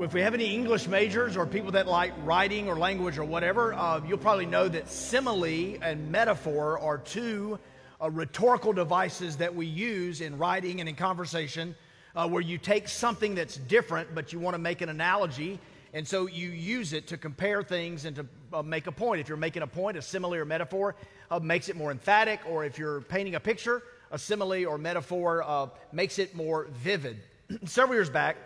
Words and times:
if 0.00 0.12
we 0.12 0.20
have 0.20 0.34
any 0.34 0.52
English 0.52 0.88
majors 0.88 1.36
or 1.36 1.46
people 1.46 1.70
that 1.70 1.86
like 1.86 2.12
writing 2.24 2.68
or 2.68 2.76
language 2.76 3.16
or 3.16 3.24
whatever, 3.24 3.74
uh, 3.74 4.00
you'll 4.04 4.18
probably 4.18 4.46
know 4.46 4.68
that 4.68 4.88
simile 4.88 5.78
and 5.82 6.10
metaphor 6.10 6.78
are 6.80 6.98
two 6.98 7.58
uh, 8.02 8.10
rhetorical 8.10 8.72
devices 8.72 9.36
that 9.36 9.54
we 9.54 9.66
use 9.66 10.20
in 10.20 10.36
writing 10.36 10.80
and 10.80 10.88
in 10.88 10.96
conversation, 10.96 11.76
uh, 12.16 12.28
where 12.28 12.42
you 12.42 12.58
take 12.58 12.88
something 12.88 13.36
that's 13.36 13.56
different, 13.56 14.12
but 14.14 14.32
you 14.32 14.40
want 14.40 14.54
to 14.54 14.58
make 14.58 14.80
an 14.80 14.88
analogy, 14.88 15.60
and 15.92 16.06
so 16.06 16.26
you 16.26 16.48
use 16.48 16.92
it 16.92 17.06
to 17.06 17.16
compare 17.16 17.62
things 17.62 18.04
and 18.04 18.16
to 18.16 18.26
uh, 18.52 18.62
make 18.62 18.88
a 18.88 18.92
point. 18.92 19.20
If 19.20 19.28
you're 19.28 19.38
making 19.38 19.62
a 19.62 19.66
point, 19.66 19.96
a 19.96 20.02
simile 20.02 20.34
or 20.34 20.44
metaphor 20.44 20.96
uh, 21.30 21.38
makes 21.38 21.68
it 21.68 21.76
more 21.76 21.92
emphatic, 21.92 22.40
or 22.48 22.64
if 22.64 22.78
you're 22.78 23.02
painting 23.02 23.36
a 23.36 23.40
picture, 23.40 23.82
a 24.10 24.18
simile 24.18 24.66
or 24.66 24.76
metaphor 24.76 25.44
uh, 25.44 25.68
makes 25.92 26.18
it 26.18 26.34
more 26.34 26.66
vivid. 26.72 27.18
Several 27.64 27.96
years 27.96 28.10
back, 28.10 28.36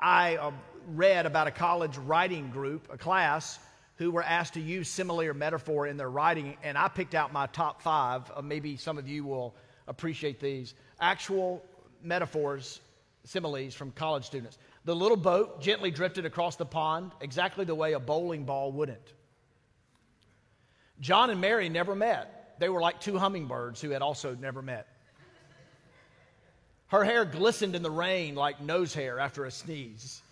I 0.00 0.52
read 0.86 1.26
about 1.26 1.46
a 1.46 1.50
college 1.50 1.96
writing 1.98 2.50
group, 2.50 2.88
a 2.92 2.98
class, 2.98 3.58
who 3.96 4.10
were 4.10 4.22
asked 4.22 4.54
to 4.54 4.60
use 4.60 4.88
simile 4.88 5.22
or 5.22 5.34
metaphor 5.34 5.86
in 5.86 5.96
their 5.96 6.10
writing, 6.10 6.56
and 6.62 6.76
I 6.76 6.88
picked 6.88 7.14
out 7.14 7.32
my 7.32 7.46
top 7.46 7.82
five. 7.82 8.30
Uh, 8.34 8.42
maybe 8.42 8.76
some 8.76 8.98
of 8.98 9.08
you 9.08 9.24
will 9.24 9.54
appreciate 9.88 10.38
these. 10.38 10.74
Actual 11.00 11.64
metaphors, 12.02 12.80
similes 13.24 13.74
from 13.74 13.90
college 13.92 14.24
students. 14.24 14.58
The 14.84 14.94
little 14.94 15.16
boat 15.16 15.60
gently 15.60 15.90
drifted 15.90 16.26
across 16.26 16.56
the 16.56 16.66
pond 16.66 17.12
exactly 17.20 17.64
the 17.64 17.74
way 17.74 17.94
a 17.94 18.00
bowling 18.00 18.44
ball 18.44 18.70
wouldn't. 18.70 19.14
John 21.00 21.30
and 21.30 21.40
Mary 21.40 21.68
never 21.68 21.94
met. 21.94 22.54
They 22.58 22.68
were 22.68 22.80
like 22.80 23.00
two 23.00 23.18
hummingbirds 23.18 23.80
who 23.80 23.90
had 23.90 24.02
also 24.02 24.34
never 24.34 24.62
met. 24.62 24.86
Her 26.88 27.04
hair 27.04 27.24
glistened 27.24 27.74
in 27.74 27.82
the 27.82 27.90
rain 27.90 28.34
like 28.34 28.60
nose 28.60 28.94
hair 28.94 29.18
after 29.18 29.44
a 29.44 29.50
sneeze. 29.50 30.22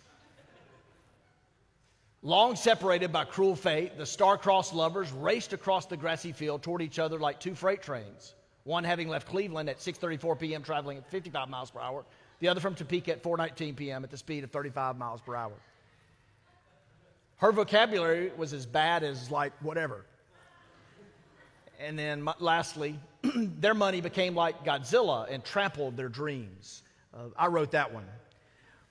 Long 2.25 2.55
separated 2.55 3.11
by 3.11 3.23
cruel 3.23 3.55
fate, 3.55 3.99
the 3.99 4.05
star-crossed 4.05 4.73
lovers 4.73 5.11
raced 5.11 5.53
across 5.53 5.85
the 5.85 5.95
grassy 5.95 6.31
field 6.31 6.63
toward 6.63 6.81
each 6.81 6.97
other 6.97 7.19
like 7.19 7.39
two 7.39 7.53
freight 7.53 7.83
trains. 7.83 8.33
One 8.63 8.83
having 8.83 9.09
left 9.09 9.27
Cleveland 9.27 9.69
at 9.69 9.77
6:34 9.77 10.39
p.m. 10.39 10.63
traveling 10.63 10.97
at 10.97 11.07
55 11.11 11.49
miles 11.49 11.69
per 11.69 11.81
hour, 11.81 12.03
the 12.39 12.47
other 12.47 12.59
from 12.59 12.73
Topeka 12.73 13.11
at 13.11 13.21
4:19 13.21 13.75
p.m. 13.75 14.03
at 14.03 14.09
the 14.09 14.17
speed 14.17 14.43
of 14.43 14.49
35 14.49 14.97
miles 14.97 15.21
per 15.21 15.35
hour. 15.35 15.53
Her 17.37 17.51
vocabulary 17.51 18.31
was 18.35 18.53
as 18.53 18.65
bad 18.65 19.03
as 19.03 19.29
like 19.29 19.53
whatever. 19.61 20.03
And 21.79 21.99
then 21.99 22.27
lastly, 22.39 22.99
their 23.35 23.75
money 23.75 24.01
became 24.01 24.33
like 24.33 24.65
Godzilla 24.65 25.31
and 25.31 25.45
trampled 25.45 25.95
their 25.95 26.09
dreams. 26.09 26.81
Uh, 27.13 27.25
I 27.37 27.47
wrote 27.47 27.69
that 27.69 27.93
one. 27.93 28.07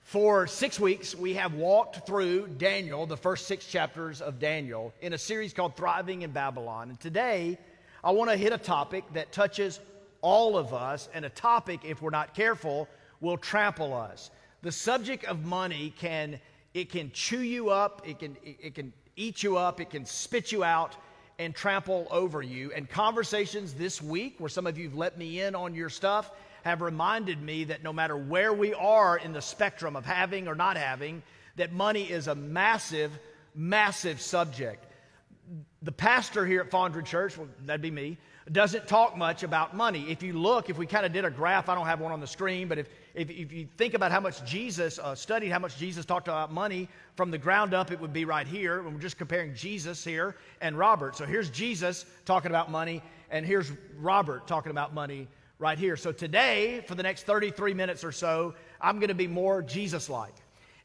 For 0.05 0.45
six 0.45 0.79
weeks, 0.79 1.15
we 1.15 1.33
have 1.33 1.55
walked 1.55 2.05
through 2.05 2.49
Daniel, 2.59 3.07
the 3.07 3.17
first 3.17 3.47
six 3.47 3.65
chapters 3.65 4.21
of 4.21 4.37
Daniel, 4.37 4.93
in 5.01 5.13
a 5.13 5.17
series 5.17 5.51
called 5.51 5.75
Thriving 5.75 6.21
in 6.21 6.29
Babylon. 6.29 6.89
And 6.89 6.99
today, 6.99 7.57
I 8.03 8.11
want 8.11 8.29
to 8.29 8.37
hit 8.37 8.53
a 8.53 8.59
topic 8.59 9.03
that 9.13 9.31
touches 9.31 9.79
all 10.21 10.59
of 10.59 10.75
us, 10.75 11.09
and 11.15 11.25
a 11.25 11.29
topic, 11.29 11.79
if 11.83 12.03
we're 12.03 12.11
not 12.11 12.35
careful, 12.35 12.87
will 13.19 13.35
trample 13.35 13.95
us. 13.95 14.29
The 14.61 14.71
subject 14.71 15.25
of 15.25 15.43
money 15.43 15.91
can 15.97 16.39
it 16.75 16.91
can 16.91 17.09
chew 17.11 17.41
you 17.41 17.71
up, 17.71 18.03
it 18.07 18.19
can 18.19 18.37
it 18.43 18.75
can 18.75 18.93
eat 19.15 19.41
you 19.41 19.57
up, 19.57 19.81
it 19.81 19.89
can 19.89 20.05
spit 20.05 20.51
you 20.51 20.63
out 20.63 20.95
and 21.39 21.55
trample 21.55 22.07
over 22.11 22.43
you. 22.43 22.71
And 22.73 22.87
conversations 22.87 23.73
this 23.73 24.03
week, 24.03 24.35
where 24.37 24.49
some 24.49 24.67
of 24.67 24.77
you 24.77 24.83
have 24.87 24.95
let 24.95 25.17
me 25.17 25.41
in 25.41 25.55
on 25.55 25.73
your 25.73 25.89
stuff, 25.89 26.29
have 26.65 26.81
reminded 26.81 27.41
me 27.41 27.63
that 27.65 27.83
no 27.83 27.93
matter 27.93 28.17
where 28.17 28.51
we 28.51 28.73
are 28.73 29.17
in 29.17 29.33
the 29.33 29.41
spectrum 29.41 29.95
of 29.95 30.03
having 30.03 30.47
or 30.47 30.55
not 30.55 30.77
having, 30.77 31.21
that 31.57 31.71
money 31.71 32.03
is 32.03 32.27
a 32.27 32.33
massive, 32.33 33.11
massive 33.53 34.19
subject. 34.19 34.83
The 35.83 35.91
pastor 35.91 36.43
here 36.43 36.61
at 36.61 36.71
Fondren 36.71 37.05
Church, 37.05 37.37
well, 37.37 37.47
that'd 37.65 37.83
be 37.83 37.91
me, 37.91 38.17
doesn't 38.51 38.87
talk 38.87 39.15
much 39.15 39.43
about 39.43 39.75
money. 39.75 40.09
If 40.09 40.23
you 40.23 40.33
look, 40.33 40.71
if 40.71 40.77
we 40.79 40.87
kind 40.87 41.05
of 41.05 41.13
did 41.13 41.23
a 41.23 41.29
graph, 41.29 41.69
I 41.69 41.75
don't 41.75 41.85
have 41.85 41.99
one 41.99 42.11
on 42.11 42.19
the 42.19 42.27
screen, 42.27 42.67
but 42.67 42.79
if, 42.79 42.89
if, 43.13 43.29
if 43.29 43.51
you 43.51 43.67
think 43.77 43.93
about 43.93 44.11
how 44.11 44.19
much 44.19 44.43
Jesus 44.43 44.97
uh, 44.97 45.13
studied, 45.13 45.51
how 45.51 45.59
much 45.59 45.77
Jesus 45.77 46.03
talked 46.03 46.27
about 46.27 46.51
money 46.51 46.89
from 47.15 47.29
the 47.29 47.37
ground 47.37 47.75
up, 47.75 47.91
it 47.91 47.99
would 47.99 48.13
be 48.13 48.25
right 48.25 48.47
here. 48.47 48.81
When 48.81 48.95
we're 48.95 48.99
just 48.99 49.19
comparing 49.19 49.53
Jesus 49.53 50.03
here 50.03 50.35
and 50.61 50.75
Robert. 50.77 51.15
So 51.15 51.25
here's 51.25 51.51
Jesus 51.51 52.07
talking 52.25 52.49
about 52.49 52.71
money, 52.71 53.03
and 53.29 53.45
here's 53.45 53.71
Robert 53.99 54.47
talking 54.47 54.71
about 54.71 54.95
money 54.95 55.27
right 55.57 55.77
here. 55.77 55.95
So 55.95 56.11
today, 56.11 56.83
for 56.87 56.95
the 56.95 57.03
next 57.03 57.23
33 57.23 57.73
minutes 57.73 58.03
or 58.03 58.11
so, 58.11 58.55
I'm 58.81 58.99
going 58.99 59.07
to 59.09 59.13
be 59.13 59.27
more 59.27 59.61
Jesus 59.61 60.09
like. 60.09 60.33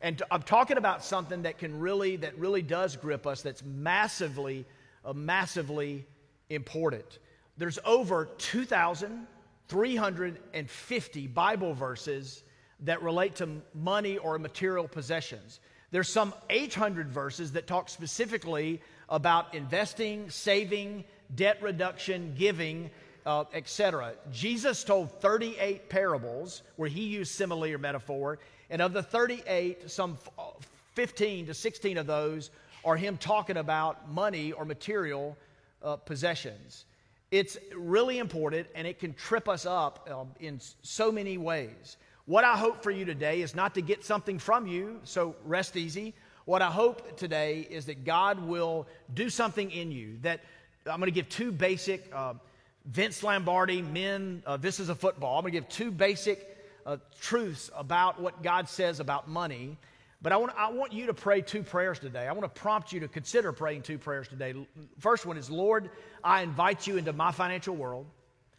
And 0.00 0.22
i 0.30 0.34
I'm 0.34 0.42
talking 0.42 0.76
about 0.78 1.04
something 1.04 1.42
that 1.42 1.58
can 1.58 1.78
really, 1.78 2.16
that 2.16 2.36
really 2.38 2.62
does 2.62 2.96
grip 2.96 3.26
us, 3.26 3.42
that's 3.42 3.62
massively, 3.64 4.64
uh, 5.04 5.12
massively 5.12 6.06
important. 6.48 7.18
There's 7.58 7.78
over 7.84 8.26
2,350 8.38 11.26
Bible 11.26 11.74
verses 11.74 12.42
that 12.80 13.02
relate 13.02 13.34
to 13.36 13.60
money 13.74 14.18
or 14.18 14.38
material 14.38 14.88
possessions. 14.88 15.60
There's 15.90 16.08
some 16.08 16.32
800 16.48 17.10
verses 17.10 17.52
that 17.52 17.66
talk 17.66 17.88
specifically 17.88 18.80
about 19.08 19.54
investing, 19.54 20.30
saving, 20.30 21.04
debt 21.34 21.58
reduction, 21.60 22.34
giving, 22.38 22.90
uh, 23.26 23.44
etc. 23.52 24.12
Jesus 24.32 24.84
told 24.84 25.10
38 25.20 25.88
parables 25.88 26.62
where 26.76 26.88
he 26.88 27.02
used 27.02 27.32
simile 27.32 27.64
or 27.64 27.78
metaphor, 27.78 28.38
and 28.70 28.80
of 28.80 28.92
the 28.92 29.02
38, 29.02 29.90
some 29.90 30.18
15 30.94 31.46
to 31.46 31.54
16 31.54 31.98
of 31.98 32.06
those 32.06 32.50
are 32.84 32.96
him 32.96 33.16
talking 33.16 33.56
about 33.56 34.10
money 34.10 34.52
or 34.52 34.64
material 34.64 35.36
uh, 35.82 35.96
possessions. 35.96 36.84
It's 37.30 37.56
really 37.76 38.18
important 38.18 38.66
and 38.74 38.86
it 38.86 38.98
can 38.98 39.14
trip 39.14 39.48
us 39.48 39.66
up 39.66 40.08
um, 40.10 40.30
in 40.40 40.60
so 40.82 41.12
many 41.12 41.38
ways. 41.38 41.96
What 42.26 42.44
I 42.44 42.56
hope 42.56 42.82
for 42.82 42.90
you 42.90 43.04
today 43.04 43.42
is 43.42 43.54
not 43.54 43.74
to 43.74 43.82
get 43.82 44.04
something 44.04 44.38
from 44.38 44.66
you, 44.66 45.00
so 45.04 45.34
rest 45.44 45.76
easy. 45.76 46.14
What 46.44 46.62
I 46.62 46.70
hope 46.70 47.16
today 47.16 47.66
is 47.70 47.86
that 47.86 48.04
God 48.04 48.40
will 48.40 48.86
do 49.14 49.30
something 49.30 49.70
in 49.70 49.90
you. 49.92 50.18
That 50.22 50.40
I'm 50.86 50.98
going 50.98 51.06
to 51.06 51.14
give 51.14 51.28
two 51.28 51.52
basic 51.52 52.10
uh, 52.14 52.34
Vince 52.86 53.22
Lombardi, 53.22 53.82
men, 53.82 54.42
uh, 54.46 54.56
this 54.56 54.80
is 54.80 54.88
a 54.88 54.94
football. 54.94 55.36
I'm 55.36 55.42
going 55.42 55.52
to 55.52 55.60
give 55.60 55.68
two 55.68 55.90
basic 55.90 56.56
uh, 56.86 56.96
truths 57.20 57.70
about 57.76 58.20
what 58.20 58.42
God 58.42 58.68
says 58.68 59.00
about 59.00 59.28
money. 59.28 59.76
But 60.22 60.32
I 60.32 60.36
want, 60.36 60.52
I 60.56 60.70
want 60.70 60.92
you 60.92 61.06
to 61.06 61.14
pray 61.14 61.40
two 61.40 61.62
prayers 61.62 61.98
today. 61.98 62.26
I 62.26 62.32
want 62.32 62.52
to 62.52 62.60
prompt 62.60 62.92
you 62.92 63.00
to 63.00 63.08
consider 63.08 63.52
praying 63.52 63.82
two 63.82 63.98
prayers 63.98 64.28
today. 64.28 64.54
First 64.98 65.26
one 65.26 65.36
is 65.36 65.50
Lord, 65.50 65.90
I 66.24 66.42
invite 66.42 66.86
you 66.86 66.96
into 66.96 67.12
my 67.12 67.32
financial 67.32 67.74
world. 67.74 68.06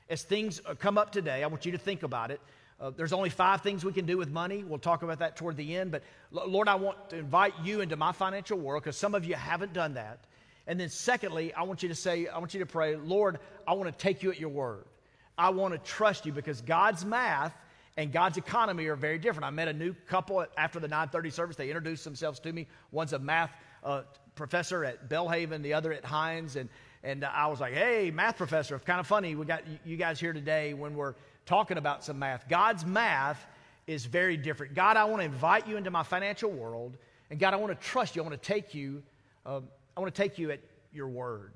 As 0.10 0.24
things 0.24 0.62
uh, 0.66 0.76
come 0.76 0.98
up 0.98 1.12
today, 1.12 1.44
I 1.44 1.48
want 1.48 1.66
you 1.66 1.72
to 1.72 1.78
think 1.78 2.04
about 2.04 2.32
it. 2.32 2.42
Uh, 2.80 2.90
there's 2.90 3.14
only 3.14 3.30
five 3.30 3.62
things 3.62 3.86
we 3.86 3.94
can 3.94 4.06
do 4.06 4.18
with 4.18 4.30
money. 4.30 4.64
We'll 4.64 4.80
talk 4.80 5.04
about 5.04 5.20
that 5.20 5.36
toward 5.36 5.56
the 5.56 5.76
end. 5.76 5.92
But 5.92 6.04
Lord, 6.32 6.68
I 6.68 6.76
want 6.76 7.12
to 7.12 7.18
invite 7.18 7.54
you 7.64 7.82
into 7.82 7.96
my 7.96 8.12
financial 8.12 8.58
world 8.58 8.84
because 8.84 8.98
some 8.98 9.14
of 9.14 9.24
you 9.24 9.36
haven't 9.36 9.74
done 9.74 9.94
that. 9.94 10.26
And 10.68 10.80
then, 10.80 10.90
secondly, 10.90 11.54
I 11.54 11.64
want 11.64 11.84
you 11.84 11.90
to 11.90 11.96
say, 11.96 12.28
I 12.28 12.38
want 12.38 12.54
you 12.54 12.60
to 12.60 12.66
pray, 12.66 12.96
Lord, 12.96 13.40
I 13.68 13.74
want 13.74 13.92
to 13.92 13.98
take 13.98 14.24
you 14.24 14.32
at 14.32 14.40
your 14.40 14.50
word. 14.50 14.86
I 15.38 15.50
want 15.50 15.74
to 15.74 15.80
trust 15.80 16.26
you 16.26 16.32
because 16.32 16.62
God's 16.62 17.04
math 17.04 17.54
and 17.98 18.12
God's 18.12 18.38
economy 18.38 18.86
are 18.88 18.96
very 18.96 19.18
different. 19.18 19.46
I 19.46 19.50
met 19.50 19.68
a 19.68 19.74
new 19.74 19.94
couple 20.08 20.46
after 20.58 20.80
the 20.80 20.88
930 20.88 21.30
service. 21.30 21.56
They 21.56 21.68
introduced 21.68 22.04
themselves 22.04 22.40
to 22.42 22.54
me. 22.54 22.68
One's 22.92 23.14
a 23.14 23.20
math 23.20 23.52
uh, 23.84 24.04
professor 24.36 24.86
at 24.86 25.10
Belhaven, 25.10 25.62
the 25.62 25.74
other 25.74 25.92
at 25.92 26.06
Hinds, 26.06 26.56
And, 26.56 26.70
and 27.04 27.26
I 27.26 27.48
was 27.48 27.60
like, 27.60 27.74
hey, 27.74 28.12
math 28.12 28.38
professor, 28.38 28.76
it's 28.76 28.86
kind 28.86 29.00
of 29.00 29.08
funny. 29.08 29.36
We 29.36 29.46
got 29.46 29.64
you 29.86 29.98
guys 29.98 30.20
here 30.20 30.34
today 30.34 30.74
when 30.74 30.96
we're 30.96 31.16
talking 31.46 31.78
about 31.78 32.04
some 32.04 32.20
math. 32.20 32.48
God's 32.48 32.86
math 32.86 33.46
is 33.88 34.06
very 34.06 34.38
different. 34.38 34.74
God, 34.74 34.96
I 34.96 35.06
want 35.06 35.22
to 35.22 35.26
invite 35.26 35.68
you 35.68 35.76
into 35.78 35.92
my 35.92 36.04
financial 36.04 36.52
world. 36.52 36.98
And 37.30 37.40
God, 37.40 37.54
I 37.54 37.58
want 37.58 37.78
to 37.78 37.88
trust 37.88 38.16
you. 38.16 38.22
I 38.22 38.28
want 38.28 38.42
to 38.42 38.48
take 38.48 38.74
you. 38.74 39.04
Um, 39.46 39.68
I 40.02 40.04
want 40.04 40.16
to 40.16 40.22
take 40.24 40.40
you 40.40 40.50
at 40.50 40.62
your 40.92 41.10
word. 41.10 41.54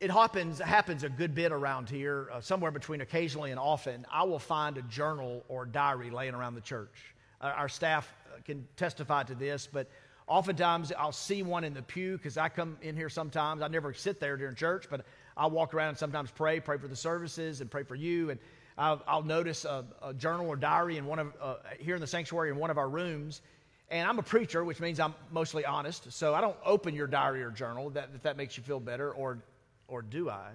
It 0.00 0.10
happens, 0.10 0.58
happens 0.58 1.02
a 1.02 1.08
good 1.08 1.34
bit 1.34 1.50
around 1.50 1.88
here, 1.88 2.28
uh, 2.30 2.42
somewhere 2.42 2.70
between 2.70 3.00
occasionally 3.00 3.52
and 3.52 3.58
often. 3.58 4.04
I 4.12 4.24
will 4.24 4.38
find 4.38 4.76
a 4.76 4.82
journal 4.82 5.46
or 5.48 5.64
diary 5.64 6.10
laying 6.10 6.34
around 6.34 6.56
the 6.56 6.60
church. 6.60 7.14
Uh, 7.40 7.54
our 7.56 7.70
staff 7.70 8.06
uh, 8.26 8.42
can 8.44 8.68
testify 8.76 9.22
to 9.22 9.34
this, 9.34 9.66
but 9.66 9.88
oftentimes 10.26 10.92
I'll 10.92 11.10
see 11.10 11.42
one 11.42 11.64
in 11.64 11.72
the 11.72 11.80
pew 11.80 12.18
because 12.18 12.36
I 12.36 12.50
come 12.50 12.76
in 12.82 12.94
here 12.94 13.08
sometimes. 13.08 13.62
I 13.62 13.68
never 13.68 13.94
sit 13.94 14.20
there 14.20 14.36
during 14.36 14.56
church, 14.56 14.88
but 14.90 15.06
I'll 15.38 15.48
walk 15.48 15.72
around 15.72 15.88
and 15.88 15.98
sometimes 15.98 16.30
pray, 16.30 16.60
pray 16.60 16.76
for 16.76 16.88
the 16.88 16.96
services 16.96 17.62
and 17.62 17.70
pray 17.70 17.84
for 17.84 17.94
you. 17.94 18.28
And 18.28 18.38
I'll, 18.76 19.02
I'll 19.08 19.22
notice 19.22 19.64
a, 19.64 19.86
a, 20.02 20.12
journal 20.12 20.48
or 20.48 20.56
diary 20.56 20.98
in 20.98 21.06
one 21.06 21.18
of, 21.18 21.32
uh, 21.40 21.54
here 21.78 21.94
in 21.94 22.02
the 22.02 22.06
sanctuary 22.06 22.50
in 22.50 22.56
one 22.56 22.68
of 22.68 22.76
our 22.76 22.90
rooms 22.90 23.40
and 23.90 24.08
I'm 24.08 24.18
a 24.18 24.22
preacher, 24.22 24.64
which 24.64 24.80
means 24.80 24.98
I'm 24.98 25.14
mostly 25.30 25.64
honest. 25.64 26.12
So 26.12 26.34
I 26.34 26.40
don't 26.40 26.56
open 26.64 26.94
your 26.94 27.06
diary 27.06 27.42
or 27.42 27.50
journal 27.50 27.90
that, 27.90 28.10
if 28.14 28.22
that 28.22 28.36
makes 28.36 28.56
you 28.56 28.62
feel 28.62 28.80
better, 28.80 29.12
or, 29.12 29.38
or 29.86 30.02
do 30.02 30.28
I? 30.28 30.50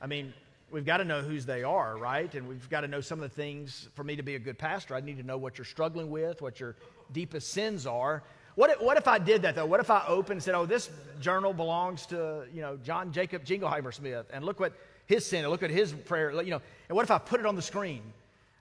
I 0.00 0.06
mean, 0.06 0.32
we've 0.70 0.84
got 0.84 0.98
to 0.98 1.04
know 1.04 1.22
whose 1.22 1.44
they 1.44 1.62
are, 1.62 1.96
right? 1.96 2.34
And 2.34 2.48
we've 2.48 2.68
got 2.70 2.80
to 2.80 2.88
know 2.88 3.00
some 3.00 3.22
of 3.22 3.30
the 3.30 3.34
things 3.34 3.88
for 3.94 4.02
me 4.02 4.16
to 4.16 4.22
be 4.22 4.34
a 4.34 4.38
good 4.38 4.58
pastor. 4.58 4.94
I 4.94 5.00
need 5.00 5.18
to 5.18 5.22
know 5.22 5.36
what 5.36 5.58
you're 5.58 5.64
struggling 5.64 6.10
with, 6.10 6.40
what 6.40 6.58
your 6.58 6.74
deepest 7.12 7.50
sins 7.50 7.86
are. 7.86 8.22
What 8.54 8.70
if, 8.70 8.80
what 8.80 8.96
if 8.96 9.08
I 9.08 9.18
did 9.18 9.42
that 9.42 9.56
though? 9.56 9.66
What 9.66 9.80
if 9.80 9.90
I 9.90 10.04
opened 10.06 10.36
and 10.36 10.42
said, 10.42 10.54
"Oh, 10.54 10.64
this 10.64 10.88
journal 11.20 11.52
belongs 11.52 12.06
to 12.06 12.44
you 12.54 12.62
know 12.62 12.76
John 12.84 13.12
Jacob 13.12 13.44
Jingleheimer 13.44 13.92
Smith," 13.92 14.26
and 14.32 14.44
look 14.44 14.60
what 14.60 14.72
his 15.06 15.26
sin, 15.26 15.40
and 15.40 15.50
look 15.50 15.64
at 15.64 15.70
his 15.70 15.92
prayer, 15.92 16.30
you 16.40 16.52
know. 16.52 16.62
And 16.88 16.94
what 16.94 17.02
if 17.02 17.10
I 17.10 17.18
put 17.18 17.40
it 17.40 17.46
on 17.46 17.56
the 17.56 17.62
screen? 17.62 18.02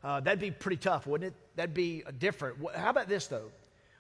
Uh, 0.04 0.20
that'd 0.20 0.40
be 0.40 0.52
pretty 0.52 0.78
tough, 0.78 1.06
wouldn't 1.06 1.32
it? 1.32 1.56
That'd 1.56 1.76
be 1.76 2.04
different. 2.20 2.58
How 2.76 2.90
about 2.90 3.08
this 3.08 3.28
though? 3.28 3.52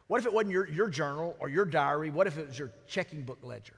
What 0.07 0.19
if 0.19 0.25
it 0.25 0.33
wasn't 0.33 0.51
your, 0.51 0.67
your 0.69 0.89
journal 0.89 1.35
or 1.39 1.49
your 1.49 1.65
diary? 1.65 2.09
What 2.09 2.27
if 2.27 2.37
it 2.37 2.47
was 2.47 2.59
your 2.59 2.71
checking 2.87 3.23
book 3.23 3.39
ledger? 3.41 3.75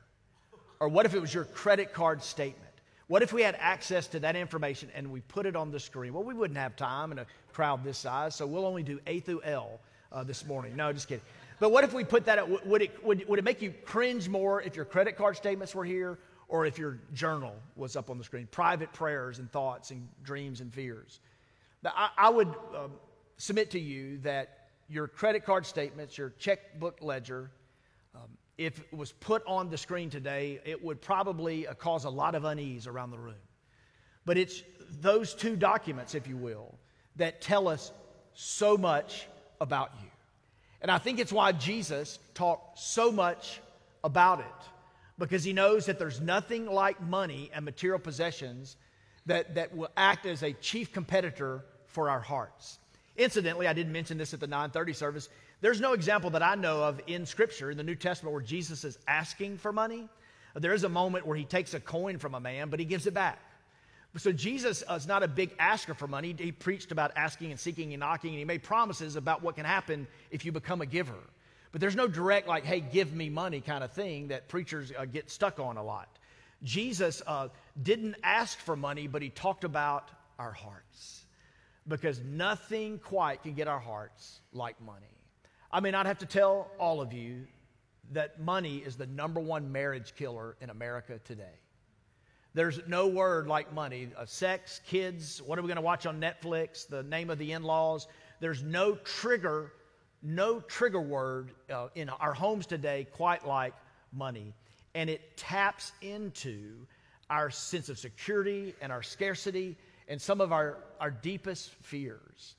Or 0.79 0.89
what 0.89 1.05
if 1.05 1.13
it 1.13 1.21
was 1.21 1.33
your 1.33 1.45
credit 1.45 1.93
card 1.93 2.21
statement? 2.21 2.61
What 3.07 3.21
if 3.21 3.31
we 3.31 3.43
had 3.43 3.55
access 3.59 4.07
to 4.07 4.19
that 4.21 4.35
information 4.35 4.89
and 4.95 5.11
we 5.11 5.21
put 5.21 5.45
it 5.45 5.55
on 5.55 5.71
the 5.71 5.79
screen? 5.79 6.13
Well, 6.13 6.23
we 6.23 6.33
wouldn't 6.33 6.57
have 6.57 6.75
time 6.75 7.11
in 7.11 7.19
a 7.19 7.25
crowd 7.53 7.83
this 7.83 7.99
size, 7.99 8.35
so 8.35 8.47
we'll 8.47 8.65
only 8.65 8.83
do 8.83 8.99
A 9.05 9.19
through 9.19 9.43
L 9.43 9.79
uh, 10.11 10.23
this 10.23 10.45
morning. 10.45 10.75
No, 10.75 10.91
just 10.91 11.07
kidding. 11.07 11.23
But 11.59 11.71
what 11.71 11.83
if 11.83 11.93
we 11.93 12.03
put 12.03 12.25
that, 12.25 12.65
would 12.65 12.81
it, 12.81 13.05
would, 13.05 13.27
would 13.29 13.39
it 13.39 13.45
make 13.45 13.61
you 13.61 13.73
cringe 13.85 14.27
more 14.27 14.61
if 14.61 14.75
your 14.75 14.85
credit 14.85 15.15
card 15.15 15.37
statements 15.37 15.75
were 15.75 15.85
here 15.85 16.17
or 16.47 16.65
if 16.65 16.77
your 16.77 16.99
journal 17.13 17.55
was 17.75 17.95
up 17.95 18.09
on 18.09 18.17
the 18.17 18.23
screen? 18.23 18.47
Private 18.51 18.91
prayers 18.91 19.39
and 19.39 19.51
thoughts 19.51 19.91
and 19.91 20.07
dreams 20.23 20.59
and 20.59 20.73
fears. 20.73 21.19
Now, 21.83 21.93
I, 21.95 22.09
I 22.17 22.29
would 22.29 22.53
um, 22.75 22.91
submit 23.37 23.71
to 23.71 23.79
you 23.79 24.17
that 24.19 24.64
your 24.87 25.07
credit 25.07 25.45
card 25.45 25.65
statements, 25.65 26.17
your 26.17 26.29
checkbook 26.37 27.01
ledger, 27.01 27.51
um, 28.13 28.29
if 28.57 28.79
it 28.79 28.93
was 28.93 29.11
put 29.11 29.43
on 29.45 29.69
the 29.69 29.77
screen 29.77 30.09
today, 30.09 30.59
it 30.65 30.83
would 30.83 31.01
probably 31.01 31.67
uh, 31.67 31.73
cause 31.73 32.05
a 32.05 32.09
lot 32.09 32.35
of 32.35 32.45
unease 32.45 32.87
around 32.87 33.11
the 33.11 33.17
room. 33.17 33.35
But 34.25 34.37
it's 34.37 34.63
those 35.01 35.33
two 35.33 35.55
documents, 35.55 36.15
if 36.15 36.27
you 36.27 36.37
will, 36.37 36.75
that 37.17 37.41
tell 37.41 37.67
us 37.67 37.91
so 38.33 38.77
much 38.77 39.27
about 39.61 39.91
you. 40.01 40.09
And 40.81 40.91
I 40.91 40.97
think 40.97 41.19
it's 41.19 41.33
why 41.33 41.51
Jesus 41.51 42.19
talked 42.33 42.79
so 42.79 43.11
much 43.11 43.59
about 44.03 44.39
it, 44.39 44.45
because 45.17 45.43
he 45.43 45.53
knows 45.53 45.87
that 45.87 45.97
there's 45.97 46.21
nothing 46.21 46.67
like 46.67 47.01
money 47.01 47.49
and 47.53 47.65
material 47.65 47.99
possessions 47.99 48.77
that, 49.25 49.55
that 49.55 49.75
will 49.75 49.89
act 49.97 50.25
as 50.25 50.43
a 50.43 50.53
chief 50.53 50.93
competitor 50.93 51.65
for 51.87 52.09
our 52.09 52.19
hearts. 52.19 52.77
Incidentally, 53.17 53.67
I 53.67 53.73
didn't 53.73 53.93
mention 53.93 54.17
this 54.17 54.33
at 54.33 54.39
the 54.39 54.47
930 54.47 54.93
service. 54.93 55.29
There's 55.61 55.79
no 55.79 55.93
example 55.93 56.31
that 56.31 56.43
I 56.43 56.55
know 56.55 56.83
of 56.83 57.01
in 57.07 57.25
Scripture, 57.25 57.71
in 57.71 57.77
the 57.77 57.83
New 57.83 57.95
Testament, 57.95 58.33
where 58.33 58.41
Jesus 58.41 58.83
is 58.83 58.97
asking 59.07 59.57
for 59.57 59.71
money. 59.71 60.09
There 60.55 60.73
is 60.73 60.83
a 60.83 60.89
moment 60.89 61.25
where 61.25 61.37
he 61.37 61.45
takes 61.45 61.73
a 61.73 61.79
coin 61.79 62.17
from 62.17 62.35
a 62.35 62.39
man, 62.39 62.69
but 62.69 62.79
he 62.79 62.85
gives 62.85 63.07
it 63.07 63.13
back. 63.13 63.39
So 64.17 64.31
Jesus 64.31 64.83
is 64.89 65.07
not 65.07 65.23
a 65.23 65.27
big 65.27 65.53
asker 65.59 65.93
for 65.93 66.07
money. 66.07 66.33
He 66.37 66.51
preached 66.51 66.91
about 66.93 67.11
asking 67.17 67.51
and 67.51 67.59
seeking 67.59 67.93
and 67.93 67.99
knocking, 67.99 68.29
and 68.29 68.39
he 68.39 68.45
made 68.45 68.63
promises 68.63 69.17
about 69.17 69.43
what 69.43 69.55
can 69.55 69.65
happen 69.65 70.07
if 70.31 70.45
you 70.45 70.53
become 70.53 70.81
a 70.81 70.85
giver. 70.85 71.19
But 71.73 71.81
there's 71.81 71.95
no 71.95 72.07
direct, 72.07 72.47
like, 72.47 72.63
hey, 72.63 72.79
give 72.79 73.13
me 73.13 73.29
money 73.29 73.59
kind 73.59 73.83
of 73.83 73.91
thing 73.91 74.29
that 74.29 74.47
preachers 74.47 74.93
uh, 74.97 75.03
get 75.03 75.29
stuck 75.29 75.59
on 75.59 75.75
a 75.75 75.83
lot. 75.83 76.07
Jesus 76.63 77.21
uh, 77.27 77.49
didn't 77.83 78.15
ask 78.23 78.57
for 78.59 78.77
money, 78.77 79.07
but 79.07 79.21
he 79.21 79.29
talked 79.29 79.65
about 79.65 80.09
our 80.39 80.53
hearts. 80.53 81.24
Because 81.87 82.21
nothing 82.21 82.99
quite 82.99 83.43
can 83.43 83.53
get 83.53 83.67
our 83.67 83.79
hearts 83.79 84.41
like 84.53 84.79
money. 84.81 85.05
I 85.71 85.79
may 85.79 85.91
not 85.91 86.05
have 86.05 86.17
to 86.19 86.25
tell 86.25 86.71
all 86.79 87.01
of 87.01 87.13
you 87.13 87.45
that 88.11 88.39
money 88.39 88.77
is 88.77 88.95
the 88.95 89.07
number 89.07 89.39
one 89.39 89.71
marriage 89.71 90.13
killer 90.15 90.55
in 90.61 90.69
America 90.69 91.19
today. 91.23 91.59
There's 92.53 92.79
no 92.87 93.07
word 93.07 93.47
like 93.47 93.73
money. 93.73 94.09
Uh, 94.17 94.25
sex, 94.25 94.79
kids, 94.87 95.41
what 95.41 95.59
are 95.59 95.61
we 95.61 95.67
going 95.67 95.75
to 95.75 95.81
watch 95.81 96.05
on 96.05 96.21
Netflix, 96.21 96.87
the 96.87 97.03
name 97.03 97.29
of 97.29 97.37
the 97.37 97.51
in 97.51 97.63
laws. 97.63 98.07
There's 98.39 98.63
no 98.63 98.95
trigger, 98.95 99.73
no 100.23 100.61
trigger 100.61 101.01
word 101.01 101.51
uh, 101.69 101.89
in 101.95 102.07
our 102.07 102.33
homes 102.33 102.65
today 102.65 103.07
quite 103.11 103.45
like 103.45 103.73
money. 104.13 104.53
And 104.93 105.09
it 105.09 105.35
taps 105.35 105.91
into 106.01 106.87
our 107.29 107.49
sense 107.49 107.89
of 107.89 107.99
security 107.99 108.73
and 108.81 108.91
our 108.91 109.03
scarcity 109.03 109.77
and 110.07 110.21
some 110.21 110.41
of 110.41 110.51
our, 110.51 110.77
our 110.99 111.11
deepest 111.11 111.71
fears. 111.81 112.55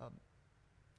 Um, 0.00 0.12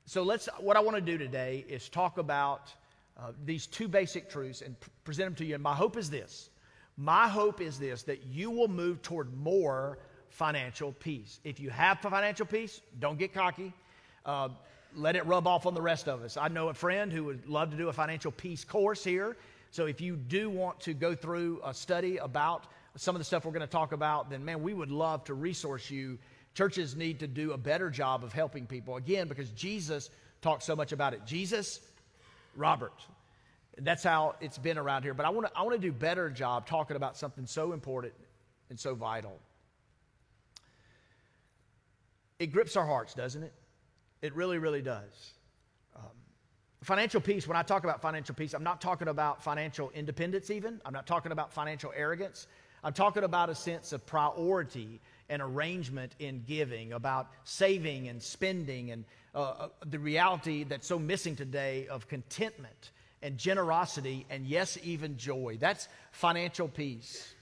so 0.06 0.24
let's, 0.24 0.48
what 0.60 0.78
I 0.78 0.80
want 0.80 0.96
to 0.96 1.02
do 1.02 1.18
today 1.18 1.66
is 1.68 1.90
talk 1.90 2.18
about 2.18 2.74
uh, 3.18 3.32
these 3.46 3.68
two 3.68 3.88
basic 3.88 4.30
truths 4.30 4.62
and 4.62 4.80
pr- 4.80 4.90
present 5.04 5.28
them 5.28 5.36
to 5.36 5.46
you. 5.46 5.56
And 5.56 5.64
my 5.64 5.76
hope 5.76 5.98
is 5.98 6.10
this 6.10 6.50
my 6.98 7.28
hope 7.28 7.62
is 7.62 7.80
this 7.80 8.04
that 8.04 8.24
you 8.26 8.52
will 8.52 8.68
move 8.68 9.02
toward 9.02 9.36
more 9.36 9.98
financial 10.30 10.92
peace. 10.94 11.40
If 11.44 11.60
you 11.60 11.70
have 11.70 12.00
financial 12.00 12.46
peace, 12.46 12.82
don't 13.00 13.18
get 13.18 13.34
cocky. 13.34 13.74
Uh, 14.26 14.50
let 14.96 15.16
it 15.16 15.26
rub 15.26 15.48
off 15.48 15.66
on 15.66 15.74
the 15.74 15.82
rest 15.82 16.08
of 16.08 16.22
us. 16.22 16.38
I 16.38 16.48
know 16.50 16.70
a 16.70 16.74
friend 16.74 17.12
who 17.12 17.24
would 17.24 17.48
love 17.48 17.72
to 17.72 17.78
do 17.78 17.90
a 17.90 17.94
financial 17.94 18.32
peace 18.32 18.64
course 18.64 19.04
here. 19.04 19.38
So 19.72 19.86
if 19.86 20.02
you 20.02 20.18
do 20.18 20.50
want 20.50 20.80
to 20.82 20.94
go 20.94 21.16
through 21.16 21.62
a 21.64 21.74
study 21.74 22.18
about 22.18 22.66
some 22.98 23.16
of 23.16 23.20
the 23.20 23.26
stuff 23.26 23.46
we're 23.46 23.52
going 23.52 23.62
to 23.62 23.68
talk 23.68 23.94
about, 23.94 24.30
then 24.30 24.44
man, 24.44 24.62
we 24.62 24.74
would 24.74 24.92
love 24.92 25.24
to 25.26 25.34
resource 25.34 25.90
you. 25.90 26.20
Churches 26.54 26.96
need 26.96 27.20
to 27.20 27.28
do 27.28 27.54
a 27.54 27.58
better 27.58 27.90
job 27.90 28.24
of 28.24 28.34
helping 28.34 28.66
people. 28.66 28.98
Again, 28.98 29.28
because 29.28 29.50
Jesus 29.52 30.10
talks 30.42 30.66
so 30.66 30.76
much 30.76 30.92
about 30.92 31.14
it. 31.14 31.26
Jesus, 31.26 31.80
Robert, 32.56 32.94
that's 33.78 34.04
how 34.04 34.36
it's 34.42 34.58
been 34.58 34.78
around 34.78 35.04
here. 35.04 35.14
But 35.14 35.26
I 35.26 35.30
want 35.30 35.48
to 35.48 35.58
I 35.58 35.62
want 35.62 35.80
to 35.80 35.88
do 35.88 35.94
better 35.94 36.30
job 36.30 36.68
talking 36.68 36.98
about 36.98 37.16
something 37.16 37.46
so 37.46 37.72
important 37.72 38.14
and 38.70 38.80
so 38.80 38.94
vital. 38.96 39.40
It 42.40 42.48
grips 42.48 42.76
our 42.76 42.86
hearts, 42.86 43.14
doesn't 43.14 43.44
it? 43.44 43.54
It 44.22 44.36
really, 44.36 44.58
really 44.58 44.82
does. 44.82 45.34
Um, 45.96 46.10
financial 46.84 47.22
peace, 47.22 47.48
when 47.48 47.56
I 47.56 47.64
talk 47.64 47.84
about 47.84 48.02
financial 48.02 48.36
peace, 48.36 48.54
I'm 48.54 48.64
not 48.64 48.82
talking 48.82 49.08
about 49.08 49.44
financial 49.44 49.92
independence, 49.92 50.50
even. 50.50 50.82
I'm 50.86 50.94
not 50.94 51.06
talking 51.06 51.32
about 51.32 51.54
financial 51.54 51.94
arrogance. 51.96 52.48
I'm 52.84 52.94
talking 52.94 53.24
about 53.24 53.50
a 53.50 53.56
sense 53.56 53.94
of 53.94 54.06
priority 54.06 55.00
and 55.30 55.42
arrangement 55.42 56.14
in 56.20 56.44
giving, 56.48 56.94
about 56.94 57.28
saving 57.44 58.08
and 58.08 58.22
spending, 58.22 58.92
and 58.92 59.06
uh, 59.34 59.40
uh 59.40 59.68
the 59.86 60.00
reality 60.00 60.64
that's 60.64 60.88
so 60.88 61.00
missing 61.00 61.36
today 61.36 61.88
of 61.88 62.08
contentment 62.08 62.92
and 63.22 63.38
generosity, 63.38 64.26
and 64.30 64.46
yes, 64.46 64.78
even 64.84 65.18
joy. 65.18 65.58
That's 65.60 65.88
financial 66.12 66.68
peace. 66.68 67.34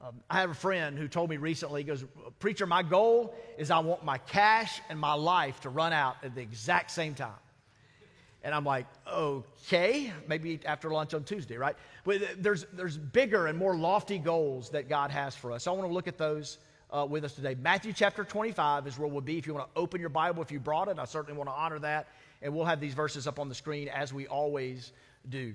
Um, 0.00 0.20
I 0.30 0.40
have 0.40 0.50
a 0.50 0.54
friend 0.54 0.96
who 0.96 1.08
told 1.08 1.28
me 1.28 1.38
recently, 1.38 1.82
he 1.82 1.86
goes, 1.86 2.04
Preacher, 2.38 2.66
my 2.66 2.82
goal 2.82 3.34
is 3.56 3.70
I 3.70 3.80
want 3.80 4.04
my 4.04 4.18
cash 4.18 4.80
and 4.88 4.98
my 4.98 5.14
life 5.14 5.60
to 5.60 5.70
run 5.70 5.92
out 5.92 6.16
at 6.22 6.34
the 6.34 6.40
exact 6.40 6.92
same 6.92 7.14
time. 7.14 7.32
And 8.48 8.54
I'm 8.54 8.64
like, 8.64 8.86
okay, 9.06 10.10
maybe 10.26 10.58
after 10.64 10.88
lunch 10.88 11.12
on 11.12 11.22
Tuesday, 11.22 11.58
right? 11.58 11.76
But 12.04 12.22
there's, 12.38 12.64
there's 12.72 12.96
bigger 12.96 13.46
and 13.46 13.58
more 13.58 13.76
lofty 13.76 14.16
goals 14.16 14.70
that 14.70 14.88
God 14.88 15.10
has 15.10 15.34
for 15.34 15.52
us. 15.52 15.66
I 15.66 15.70
want 15.72 15.86
to 15.86 15.92
look 15.92 16.08
at 16.08 16.16
those 16.16 16.56
uh, 16.90 17.06
with 17.06 17.24
us 17.24 17.34
today. 17.34 17.56
Matthew 17.60 17.92
chapter 17.92 18.24
25 18.24 18.86
is 18.86 18.98
where 18.98 19.06
we'll 19.06 19.20
be. 19.20 19.36
If 19.36 19.46
you 19.46 19.52
want 19.52 19.70
to 19.70 19.78
open 19.78 20.00
your 20.00 20.08
Bible, 20.08 20.42
if 20.42 20.50
you 20.50 20.58
brought 20.60 20.88
it, 20.88 20.98
I 20.98 21.04
certainly 21.04 21.36
want 21.36 21.50
to 21.50 21.54
honor 21.54 21.78
that. 21.80 22.08
And 22.40 22.54
we'll 22.54 22.64
have 22.64 22.80
these 22.80 22.94
verses 22.94 23.26
up 23.26 23.38
on 23.38 23.50
the 23.50 23.54
screen 23.54 23.86
as 23.88 24.14
we 24.14 24.26
always 24.26 24.92
do. 25.28 25.52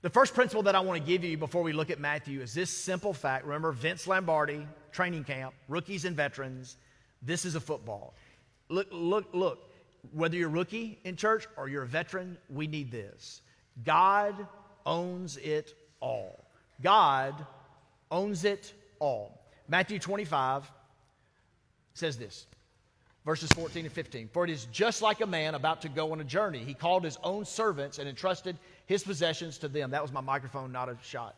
The 0.00 0.08
first 0.08 0.32
principle 0.32 0.62
that 0.62 0.74
I 0.74 0.80
want 0.80 0.98
to 0.98 1.06
give 1.06 1.24
you 1.24 1.36
before 1.36 1.62
we 1.62 1.74
look 1.74 1.90
at 1.90 2.00
Matthew 2.00 2.40
is 2.40 2.54
this 2.54 2.70
simple 2.70 3.12
fact. 3.12 3.44
Remember 3.44 3.70
Vince 3.70 4.06
Lombardi, 4.06 4.66
training 4.92 5.24
camp, 5.24 5.52
rookies 5.68 6.06
and 6.06 6.16
veterans. 6.16 6.78
This 7.20 7.44
is 7.44 7.54
a 7.54 7.60
football. 7.60 8.14
Look, 8.70 8.86
look, 8.90 9.26
look. 9.34 9.67
Whether 10.12 10.36
you're 10.36 10.48
a 10.48 10.52
rookie 10.52 10.98
in 11.04 11.16
church 11.16 11.46
or 11.56 11.68
you're 11.68 11.82
a 11.82 11.86
veteran, 11.86 12.38
we 12.48 12.66
need 12.66 12.90
this. 12.90 13.42
God 13.84 14.46
owns 14.86 15.36
it 15.36 15.74
all. 16.00 16.44
God 16.82 17.46
owns 18.10 18.44
it 18.44 18.72
all. 18.98 19.40
Matthew 19.68 19.98
25 19.98 20.70
says 21.94 22.16
this 22.16 22.46
verses 23.28 23.50
14 23.50 23.84
and 23.84 23.92
15. 23.92 24.30
For 24.32 24.44
it 24.44 24.50
is 24.50 24.66
just 24.72 25.02
like 25.02 25.20
a 25.20 25.26
man 25.26 25.54
about 25.54 25.82
to 25.82 25.90
go 25.90 26.12
on 26.12 26.20
a 26.22 26.24
journey. 26.24 26.60
He 26.60 26.72
called 26.72 27.04
his 27.04 27.18
own 27.22 27.44
servants 27.44 27.98
and 27.98 28.08
entrusted 28.08 28.56
his 28.86 29.04
possessions 29.04 29.58
to 29.58 29.68
them. 29.68 29.90
That 29.90 30.00
was 30.00 30.12
my 30.12 30.22
microphone, 30.22 30.72
not 30.72 30.88
a 30.88 30.96
shot. 31.02 31.36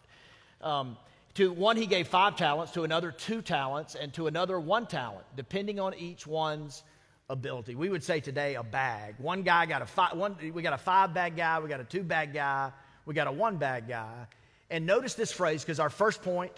Um, 0.62 0.96
to 1.34 1.52
one, 1.52 1.76
he 1.76 1.86
gave 1.86 2.06
five 2.06 2.36
talents, 2.36 2.70
to 2.72 2.84
another, 2.84 3.10
two 3.10 3.42
talents, 3.42 3.96
and 3.96 4.12
to 4.14 4.28
another, 4.28 4.60
one 4.60 4.86
talent, 4.86 5.24
depending 5.34 5.80
on 5.80 5.94
each 5.94 6.28
one's 6.28 6.84
ability. 7.30 7.76
We 7.76 7.88
would 7.88 8.04
say 8.04 8.20
today 8.20 8.56
a 8.56 8.62
bag. 8.62 9.14
One 9.18 9.42
guy 9.42 9.64
got 9.64 9.80
a 9.80 9.86
five, 9.86 10.16
one, 10.16 10.36
we 10.52 10.62
got 10.62 10.72
a 10.72 10.78
five 10.78 11.14
bag 11.14 11.36
guy, 11.36 11.58
we 11.60 11.68
got 11.68 11.80
a 11.80 11.84
two 11.84 12.02
bag 12.02 12.34
guy, 12.34 12.72
we 13.06 13.14
got 13.14 13.28
a 13.28 13.32
one 13.32 13.56
bag 13.56 13.88
guy. 13.88 14.26
And 14.68 14.84
notice 14.84 15.14
this 15.14 15.32
phrase 15.32 15.62
because 15.62 15.80
our 15.80 15.88
first 15.88 16.22
point, 16.22 16.52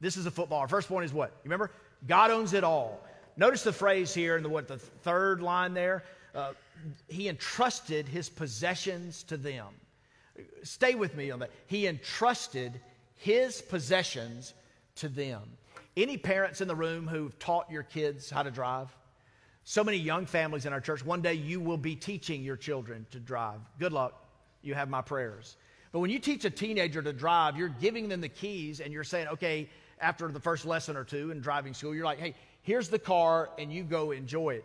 this 0.00 0.16
is 0.16 0.24
a 0.26 0.30
football. 0.30 0.60
Our 0.60 0.68
first 0.68 0.88
point 0.88 1.04
is 1.04 1.12
what? 1.12 1.30
You 1.30 1.48
remember? 1.48 1.72
God 2.06 2.30
owns 2.30 2.54
it 2.54 2.64
all. 2.64 3.00
Notice 3.36 3.62
the 3.62 3.72
phrase 3.72 4.14
here 4.14 4.36
in 4.36 4.42
the 4.42 4.48
what 4.48 4.68
the 4.68 4.78
third 4.78 5.42
line 5.42 5.74
there. 5.74 6.04
Uh, 6.34 6.52
he 7.08 7.28
entrusted 7.28 8.08
his 8.08 8.28
possessions 8.28 9.24
to 9.24 9.36
them. 9.36 9.66
Stay 10.62 10.94
with 10.94 11.16
me 11.16 11.30
on 11.30 11.40
that. 11.40 11.50
He 11.66 11.86
entrusted 11.86 12.80
his 13.16 13.60
possessions 13.60 14.54
to 14.96 15.08
them. 15.08 15.42
Any 15.96 16.16
parents 16.16 16.60
in 16.60 16.68
the 16.68 16.74
room 16.74 17.06
who've 17.06 17.36
taught 17.38 17.70
your 17.70 17.82
kids 17.82 18.30
how 18.30 18.42
to 18.42 18.50
drive? 18.50 18.88
So 19.70 19.84
many 19.84 19.98
young 19.98 20.26
families 20.26 20.66
in 20.66 20.72
our 20.72 20.80
church, 20.80 21.04
one 21.04 21.22
day 21.22 21.34
you 21.34 21.60
will 21.60 21.76
be 21.76 21.94
teaching 21.94 22.42
your 22.42 22.56
children 22.56 23.06
to 23.12 23.20
drive. 23.20 23.60
Good 23.78 23.92
luck. 23.92 24.26
You 24.62 24.74
have 24.74 24.88
my 24.88 25.00
prayers. 25.00 25.56
But 25.92 26.00
when 26.00 26.10
you 26.10 26.18
teach 26.18 26.44
a 26.44 26.50
teenager 26.50 27.00
to 27.00 27.12
drive, 27.12 27.56
you're 27.56 27.68
giving 27.68 28.08
them 28.08 28.20
the 28.20 28.28
keys 28.28 28.80
and 28.80 28.92
you're 28.92 29.04
saying, 29.04 29.28
okay, 29.28 29.70
after 30.00 30.26
the 30.26 30.40
first 30.40 30.66
lesson 30.66 30.96
or 30.96 31.04
two 31.04 31.30
in 31.30 31.40
driving 31.40 31.72
school, 31.72 31.94
you're 31.94 32.04
like, 32.04 32.18
hey, 32.18 32.34
here's 32.62 32.88
the 32.88 32.98
car 32.98 33.50
and 33.60 33.72
you 33.72 33.84
go 33.84 34.10
enjoy 34.10 34.54
it. 34.54 34.64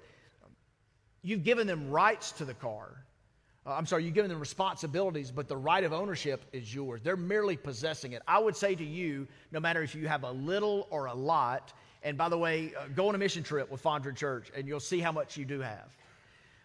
You've 1.21 1.43
given 1.43 1.67
them 1.67 1.91
rights 1.91 2.31
to 2.39 2.45
the 2.45 2.55
car. 2.55 2.89
Uh, 3.63 3.73
I'm 3.73 3.85
sorry, 3.85 4.05
you've 4.05 4.15
given 4.15 4.31
them 4.31 4.39
responsibilities, 4.39 5.29
but 5.29 5.47
the 5.47 5.55
right 5.55 5.83
of 5.83 5.93
ownership 5.93 6.43
is 6.51 6.73
yours. 6.73 7.01
They're 7.03 7.15
merely 7.15 7.57
possessing 7.57 8.13
it. 8.13 8.23
I 8.27 8.39
would 8.39 8.55
say 8.55 8.73
to 8.73 8.83
you, 8.83 9.27
no 9.51 9.59
matter 9.59 9.83
if 9.83 9.93
you 9.93 10.07
have 10.07 10.23
a 10.23 10.31
little 10.31 10.87
or 10.89 11.05
a 11.05 11.13
lot, 11.13 11.73
and 12.05 12.17
by 12.17 12.29
the 12.29 12.37
way, 12.37 12.71
uh, 12.79 12.83
go 12.95 13.09
on 13.09 13.15
a 13.15 13.17
mission 13.17 13.43
trip 13.43 13.69
with 13.69 13.83
Fondren 13.83 14.15
Church 14.15 14.51
and 14.55 14.67
you'll 14.67 14.79
see 14.79 14.99
how 14.99 15.11
much 15.11 15.35
you 15.35 15.43
do 15.43 15.59
have. 15.59 15.97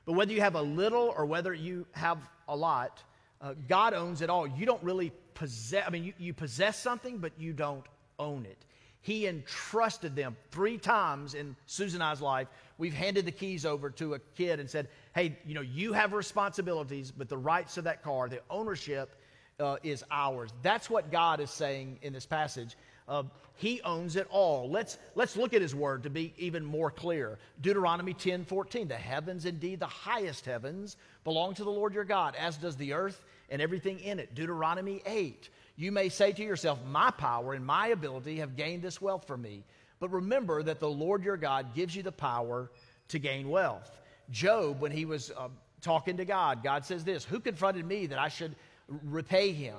But 0.04 0.12
whether 0.12 0.32
you 0.32 0.42
have 0.42 0.54
a 0.54 0.62
little 0.62 1.12
or 1.16 1.24
whether 1.24 1.54
you 1.54 1.86
have 1.92 2.18
a 2.46 2.54
lot, 2.54 3.02
uh, 3.40 3.54
God 3.66 3.94
owns 3.94 4.20
it 4.20 4.28
all. 4.28 4.46
You 4.46 4.66
don't 4.66 4.82
really 4.82 5.12
possess, 5.32 5.84
I 5.86 5.90
mean, 5.90 6.04
you, 6.04 6.12
you 6.18 6.34
possess 6.34 6.78
something, 6.78 7.18
but 7.18 7.32
you 7.38 7.54
don't 7.54 7.86
own 8.18 8.44
it. 8.44 8.58
He 9.00 9.26
entrusted 9.26 10.14
them 10.14 10.36
three 10.50 10.76
times 10.76 11.32
in 11.32 11.56
Susan 11.64 12.02
and 12.02 12.10
I's 12.10 12.20
life. 12.20 12.48
We've 12.76 12.92
handed 12.92 13.24
the 13.24 13.32
keys 13.32 13.64
over 13.64 13.88
to 13.88 14.14
a 14.14 14.18
kid 14.36 14.60
and 14.60 14.68
said, 14.68 14.88
hey, 15.14 15.38
you 15.46 15.54
know, 15.54 15.62
you 15.62 15.94
have 15.94 16.12
responsibilities, 16.12 17.10
but 17.10 17.30
the 17.30 17.38
rights 17.38 17.78
of 17.78 17.84
that 17.84 18.02
car, 18.02 18.28
the 18.28 18.42
ownership 18.50 19.16
uh, 19.58 19.76
is 19.82 20.04
ours. 20.10 20.50
That's 20.60 20.90
what 20.90 21.10
God 21.10 21.40
is 21.40 21.50
saying 21.50 21.98
in 22.02 22.12
this 22.12 22.26
passage. 22.26 22.76
Uh, 23.08 23.24
he 23.56 23.82
owns 23.82 24.16
it 24.16 24.26
all. 24.30 24.70
Let's, 24.70 24.98
let's 25.14 25.36
look 25.36 25.52
at 25.52 25.60
his 25.60 25.74
word 25.74 26.04
to 26.04 26.10
be 26.10 26.32
even 26.38 26.64
more 26.64 26.90
clear. 26.90 27.38
Deuteronomy 27.60 28.14
10 28.14 28.44
14. 28.44 28.88
The 28.88 28.94
heavens, 28.94 29.44
indeed, 29.44 29.80
the 29.80 29.86
highest 29.86 30.46
heavens, 30.46 30.96
belong 31.24 31.54
to 31.54 31.64
the 31.64 31.70
Lord 31.70 31.92
your 31.92 32.04
God, 32.04 32.34
as 32.36 32.56
does 32.56 32.76
the 32.76 32.94
earth 32.94 33.22
and 33.50 33.60
everything 33.60 34.00
in 34.00 34.18
it. 34.18 34.34
Deuteronomy 34.34 35.02
8. 35.04 35.50
You 35.76 35.92
may 35.92 36.08
say 36.08 36.32
to 36.32 36.42
yourself, 36.42 36.78
My 36.86 37.10
power 37.10 37.52
and 37.52 37.64
my 37.64 37.88
ability 37.88 38.36
have 38.36 38.56
gained 38.56 38.82
this 38.82 39.00
wealth 39.00 39.26
for 39.26 39.36
me. 39.36 39.64
But 39.98 40.10
remember 40.10 40.62
that 40.62 40.80
the 40.80 40.88
Lord 40.88 41.22
your 41.22 41.36
God 41.36 41.74
gives 41.74 41.94
you 41.94 42.02
the 42.02 42.12
power 42.12 42.70
to 43.08 43.18
gain 43.18 43.50
wealth. 43.50 43.90
Job, 44.30 44.80
when 44.80 44.92
he 44.92 45.04
was 45.04 45.30
uh, 45.36 45.48
talking 45.82 46.16
to 46.16 46.24
God, 46.24 46.62
God 46.62 46.84
says 46.84 47.04
this 47.04 47.24
Who 47.24 47.40
confronted 47.40 47.84
me 47.84 48.06
that 48.06 48.18
I 48.18 48.28
should 48.28 48.56
repay 48.88 49.52
him? 49.52 49.76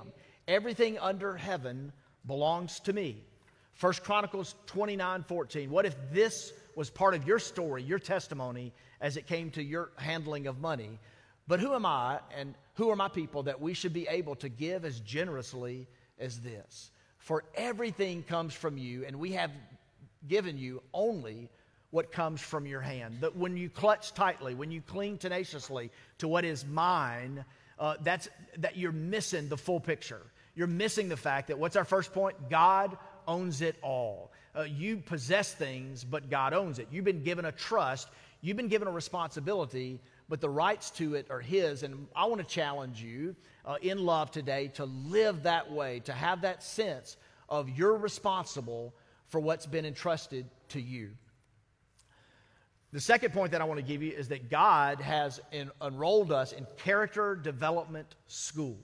Everything 0.48 1.00
under 1.00 1.36
heaven 1.36 1.92
belongs 2.25 2.80
to 2.82 2.94
me. 2.94 3.24
First 3.74 4.04
Chronicles 4.04 4.56
29 4.68 5.24
14. 5.24 5.70
What 5.70 5.86
if 5.86 5.96
this 6.12 6.54
was 6.75 6.90
part 6.90 7.13
of 7.13 7.25
your 7.25 7.40
story, 7.40 7.84
your 7.84 8.00
testimony, 8.00 8.74
as 9.00 9.18
it 9.18 9.28
came 9.28 9.50
to 9.51 9.63
your 9.63 9.92
handling 9.96 10.48
of 10.48 10.60
money? 10.60 11.00
But 11.48 11.60
who 11.60 11.74
am 11.74 11.86
I 11.86 12.20
and 12.38 12.54
who 12.75 12.90
are 12.90 12.96
my 12.96 13.08
people 13.08 13.44
that 13.44 13.60
we 13.60 13.74
should 13.74 13.94
be 13.94 14.08
able 14.08 14.36
to 14.36 14.50
give 14.50 14.86
as 14.86 15.00
generously 15.00 15.88
as 16.20 16.40
this? 16.40 16.92
For 17.18 17.44
everything 17.56 18.24
comes 18.24 18.54
from 18.54 18.78
you, 18.78 19.06
and 19.06 19.18
we 19.18 19.34
have 19.34 19.51
given 20.28 20.58
you 20.58 20.82
only 20.94 21.50
what 21.92 22.12
comes 22.12 22.42
from 22.42 22.66
your 22.66 22.82
hand. 22.82 23.18
That 23.22 23.36
when 23.36 23.58
you 23.58 23.70
clutch 23.70 24.13
tightly, 24.13 24.56
when 24.56 24.72
you 24.72 24.82
cling 24.82 25.18
tenaciously 25.18 25.92
to 26.20 26.28
what 26.28 26.46
is 26.46 26.66
mine, 26.66 27.44
uh, 27.78 27.96
that's 28.01 28.30
that 28.58 28.78
you're 28.78 28.92
missing 28.92 29.50
the 29.50 29.58
full 29.58 29.80
picture. 29.80 30.22
You're 30.55 30.67
missing 30.67 31.10
the 31.10 31.17
fact 31.17 31.48
that 31.48 31.60
what's 31.60 31.75
our 31.75 31.86
first 31.86 32.13
point? 32.13 32.50
God 32.50 32.98
owns 33.27 33.62
it 33.62 33.75
all. 33.81 34.31
Uh, 34.55 34.63
you 34.63 34.98
possess 34.98 35.53
things, 35.53 36.03
but 36.03 36.29
God 36.29 36.53
owns 36.53 36.79
it. 36.79 36.88
You've 36.91 37.05
been 37.05 37.24
given 37.24 37.46
a 37.46 37.51
trust. 37.51 38.10
You've 38.41 38.58
been 38.58 38.67
given 38.67 38.88
a 38.88 38.91
responsibility 38.91 40.01
but 40.31 40.39
the 40.39 40.50
rights 40.50 40.91
to 40.91 41.15
it 41.15 41.27
are 41.29 41.41
His. 41.41 41.84
And 41.84 42.08
I 42.15 42.24
want 42.24 42.39
to 42.39 42.48
challenge 42.48 43.03
you 43.03 43.36
uh, 43.65 43.75
in 43.81 44.05
love 44.05 44.31
today 44.31 44.70
to 44.75 44.86
live 44.86 45.43
that 45.43 45.70
way, 45.70 46.00
to 46.05 46.13
have 46.13 46.43
that 46.43 46.63
sense 46.63 47.17
of 47.50 47.70
you're 47.70 47.98
responsible 47.98 48.93
for 49.27 49.41
what's 49.41 49.65
been 49.65 49.86
entrusted 49.86 50.46
to 50.70 50.79
you. 50.79 51.12
The 52.93 53.01
second 53.01 53.34
point 53.34 53.51
that 53.51 53.60
I 53.60 53.65
want 53.65 53.81
to 53.81 53.86
give 53.86 54.01
you 54.01 54.13
is 54.13 54.29
that 54.29 54.50
God 54.50 55.01
has 55.01 55.41
en- 55.51 55.70
enrolled 55.81 56.31
us 56.31 56.53
in 56.53 56.65
character 56.77 57.36
development 57.36 58.15
school. 58.27 58.77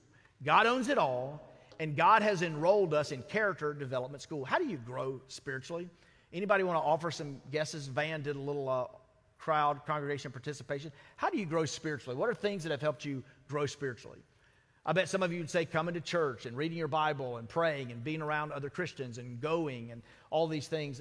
God 0.44 0.66
owns 0.66 0.90
it 0.90 0.98
all, 0.98 1.47
and 1.80 1.96
God 1.96 2.22
has 2.22 2.42
enrolled 2.42 2.94
us 2.94 3.12
in 3.12 3.22
character 3.22 3.72
development 3.72 4.22
school. 4.22 4.44
How 4.44 4.58
do 4.58 4.66
you 4.66 4.78
grow 4.78 5.20
spiritually? 5.28 5.88
Anybody 6.32 6.64
want 6.64 6.76
to 6.76 6.86
offer 6.86 7.10
some 7.10 7.40
guesses? 7.52 7.86
Van 7.86 8.22
did 8.22 8.36
a 8.36 8.40
little 8.40 8.68
uh, 8.68 8.86
crowd, 9.38 9.86
congregation 9.86 10.30
participation. 10.30 10.92
How 11.16 11.30
do 11.30 11.38
you 11.38 11.46
grow 11.46 11.64
spiritually? 11.64 12.16
What 12.16 12.28
are 12.28 12.34
things 12.34 12.64
that 12.64 12.70
have 12.70 12.82
helped 12.82 13.04
you 13.04 13.22
grow 13.48 13.66
spiritually? 13.66 14.18
I 14.84 14.92
bet 14.92 15.08
some 15.08 15.22
of 15.22 15.32
you 15.32 15.40
would 15.40 15.50
say 15.50 15.64
coming 15.64 15.94
to 15.94 16.00
church 16.00 16.46
and 16.46 16.56
reading 16.56 16.78
your 16.78 16.88
Bible 16.88 17.36
and 17.36 17.48
praying 17.48 17.92
and 17.92 18.02
being 18.02 18.22
around 18.22 18.52
other 18.52 18.70
Christians 18.70 19.18
and 19.18 19.40
going 19.40 19.90
and 19.90 20.02
all 20.30 20.46
these 20.48 20.66
things. 20.66 21.00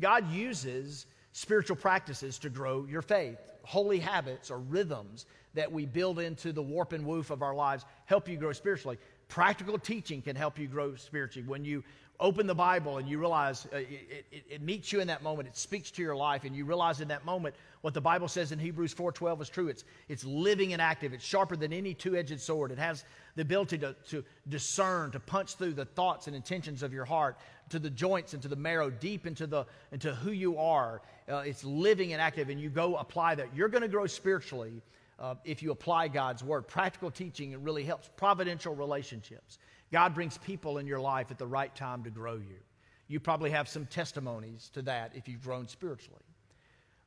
God 0.00 0.30
uses 0.30 1.06
spiritual 1.32 1.76
practices 1.76 2.38
to 2.38 2.48
grow 2.48 2.86
your 2.88 3.02
faith. 3.02 3.38
Holy 3.64 3.98
habits 3.98 4.50
or 4.50 4.58
rhythms 4.58 5.26
that 5.54 5.70
we 5.70 5.86
build 5.86 6.18
into 6.18 6.52
the 6.52 6.62
warp 6.62 6.92
and 6.92 7.04
woof 7.04 7.30
of 7.30 7.42
our 7.42 7.54
lives 7.54 7.84
help 8.04 8.28
you 8.28 8.36
grow 8.36 8.52
spiritually. 8.52 8.98
Practical 9.28 9.78
teaching 9.78 10.22
can 10.22 10.36
help 10.36 10.58
you 10.58 10.66
grow 10.66 10.96
spiritually. 10.96 11.48
When 11.48 11.64
you 11.64 11.82
open 12.20 12.46
the 12.46 12.54
Bible 12.54 12.98
and 12.98 13.08
you 13.08 13.18
realize 13.18 13.66
uh, 13.72 13.78
it, 13.78 14.26
it, 14.30 14.44
it, 14.48 14.62
meets 14.62 14.92
you 14.92 15.00
in 15.00 15.08
that 15.08 15.22
moment. 15.22 15.48
It 15.48 15.56
speaks 15.56 15.90
to 15.92 16.02
your 16.02 16.14
life, 16.14 16.44
and 16.44 16.54
you 16.54 16.64
realize 16.64 17.00
in 17.00 17.08
that 17.08 17.24
moment 17.24 17.54
what 17.80 17.92
the 17.92 18.00
Bible 18.00 18.28
says 18.28 18.52
in 18.52 18.58
Hebrews 18.58 18.94
4:12 18.94 19.42
is 19.42 19.48
true. 19.48 19.68
It's 19.68 19.84
it's 20.08 20.24
living 20.24 20.72
and 20.72 20.80
active. 20.80 21.12
It's 21.12 21.24
sharper 21.24 21.56
than 21.56 21.72
any 21.72 21.92
two-edged 21.92 22.40
sword. 22.40 22.70
It 22.70 22.78
has 22.78 23.04
the 23.36 23.42
ability 23.42 23.78
to, 23.78 23.94
to 24.10 24.24
discern, 24.48 25.10
to 25.10 25.20
punch 25.20 25.56
through 25.56 25.74
the 25.74 25.84
thoughts 25.84 26.26
and 26.28 26.36
intentions 26.36 26.82
of 26.82 26.92
your 26.92 27.04
heart, 27.04 27.36
to 27.70 27.78
the 27.78 27.90
joints 27.90 28.32
and 28.32 28.42
to 28.42 28.48
the 28.48 28.56
marrow, 28.56 28.90
deep 28.90 29.26
into 29.26 29.46
the 29.46 29.66
into 29.90 30.14
who 30.14 30.30
you 30.30 30.56
are. 30.58 31.02
Uh, 31.28 31.38
it's 31.38 31.64
living 31.64 32.12
and 32.12 32.22
active, 32.22 32.48
and 32.48 32.60
you 32.60 32.70
go 32.70 32.96
apply 32.96 33.34
that. 33.34 33.48
You're 33.54 33.68
going 33.68 33.82
to 33.82 33.88
grow 33.88 34.06
spiritually. 34.06 34.82
Uh, 35.18 35.34
if 35.44 35.62
you 35.62 35.70
apply 35.70 36.08
God's 36.08 36.42
word, 36.42 36.66
practical 36.66 37.10
teaching, 37.10 37.52
it 37.52 37.60
really 37.60 37.84
helps. 37.84 38.10
Providential 38.16 38.74
relationships. 38.74 39.58
God 39.92 40.14
brings 40.14 40.38
people 40.38 40.78
in 40.78 40.86
your 40.86 41.00
life 41.00 41.30
at 41.30 41.38
the 41.38 41.46
right 41.46 41.74
time 41.74 42.02
to 42.04 42.10
grow 42.10 42.34
you. 42.34 42.58
You 43.06 43.20
probably 43.20 43.50
have 43.50 43.68
some 43.68 43.86
testimonies 43.86 44.70
to 44.74 44.82
that 44.82 45.12
if 45.14 45.28
you've 45.28 45.42
grown 45.42 45.68
spiritually. 45.68 46.22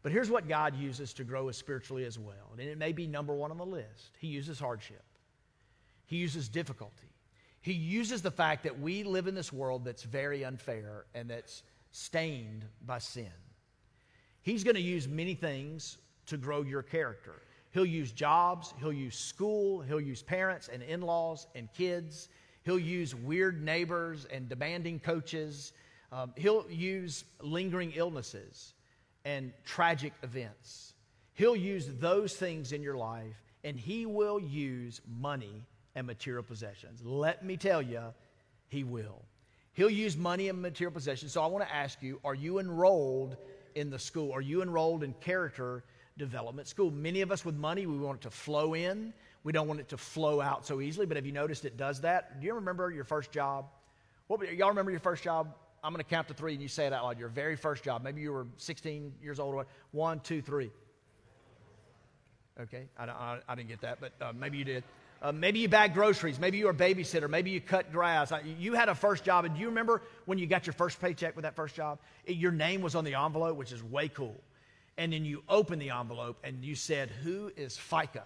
But 0.04 0.12
here's 0.12 0.30
what 0.30 0.48
God 0.48 0.76
uses 0.76 1.12
to 1.14 1.24
grow 1.24 1.50
us 1.50 1.58
spiritually 1.58 2.06
as 2.06 2.18
well. 2.18 2.54
And 2.58 2.62
it 2.62 2.78
may 2.78 2.94
be 2.94 3.08
number 3.08 3.34
one 3.34 3.52
on 3.52 3.58
the 3.58 3.66
list 3.66 4.16
He 4.20 4.28
uses 4.28 4.60
hardship, 4.60 5.04
He 6.06 6.18
uses 6.18 6.48
difficulty. 6.48 7.12
He 7.60 7.74
uses 7.74 8.22
the 8.22 8.32
fact 8.32 8.64
that 8.64 8.80
we 8.80 9.04
live 9.04 9.28
in 9.28 9.36
this 9.36 9.52
world 9.52 9.84
that's 9.84 10.04
very 10.04 10.46
unfair 10.46 11.06
and 11.14 11.30
that's 11.30 11.64
stained 11.92 12.64
by 12.86 13.00
sin. 13.00 13.32
He's 14.42 14.64
going 14.64 14.76
to 14.76 14.82
use 14.82 15.06
many 15.06 15.36
things 15.36 15.98
to 16.28 16.38
grow 16.38 16.62
your 16.62 16.82
character. 16.82 17.42
He'll 17.78 17.86
use 17.86 18.12
jobs, 18.12 18.74
he'll 18.80 18.92
use 18.92 19.16
school, 19.16 19.82
he'll 19.82 20.02
use 20.02 20.24
parents 20.24 20.68
and 20.68 20.82
in 20.82 21.00
laws 21.00 21.46
and 21.54 21.72
kids. 21.74 22.28
He'll 22.64 22.80
use 22.80 23.14
weird 23.14 23.64
neighbors 23.64 24.26
and 24.34 24.50
demanding 24.50 25.00
coaches. 25.00 25.74
Um, 26.12 26.34
he'll 26.36 26.66
use 26.72 27.24
lingering 27.40 27.94
illnesses 27.96 28.74
and 29.26 29.54
tragic 29.64 30.14
events. 30.24 30.94
He'll 31.36 31.56
use 31.56 31.88
those 32.00 32.36
things 32.36 32.72
in 32.72 32.82
your 32.82 32.98
life, 32.98 33.36
and 33.64 33.78
he 33.78 34.08
will 34.08 34.40
use 34.40 35.00
money 35.08 35.64
and 35.94 36.08
material 36.08 36.42
possessions. 36.42 37.04
Let 37.06 37.46
me 37.46 37.58
tell 37.58 37.84
you, 37.84 38.06
he 38.70 38.86
will. 38.86 39.22
He'll 39.74 39.92
use 39.92 40.18
money 40.18 40.50
and 40.50 40.60
material 40.64 40.96
possessions. 40.96 41.32
So 41.32 41.44
I 41.44 41.46
want 41.46 41.64
to 41.64 41.72
ask 41.72 42.02
you 42.02 42.20
are 42.26 42.34
you 42.34 42.58
enrolled 42.58 43.38
in 43.76 43.92
the 43.92 44.00
school? 44.00 44.32
Are 44.32 44.42
you 44.42 44.64
enrolled 44.64 45.04
in 45.04 45.14
character 45.22 45.84
development 46.18 46.68
school? 46.68 46.92
Many 46.92 47.22
of 47.22 47.32
us 47.32 47.46
with 47.46 47.56
money, 47.56 47.86
we 47.86 47.98
want 47.98 48.20
it 48.20 48.22
to 48.24 48.30
flow 48.30 48.74
in. 48.74 49.14
We 49.44 49.52
don't 49.52 49.68
want 49.68 49.80
it 49.80 49.90
to 49.90 49.98
flow 49.98 50.42
out 50.42 50.66
so 50.66 50.82
easily, 50.82 51.06
but 51.06 51.18
have 51.18 51.26
you 51.26 51.32
noticed 51.32 51.66
it 51.66 51.78
does 51.78 52.02
that? 52.02 52.42
Do 52.42 52.48
you 52.48 52.56
remember 52.56 52.92
your 52.92 53.04
first 53.04 53.32
job? 53.32 53.68
What, 54.28 54.42
y'all 54.54 54.70
remember 54.70 54.92
your 54.92 55.00
first 55.00 55.24
job? 55.24 55.54
I'm 55.84 55.94
going 55.94 56.04
to 56.04 56.10
count 56.10 56.28
to 56.28 56.34
three 56.34 56.54
and 56.54 56.62
you 56.62 56.68
say 56.68 56.86
it 56.88 56.94
out 56.94 57.04
loud. 57.06 57.20
Your 57.20 57.30
very 57.30 57.56
first 57.56 57.84
job. 57.84 58.04
Maybe 58.04 58.22
you 58.22 58.34
were 58.34 58.48
16 58.58 59.14
years 59.22 59.40
old. 59.40 59.66
One, 59.92 60.20
two, 60.20 60.42
three. 60.42 60.72
Okay, 62.60 62.88
I, 62.98 63.06
I, 63.06 63.40
I 63.48 63.56
didn't 63.56 63.70
get 63.70 63.82
that, 63.82 64.00
but 64.02 64.14
uh, 64.20 64.34
maybe 64.34 64.58
you 64.58 64.66
did. 64.66 64.84
Uh, 65.22 65.32
maybe 65.32 65.60
you 65.60 65.70
bagged 65.70 65.94
groceries. 65.94 66.40
Maybe 66.40 66.58
you 66.58 66.66
were 66.66 66.72
a 66.72 66.76
babysitter. 66.76 67.30
Maybe 67.30 67.52
you 67.52 67.62
cut 67.62 67.92
grass. 67.92 68.32
You 68.60 68.74
had 68.74 68.90
a 68.90 68.96
first 68.96 69.24
job. 69.24 69.46
And 69.46 69.56
do 69.56 69.62
you 69.62 69.68
remember 69.68 70.02
when 70.26 70.38
you 70.38 70.46
got 70.46 70.68
your 70.68 70.74
first 70.74 71.00
paycheck 71.02 71.36
with 71.36 71.44
that 71.44 71.56
first 71.56 71.76
job? 71.76 72.00
It, 72.26 72.38
your 72.38 72.52
name 72.52 72.82
was 72.82 72.96
on 72.96 73.04
the 73.04 73.16
envelope, 73.16 73.58
which 73.58 73.72
is 73.72 73.84
way 73.84 74.10
cool. 74.10 74.36
And 74.98 75.14
then 75.14 75.26
you 75.26 75.44
open 75.48 75.80
the 75.80 75.92
envelope 75.92 76.38
and 76.44 76.64
you 76.64 76.76
said, 76.76 77.10
Who 77.24 77.52
is 77.56 77.78
FICA? 77.78 78.24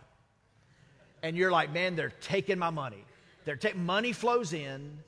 and 1.24 1.38
you're 1.38 1.52
like, 1.52 1.72
man, 1.74 1.96
they're 1.96 2.14
taking 2.22 2.58
my 2.58 2.70
money. 2.70 3.04
They're 3.46 3.56
ta- 3.56 3.76
money 3.76 4.14
flows 4.14 4.54
in, 4.54 5.00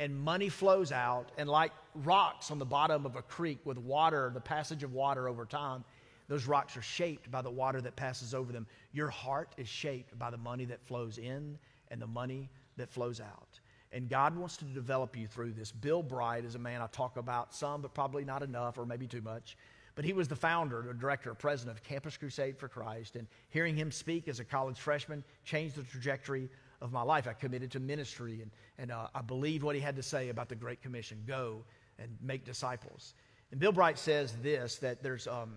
and 0.00 0.18
money 0.18 0.48
flows 0.48 0.90
out, 0.90 1.30
and 1.38 1.48
like 1.48 1.72
rocks 1.94 2.50
on 2.50 2.58
the 2.58 2.64
bottom 2.64 3.06
of 3.06 3.16
a 3.16 3.22
creek 3.22 3.58
with 3.64 3.78
water, 3.78 4.30
the 4.34 4.40
passage 4.40 4.82
of 4.82 4.92
water 4.92 5.28
over 5.28 5.44
time, 5.44 5.84
those 6.28 6.46
rocks 6.46 6.76
are 6.76 6.82
shaped 6.82 7.30
by 7.30 7.42
the 7.42 7.50
water 7.50 7.80
that 7.80 7.94
passes 7.94 8.34
over 8.34 8.52
them. 8.52 8.66
Your 8.92 9.08
heart 9.08 9.52
is 9.56 9.68
shaped 9.68 10.18
by 10.18 10.30
the 10.30 10.36
money 10.36 10.64
that 10.64 10.80
flows 10.82 11.18
in 11.18 11.58
and 11.90 12.00
the 12.00 12.06
money 12.06 12.48
that 12.76 12.90
flows 12.90 13.20
out. 13.20 13.60
And 13.92 14.08
God 14.08 14.34
wants 14.36 14.56
to 14.58 14.64
develop 14.64 15.16
you 15.16 15.26
through 15.26 15.52
this. 15.52 15.70
Bill 15.70 16.02
Bright 16.02 16.44
is 16.46 16.54
a 16.54 16.58
man 16.58 16.80
I 16.80 16.86
talk 16.86 17.18
about 17.18 17.54
some, 17.54 17.82
but 17.82 17.92
probably 17.92 18.24
not 18.24 18.42
enough, 18.42 18.78
or 18.78 18.86
maybe 18.86 19.06
too 19.06 19.20
much. 19.20 19.58
But 19.94 20.04
he 20.04 20.12
was 20.12 20.28
the 20.28 20.36
founder, 20.36 20.84
the 20.86 20.94
director, 20.94 21.34
president 21.34 21.76
of 21.76 21.82
Campus 21.82 22.16
Crusade 22.16 22.58
for 22.58 22.68
Christ. 22.68 23.16
And 23.16 23.26
hearing 23.50 23.76
him 23.76 23.90
speak 23.90 24.28
as 24.28 24.40
a 24.40 24.44
college 24.44 24.78
freshman 24.78 25.22
changed 25.44 25.76
the 25.76 25.82
trajectory 25.82 26.48
of 26.80 26.92
my 26.92 27.02
life. 27.02 27.26
I 27.28 27.34
committed 27.34 27.70
to 27.72 27.80
ministry 27.80 28.40
and, 28.42 28.50
and 28.78 28.90
uh, 28.90 29.08
I 29.14 29.20
believed 29.20 29.62
what 29.62 29.74
he 29.74 29.80
had 29.80 29.96
to 29.96 30.02
say 30.02 30.30
about 30.30 30.48
the 30.48 30.54
Great 30.54 30.80
Commission 30.82 31.22
go 31.26 31.64
and 31.98 32.16
make 32.22 32.44
disciples. 32.44 33.14
And 33.50 33.60
Bill 33.60 33.72
Bright 33.72 33.98
says 33.98 34.34
this 34.42 34.76
that 34.78 35.02
there's 35.02 35.26
um, 35.26 35.56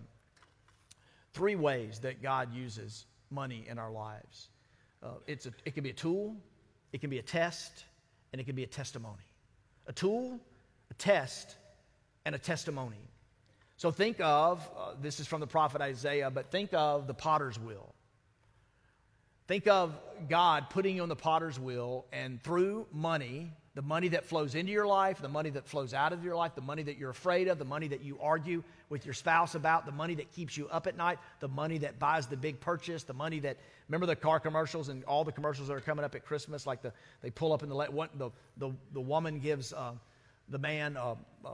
three 1.32 1.54
ways 1.54 1.98
that 2.00 2.22
God 2.22 2.54
uses 2.54 3.06
money 3.30 3.64
in 3.68 3.78
our 3.78 3.90
lives 3.90 4.50
uh, 5.02 5.10
it's 5.26 5.46
a, 5.46 5.52
it 5.64 5.74
can 5.74 5.84
be 5.84 5.90
a 5.90 5.94
tool, 5.94 6.36
it 6.92 7.00
can 7.00 7.10
be 7.10 7.18
a 7.18 7.22
test, 7.22 7.84
and 8.32 8.40
it 8.40 8.44
can 8.44 8.56
be 8.56 8.64
a 8.64 8.68
testimony. 8.68 9.22
A 9.86 9.92
tool, 9.92 10.40
a 10.90 10.94
test, 10.94 11.56
and 12.24 12.34
a 12.34 12.38
testimony. 12.38 13.08
So 13.76 13.90
think 13.90 14.20
of 14.20 14.68
uh, 14.76 14.94
this 15.00 15.20
is 15.20 15.26
from 15.26 15.40
the 15.40 15.46
prophet 15.46 15.82
Isaiah, 15.82 16.30
but 16.30 16.50
think 16.50 16.72
of 16.72 17.06
the 17.06 17.14
potter's 17.14 17.58
wheel. 17.58 17.94
Think 19.46 19.68
of 19.68 19.96
God 20.28 20.70
putting 20.70 20.96
you 20.96 21.02
on 21.02 21.08
the 21.08 21.16
potter's 21.16 21.60
wheel, 21.60 22.06
and 22.12 22.42
through 22.42 22.86
money, 22.90 23.52
the 23.76 23.82
money 23.82 24.08
that 24.08 24.24
flows 24.24 24.54
into 24.54 24.72
your 24.72 24.86
life, 24.86 25.20
the 25.20 25.28
money 25.28 25.50
that 25.50 25.66
flows 25.66 25.94
out 25.94 26.12
of 26.12 26.24
your 26.24 26.34
life, 26.34 26.54
the 26.56 26.62
money 26.62 26.82
that 26.82 26.98
you're 26.98 27.10
afraid 27.10 27.46
of, 27.46 27.58
the 27.58 27.64
money 27.64 27.86
that 27.88 28.02
you 28.02 28.18
argue 28.20 28.64
with 28.88 29.04
your 29.04 29.14
spouse 29.14 29.54
about, 29.54 29.84
the 29.84 29.92
money 29.92 30.14
that 30.14 30.32
keeps 30.32 30.56
you 30.56 30.66
up 30.68 30.86
at 30.86 30.96
night, 30.96 31.18
the 31.40 31.48
money 31.48 31.78
that 31.78 31.98
buys 31.98 32.26
the 32.26 32.36
big 32.36 32.58
purchase, 32.58 33.04
the 33.04 33.12
money 33.14 33.38
that 33.38 33.58
remember 33.88 34.06
the 34.06 34.16
car 34.16 34.40
commercials 34.40 34.88
and 34.88 35.04
all 35.04 35.22
the 35.22 35.32
commercials 35.32 35.68
that 35.68 35.74
are 35.74 35.80
coming 35.80 36.04
up 36.04 36.14
at 36.14 36.24
Christmas, 36.24 36.66
like 36.66 36.82
the 36.82 36.92
they 37.20 37.30
pull 37.30 37.52
up 37.52 37.62
in 37.62 37.68
the 37.68 37.76
the 38.16 38.30
the, 38.56 38.72
the 38.94 39.00
woman 39.00 39.38
gives 39.38 39.72
uh, 39.74 39.92
the 40.48 40.58
man 40.58 40.96
uh, 40.96 41.14
uh, 41.44 41.50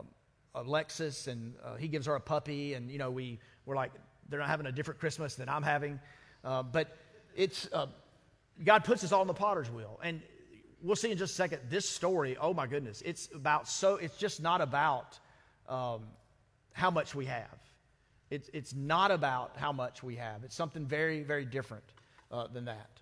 a 0.54 0.62
Lexus 0.62 1.28
and 1.28 1.54
uh, 1.64 1.76
he 1.76 1.88
gives 1.88 2.06
her 2.06 2.14
a 2.14 2.20
puppy, 2.20 2.74
and 2.74 2.90
you 2.90 2.98
know 2.98 3.10
we 3.10 3.38
we're 3.66 3.76
like 3.76 3.92
they're 4.28 4.40
not 4.40 4.48
having 4.48 4.66
a 4.66 4.72
different 4.72 5.00
Christmas 5.00 5.34
than 5.34 5.48
I'm 5.48 5.62
having, 5.62 6.00
uh, 6.44 6.62
but 6.62 6.96
it's 7.34 7.68
uh, 7.72 7.86
God 8.64 8.84
puts 8.84 9.04
us 9.04 9.12
all 9.12 9.22
in 9.22 9.28
the 9.28 9.34
potter's 9.34 9.70
wheel. 9.70 9.98
And 10.02 10.20
we'll 10.82 10.96
see 10.96 11.10
in 11.10 11.18
just 11.18 11.32
a 11.32 11.36
second 11.36 11.60
this 11.68 11.88
story, 11.88 12.36
oh 12.40 12.54
my 12.54 12.66
goodness, 12.66 13.02
it's 13.04 13.28
about 13.34 13.68
so, 13.68 13.96
it's 13.96 14.16
just 14.16 14.42
not 14.42 14.60
about 14.60 15.18
um, 15.68 16.02
how 16.72 16.90
much 16.90 17.14
we 17.14 17.26
have. 17.26 17.58
It's, 18.30 18.50
it's 18.52 18.74
not 18.74 19.10
about 19.10 19.52
how 19.56 19.72
much 19.72 20.02
we 20.02 20.16
have. 20.16 20.44
It's 20.44 20.54
something 20.54 20.86
very, 20.86 21.22
very 21.22 21.44
different 21.44 21.84
uh, 22.30 22.46
than 22.46 22.64
that. 22.64 23.00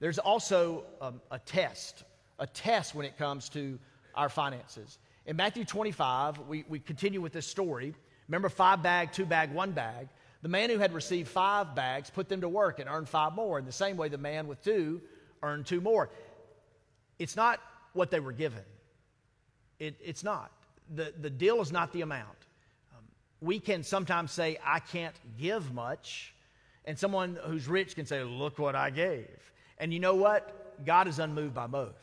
There's 0.00 0.18
also 0.18 0.84
um, 1.00 1.20
a 1.30 1.38
test, 1.38 2.04
a 2.38 2.46
test 2.46 2.94
when 2.94 3.06
it 3.06 3.16
comes 3.16 3.48
to 3.50 3.78
our 4.14 4.28
finances. 4.28 4.98
In 5.26 5.36
Matthew 5.36 5.64
25, 5.64 6.40
we, 6.48 6.64
we 6.68 6.80
continue 6.80 7.20
with 7.20 7.32
this 7.32 7.46
story. 7.46 7.94
Remember, 8.28 8.48
five 8.48 8.82
bag, 8.82 9.12
two 9.12 9.24
bag, 9.24 9.52
one 9.52 9.72
bag. 9.72 10.08
The 10.42 10.48
man 10.48 10.70
who 10.70 10.78
had 10.78 10.92
received 10.92 11.28
five 11.28 11.74
bags 11.74 12.10
put 12.10 12.28
them 12.28 12.40
to 12.40 12.48
work 12.48 12.80
and 12.80 12.88
earned 12.88 13.08
five 13.08 13.34
more. 13.34 13.58
In 13.58 13.64
the 13.64 13.72
same 13.72 13.96
way, 13.96 14.08
the 14.08 14.18
man 14.18 14.48
with 14.48 14.62
two 14.62 15.00
earned 15.42 15.66
two 15.66 15.80
more. 15.80 16.10
It's 17.18 17.36
not 17.36 17.60
what 17.92 18.10
they 18.10 18.18
were 18.18 18.32
given. 18.32 18.64
It, 19.78 19.96
it's 20.02 20.24
not. 20.24 20.50
The, 20.94 21.12
the 21.20 21.30
deal 21.30 21.60
is 21.60 21.70
not 21.70 21.92
the 21.92 22.00
amount. 22.00 22.38
Um, 22.92 23.04
we 23.40 23.60
can 23.60 23.84
sometimes 23.84 24.32
say, 24.32 24.58
I 24.64 24.80
can't 24.80 25.14
give 25.38 25.72
much. 25.72 26.34
And 26.84 26.98
someone 26.98 27.38
who's 27.44 27.68
rich 27.68 27.94
can 27.94 28.06
say, 28.06 28.24
Look 28.24 28.58
what 28.58 28.74
I 28.74 28.90
gave. 28.90 29.28
And 29.78 29.92
you 29.92 30.00
know 30.00 30.16
what? 30.16 30.84
God 30.84 31.06
is 31.06 31.20
unmoved 31.20 31.54
by 31.54 31.68
both. 31.68 32.01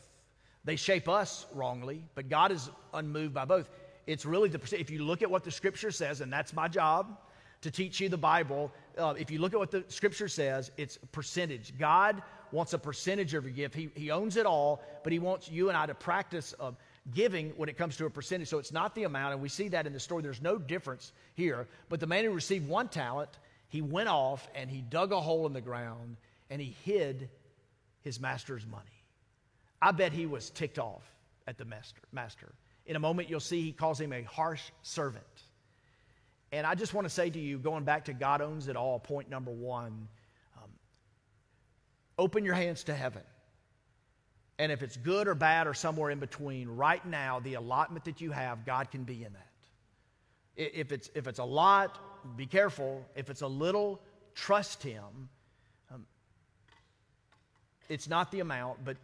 They 0.70 0.76
shape 0.76 1.10
us 1.10 1.48
wrongly, 1.56 2.04
but 2.14 2.30
God 2.30 2.52
is 2.52 2.70
unmoved 2.94 3.34
by 3.34 3.44
both. 3.44 3.72
It's 4.06 4.24
really 4.24 4.50
the, 4.50 4.62
if 4.80 4.92
you 4.92 5.04
look 5.04 5.24
at 5.24 5.32
what 5.32 5.44
the 5.44 5.50
scripture 5.50 5.90
says, 5.90 6.22
and 6.22 6.32
that's 6.32 6.54
my 6.54 6.68
job, 6.68 7.18
to 7.62 7.72
teach 7.72 8.00
you 8.00 8.08
the 8.08 8.20
Bible. 8.20 8.72
Uh, 8.96 9.16
if 9.18 9.32
you 9.32 9.40
look 9.40 9.54
at 9.54 9.60
what 9.60 9.72
the 9.72 9.84
scripture 9.88 10.28
says, 10.28 10.70
it's 10.78 11.00
percentage. 11.12 11.74
God 11.80 12.22
wants 12.52 12.74
a 12.74 12.78
percentage 12.78 13.34
of 13.34 13.46
your 13.46 13.52
gift. 13.52 13.74
He, 13.74 13.90
he 13.96 14.12
owns 14.12 14.38
it 14.38 14.46
all, 14.46 14.84
but 15.04 15.12
He 15.12 15.18
wants 15.18 15.50
you 15.50 15.70
and 15.70 15.76
I 15.76 15.88
to 15.88 15.96
practice 15.96 16.54
uh, 16.60 16.74
giving 17.16 17.50
when 17.58 17.68
it 17.68 17.76
comes 17.76 17.98
to 17.98 18.06
a 18.06 18.10
percentage. 18.12 18.48
So 18.48 18.60
it's 18.60 18.72
not 18.72 18.94
the 18.94 19.06
amount, 19.06 19.34
and 19.34 19.42
we 19.42 19.50
see 19.50 19.70
that 19.70 19.88
in 19.88 19.94
the 19.94 20.00
story. 20.00 20.22
There's 20.22 20.40
no 20.40 20.60
difference 20.60 21.14
here. 21.34 21.68
But 21.90 22.00
the 22.00 22.06
man 22.06 22.26
who 22.26 22.30
received 22.30 22.70
one 22.70 22.90
talent, 22.90 23.40
he 23.70 23.82
went 23.82 24.10
off 24.10 24.48
and 24.54 24.70
he 24.70 24.82
dug 24.82 25.14
a 25.14 25.20
hole 25.20 25.48
in 25.48 25.54
the 25.54 25.62
ground 25.62 26.18
and 26.52 26.62
he 26.62 26.76
hid 26.84 27.28
his 28.04 28.20
master's 28.20 28.68
money. 28.68 28.99
I 29.82 29.92
bet 29.92 30.12
he 30.12 30.26
was 30.26 30.50
ticked 30.50 30.80
off 30.80 31.04
at 31.48 31.58
the 31.58 31.66
master. 31.66 32.02
master. 32.12 32.54
In 32.86 32.96
a 32.96 33.00
moment, 33.00 33.30
you'll 33.30 33.40
see 33.40 33.62
he 33.62 33.72
calls 33.72 34.00
him 34.00 34.14
a 34.14 34.24
harsh 34.24 34.64
servant. 34.82 35.24
And 36.52 36.66
I 36.66 36.76
just 36.76 36.94
want 36.94 37.06
to 37.06 37.10
say 37.10 37.30
to 37.30 37.40
you, 37.40 37.60
going 37.60 37.84
back 37.84 38.06
to 38.06 38.14
God 38.14 38.42
owns 38.42 38.68
it 38.68 38.76
all, 38.76 39.00
point 39.00 39.30
number 39.30 39.52
one 39.52 40.08
um, 40.58 40.70
open 42.18 42.44
your 42.44 42.56
hands 42.56 42.86
to 42.86 42.96
heaven. 42.96 43.22
And 44.58 44.72
if 44.72 44.84
it's 44.84 44.98
good 44.98 45.28
or 45.28 45.36
bad 45.36 45.68
or 45.68 45.74
somewhere 45.74 46.10
in 46.10 46.20
between, 46.20 46.68
right 46.68 47.06
now, 47.06 47.40
the 47.40 47.54
allotment 47.54 48.06
that 48.06 48.20
you 48.20 48.32
have, 48.32 48.66
God 48.66 48.92
can 48.92 49.04
be 49.06 49.24
in 49.24 49.32
that. 49.34 49.48
If 50.58 50.92
it's, 50.92 51.10
if 51.16 51.28
it's 51.28 51.40
a 51.40 51.46
lot, 51.46 51.98
be 52.36 52.46
careful. 52.46 53.06
If 53.16 53.30
it's 53.30 53.42
a 53.42 53.48
little, 53.48 54.02
trust 54.36 54.84
Him. 54.84 55.30
Um, 55.94 56.06
it's 57.88 58.10
not 58.10 58.32
the 58.32 58.42
amount, 58.42 58.84
but 58.84 58.98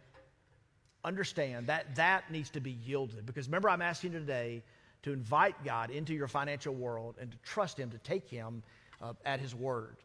understand 1.06 1.68
that 1.68 1.94
that 1.96 2.30
needs 2.30 2.50
to 2.50 2.60
be 2.60 2.72
yielded. 2.72 3.24
Because 3.24 3.46
remember, 3.46 3.70
I'm 3.70 3.82
asking 3.82 4.12
you 4.12 4.18
today 4.18 4.62
to 5.04 5.12
invite 5.12 5.64
God 5.64 5.90
into 5.90 6.12
your 6.12 6.28
financial 6.28 6.74
world 6.74 7.14
and 7.20 7.30
to 7.30 7.38
trust 7.38 7.78
Him, 7.78 7.90
to 7.90 7.98
take 7.98 8.28
Him 8.28 8.62
uh, 9.00 9.12
at 9.24 9.40
His 9.40 9.54
word. 9.54 9.96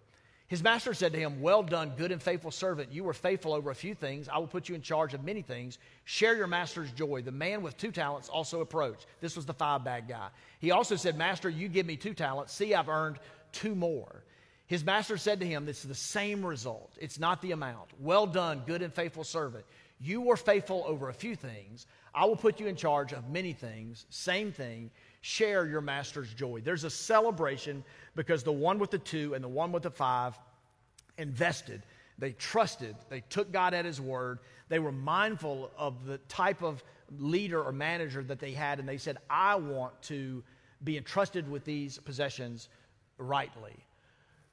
His 0.51 0.61
master 0.61 0.93
said 0.93 1.13
to 1.13 1.17
him, 1.17 1.41
Well 1.41 1.63
done, 1.63 1.93
good 1.97 2.11
and 2.11 2.21
faithful 2.21 2.51
servant. 2.51 2.91
You 2.91 3.05
were 3.05 3.13
faithful 3.13 3.53
over 3.53 3.71
a 3.71 3.75
few 3.75 3.95
things. 3.95 4.27
I 4.27 4.37
will 4.37 4.47
put 4.47 4.67
you 4.67 4.75
in 4.75 4.81
charge 4.81 5.13
of 5.13 5.23
many 5.23 5.41
things. 5.41 5.77
Share 6.03 6.35
your 6.35 6.47
master's 6.47 6.91
joy. 6.91 7.21
The 7.21 7.31
man 7.31 7.61
with 7.61 7.77
two 7.77 7.89
talents 7.93 8.27
also 8.27 8.59
approached. 8.59 9.05
This 9.21 9.37
was 9.37 9.45
the 9.45 9.53
five 9.53 9.85
bag 9.85 10.09
guy. 10.09 10.27
He 10.59 10.71
also 10.71 10.97
said, 10.97 11.17
Master, 11.17 11.49
you 11.49 11.69
give 11.69 11.85
me 11.85 11.95
two 11.95 12.13
talents. 12.13 12.53
See, 12.53 12.75
I've 12.75 12.89
earned 12.89 13.17
two 13.53 13.75
more. 13.75 14.25
His 14.67 14.83
master 14.83 15.17
said 15.17 15.39
to 15.39 15.45
him, 15.45 15.65
This 15.65 15.83
is 15.83 15.87
the 15.87 15.95
same 15.95 16.45
result. 16.45 16.97
It's 16.99 17.17
not 17.17 17.41
the 17.41 17.53
amount. 17.53 17.87
Well 18.01 18.27
done, 18.27 18.63
good 18.67 18.81
and 18.81 18.93
faithful 18.93 19.23
servant. 19.23 19.63
You 20.03 20.21
were 20.21 20.35
faithful 20.35 20.83
over 20.87 21.09
a 21.09 21.13
few 21.13 21.35
things. 21.35 21.85
I 22.15 22.25
will 22.25 22.35
put 22.35 22.59
you 22.59 22.65
in 22.65 22.75
charge 22.75 23.13
of 23.13 23.29
many 23.29 23.53
things. 23.53 24.07
Same 24.09 24.51
thing. 24.51 24.89
Share 25.21 25.67
your 25.67 25.81
master's 25.81 26.33
joy. 26.33 26.61
There's 26.61 26.83
a 26.83 26.89
celebration 26.89 27.83
because 28.15 28.41
the 28.41 28.51
one 28.51 28.79
with 28.79 28.89
the 28.89 28.97
two 28.97 29.35
and 29.35 29.43
the 29.43 29.47
one 29.47 29.71
with 29.71 29.83
the 29.83 29.91
five 29.91 30.37
invested. 31.19 31.83
They 32.17 32.31
trusted. 32.31 32.95
They 33.09 33.21
took 33.29 33.51
God 33.51 33.75
at 33.75 33.85
His 33.85 34.01
word. 34.01 34.39
They 34.69 34.79
were 34.79 34.91
mindful 34.91 35.71
of 35.77 36.05
the 36.05 36.17
type 36.19 36.63
of 36.63 36.83
leader 37.19 37.61
or 37.61 37.71
manager 37.71 38.23
that 38.23 38.39
they 38.39 38.53
had, 38.53 38.79
and 38.79 38.89
they 38.89 38.97
said, 38.97 39.17
I 39.29 39.55
want 39.55 40.01
to 40.03 40.43
be 40.83 40.97
entrusted 40.97 41.49
with 41.49 41.63
these 41.63 41.99
possessions 41.99 42.69
rightly. 43.17 43.85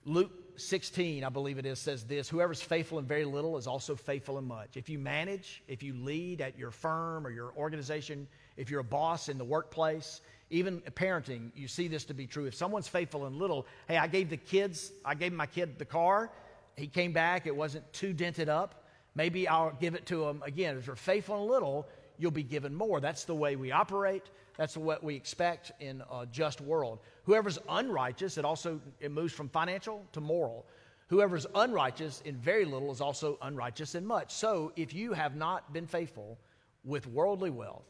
Luke 0.04 0.32
16, 0.56 1.22
I 1.22 1.28
believe 1.28 1.58
it 1.58 1.66
is, 1.66 1.78
says 1.78 2.04
this 2.04 2.28
Whoever's 2.28 2.60
faithful 2.60 2.98
in 2.98 3.04
very 3.04 3.24
little 3.24 3.56
is 3.56 3.66
also 3.66 3.94
faithful 3.94 4.38
in 4.38 4.46
much. 4.46 4.76
If 4.76 4.88
you 4.88 4.98
manage, 4.98 5.62
if 5.68 5.82
you 5.82 5.94
lead 5.94 6.40
at 6.40 6.58
your 6.58 6.70
firm 6.70 7.26
or 7.26 7.30
your 7.30 7.52
organization, 7.56 8.26
if 8.56 8.70
you're 8.70 8.80
a 8.80 8.84
boss 8.84 9.28
in 9.28 9.38
the 9.38 9.44
workplace, 9.44 10.20
even 10.50 10.80
parenting, 10.80 11.50
you 11.54 11.68
see 11.68 11.88
this 11.88 12.04
to 12.04 12.14
be 12.14 12.26
true. 12.26 12.46
If 12.46 12.54
someone's 12.54 12.88
faithful 12.88 13.26
in 13.26 13.38
little, 13.38 13.66
hey, 13.86 13.98
I 13.98 14.06
gave 14.06 14.30
the 14.30 14.36
kids, 14.36 14.92
I 15.04 15.14
gave 15.14 15.32
my 15.32 15.46
kid 15.46 15.78
the 15.78 15.84
car, 15.84 16.30
he 16.76 16.86
came 16.86 17.12
back, 17.12 17.46
it 17.46 17.54
wasn't 17.54 17.90
too 17.92 18.12
dented 18.12 18.48
up. 18.48 18.84
Maybe 19.14 19.48
I'll 19.48 19.72
give 19.80 19.94
it 19.94 20.06
to 20.06 20.28
him 20.28 20.42
again. 20.46 20.76
If 20.78 20.86
you're 20.86 20.96
faithful 20.96 21.42
in 21.42 21.50
little, 21.50 21.88
you'll 22.18 22.30
be 22.30 22.42
given 22.42 22.74
more. 22.74 23.00
That's 23.00 23.24
the 23.24 23.34
way 23.34 23.56
we 23.56 23.72
operate. 23.72 24.30
That's 24.56 24.76
what 24.76 25.02
we 25.04 25.14
expect 25.14 25.72
in 25.80 26.02
a 26.10 26.26
just 26.26 26.60
world. 26.60 26.98
Whoever's 27.24 27.58
unrighteous, 27.68 28.38
it 28.38 28.44
also 28.44 28.80
it 29.00 29.10
moves 29.10 29.32
from 29.32 29.48
financial 29.48 30.04
to 30.12 30.20
moral. 30.20 30.66
Whoever's 31.08 31.46
unrighteous 31.54 32.22
in 32.24 32.36
very 32.36 32.64
little 32.64 32.90
is 32.92 33.00
also 33.00 33.38
unrighteous 33.40 33.94
in 33.94 34.04
much. 34.04 34.32
So 34.32 34.72
if 34.76 34.92
you 34.92 35.12
have 35.12 35.36
not 35.36 35.72
been 35.72 35.86
faithful 35.86 36.38
with 36.84 37.06
worldly 37.06 37.50
wealth, 37.50 37.86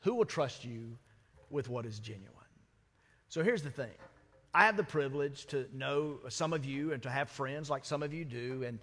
who 0.00 0.14
will 0.14 0.26
trust 0.26 0.64
you 0.64 0.98
with 1.50 1.68
what 1.68 1.86
is 1.86 1.98
genuine? 1.98 2.32
So 3.28 3.42
here's 3.42 3.62
the 3.62 3.70
thing. 3.70 3.94
I 4.52 4.64
have 4.64 4.76
the 4.76 4.84
privilege 4.84 5.46
to 5.46 5.66
know 5.72 6.18
some 6.28 6.52
of 6.52 6.64
you 6.64 6.92
and 6.92 7.02
to 7.02 7.10
have 7.10 7.30
friends 7.30 7.68
like 7.70 7.84
some 7.84 8.02
of 8.02 8.12
you 8.12 8.24
do. 8.24 8.64
And 8.66 8.78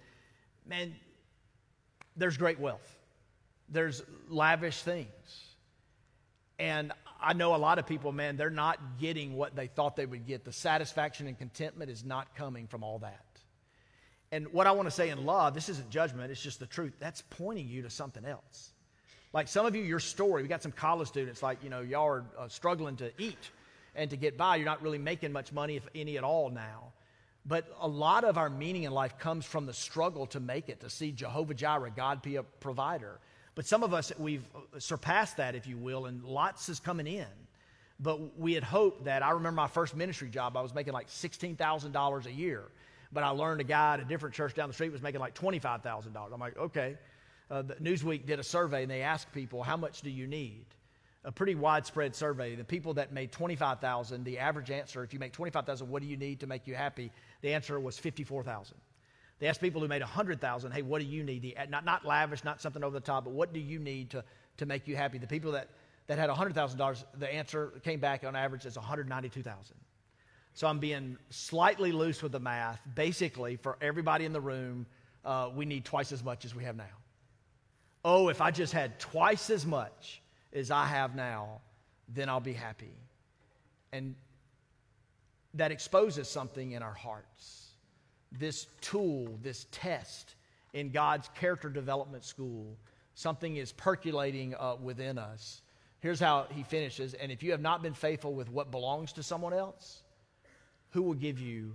man, 0.66 0.94
there's 2.16 2.36
great 2.36 2.60
wealth, 2.60 2.96
there's 3.74 4.02
lavish 4.28 4.82
things. 4.82 5.08
And 6.58 6.92
I 7.20 7.32
know 7.32 7.54
a 7.54 7.58
lot 7.58 7.78
of 7.78 7.86
people, 7.86 8.12
man, 8.12 8.36
they're 8.36 8.50
not 8.50 8.78
getting 9.00 9.36
what 9.36 9.56
they 9.56 9.66
thought 9.66 9.96
they 9.96 10.06
would 10.06 10.26
get. 10.26 10.44
The 10.44 10.52
satisfaction 10.52 11.26
and 11.26 11.38
contentment 11.38 11.90
is 11.90 12.04
not 12.04 12.34
coming 12.36 12.66
from 12.66 12.82
all 12.82 13.00
that. 13.00 13.20
And 14.32 14.52
what 14.52 14.66
I 14.66 14.72
want 14.72 14.86
to 14.86 14.90
say 14.90 15.10
in 15.10 15.26
love, 15.26 15.54
this 15.54 15.68
isn't 15.68 15.90
judgment, 15.90 16.30
it's 16.30 16.42
just 16.42 16.58
the 16.60 16.66
truth. 16.66 16.94
That's 16.98 17.22
pointing 17.30 17.68
you 17.68 17.82
to 17.82 17.90
something 17.90 18.24
else. 18.24 18.72
Like 19.32 19.48
some 19.48 19.66
of 19.66 19.74
you, 19.74 19.82
your 19.82 20.00
story, 20.00 20.42
we 20.42 20.48
got 20.48 20.62
some 20.62 20.72
college 20.72 21.08
students, 21.08 21.42
like, 21.42 21.62
you 21.62 21.70
know, 21.70 21.80
y'all 21.80 22.06
are 22.06 22.24
uh, 22.38 22.48
struggling 22.48 22.96
to 22.96 23.10
eat 23.18 23.50
and 23.96 24.10
to 24.10 24.16
get 24.16 24.36
by. 24.36 24.56
You're 24.56 24.64
not 24.64 24.82
really 24.82 24.98
making 24.98 25.32
much 25.32 25.52
money, 25.52 25.76
if 25.76 25.86
any 25.94 26.16
at 26.16 26.24
all, 26.24 26.50
now. 26.50 26.92
But 27.46 27.66
a 27.80 27.88
lot 27.88 28.24
of 28.24 28.38
our 28.38 28.48
meaning 28.48 28.84
in 28.84 28.92
life 28.92 29.18
comes 29.18 29.44
from 29.44 29.66
the 29.66 29.72
struggle 29.72 30.26
to 30.28 30.40
make 30.40 30.68
it, 30.68 30.80
to 30.80 30.90
see 30.90 31.12
Jehovah 31.12 31.54
Jireh, 31.54 31.92
God 31.94 32.22
be 32.22 32.36
a 32.36 32.42
provider. 32.42 33.18
But 33.54 33.66
some 33.66 33.82
of 33.82 33.94
us, 33.94 34.12
we've 34.18 34.44
surpassed 34.78 35.36
that, 35.36 35.54
if 35.54 35.66
you 35.66 35.76
will, 35.76 36.06
and 36.06 36.24
lots 36.24 36.68
is 36.68 36.80
coming 36.80 37.06
in. 37.06 37.26
But 38.00 38.38
we 38.38 38.54
had 38.54 38.64
hoped 38.64 39.04
that 39.04 39.22
I 39.22 39.30
remember 39.30 39.56
my 39.56 39.68
first 39.68 39.94
ministry 39.94 40.28
job, 40.28 40.56
I 40.56 40.60
was 40.60 40.74
making 40.74 40.92
like 40.92 41.08
$16,000 41.08 42.26
a 42.26 42.32
year. 42.32 42.64
But 43.12 43.22
I 43.22 43.28
learned 43.28 43.60
a 43.60 43.64
guy 43.64 43.94
at 43.94 44.00
a 44.00 44.04
different 44.04 44.34
church 44.34 44.54
down 44.54 44.68
the 44.68 44.74
street 44.74 44.90
was 44.90 45.02
making 45.02 45.20
like 45.20 45.34
$25,000. 45.34 46.32
I'm 46.32 46.40
like, 46.40 46.58
okay. 46.58 46.98
Uh, 47.50 47.62
Newsweek 47.80 48.26
did 48.26 48.40
a 48.40 48.42
survey 48.42 48.82
and 48.82 48.90
they 48.90 49.02
asked 49.02 49.30
people, 49.32 49.62
how 49.62 49.76
much 49.76 50.02
do 50.02 50.10
you 50.10 50.26
need? 50.26 50.64
A 51.24 51.30
pretty 51.30 51.54
widespread 51.54 52.16
survey. 52.16 52.56
The 52.56 52.64
people 52.64 52.94
that 52.94 53.12
made 53.12 53.30
25,000, 53.30 54.24
the 54.24 54.38
average 54.38 54.70
answer, 54.72 55.04
if 55.04 55.12
you 55.12 55.20
make 55.20 55.32
25,000, 55.32 55.88
what 55.88 56.02
do 56.02 56.08
you 56.08 56.16
need 56.16 56.40
to 56.40 56.46
make 56.48 56.66
you 56.66 56.74
happy? 56.74 57.12
The 57.42 57.54
answer 57.54 57.78
was 57.78 57.96
54,000. 57.96 58.76
They 59.38 59.48
asked 59.48 59.60
people 59.60 59.80
who 59.80 59.88
made 59.88 60.02
100,000, 60.02 60.72
hey, 60.72 60.82
what 60.82 61.00
do 61.00 61.06
you 61.06 61.24
need? 61.24 61.54
Not, 61.68 61.84
not 61.84 62.04
lavish, 62.04 62.44
not 62.44 62.60
something 62.60 62.84
over 62.84 62.94
the 62.98 63.04
top, 63.04 63.24
but 63.24 63.32
what 63.32 63.52
do 63.52 63.60
you 63.60 63.78
need 63.78 64.10
to, 64.10 64.24
to 64.58 64.66
make 64.66 64.86
you 64.86 64.96
happy? 64.96 65.18
The 65.18 65.26
people 65.26 65.52
that, 65.52 65.68
that 66.06 66.18
had 66.18 66.30
$100,000, 66.30 67.04
the 67.18 67.34
answer 67.34 67.72
came 67.82 68.00
back 68.00 68.24
on 68.24 68.36
average 68.36 68.64
as 68.64 68.76
192,000. 68.76 69.76
So 70.54 70.68
I'm 70.68 70.78
being 70.78 71.18
slightly 71.30 71.90
loose 71.90 72.22
with 72.22 72.30
the 72.30 72.38
math. 72.38 72.80
Basically, 72.94 73.56
for 73.56 73.76
everybody 73.80 74.24
in 74.24 74.32
the 74.32 74.40
room, 74.40 74.86
uh, 75.24 75.50
we 75.52 75.64
need 75.64 75.84
twice 75.84 76.12
as 76.12 76.22
much 76.22 76.44
as 76.44 76.54
we 76.54 76.62
have 76.62 76.76
now. 76.76 76.84
Oh, 78.04 78.28
if 78.28 78.40
I 78.40 78.52
just 78.52 78.72
had 78.72 79.00
twice 79.00 79.50
as 79.50 79.66
much 79.66 80.22
as 80.52 80.70
I 80.70 80.86
have 80.86 81.16
now, 81.16 81.60
then 82.08 82.28
I'll 82.28 82.38
be 82.38 82.52
happy. 82.52 82.94
And 83.92 84.14
that 85.54 85.72
exposes 85.72 86.28
something 86.28 86.72
in 86.72 86.82
our 86.82 86.92
hearts 86.92 87.63
this 88.38 88.66
tool, 88.80 89.38
this 89.42 89.66
test 89.70 90.34
in 90.72 90.90
God's 90.90 91.28
character 91.34 91.68
development 91.68 92.24
school. 92.24 92.76
Something 93.14 93.56
is 93.56 93.72
percolating 93.72 94.54
uh, 94.54 94.76
within 94.82 95.18
us. 95.18 95.62
Here's 96.00 96.20
how 96.20 96.46
he 96.50 96.62
finishes. 96.64 97.14
And 97.14 97.32
if 97.32 97.42
you 97.42 97.52
have 97.52 97.60
not 97.60 97.82
been 97.82 97.94
faithful 97.94 98.34
with 98.34 98.50
what 98.50 98.70
belongs 98.70 99.12
to 99.14 99.22
someone 99.22 99.54
else, 99.54 100.02
who 100.90 101.02
will 101.02 101.14
give 101.14 101.40
you 101.40 101.74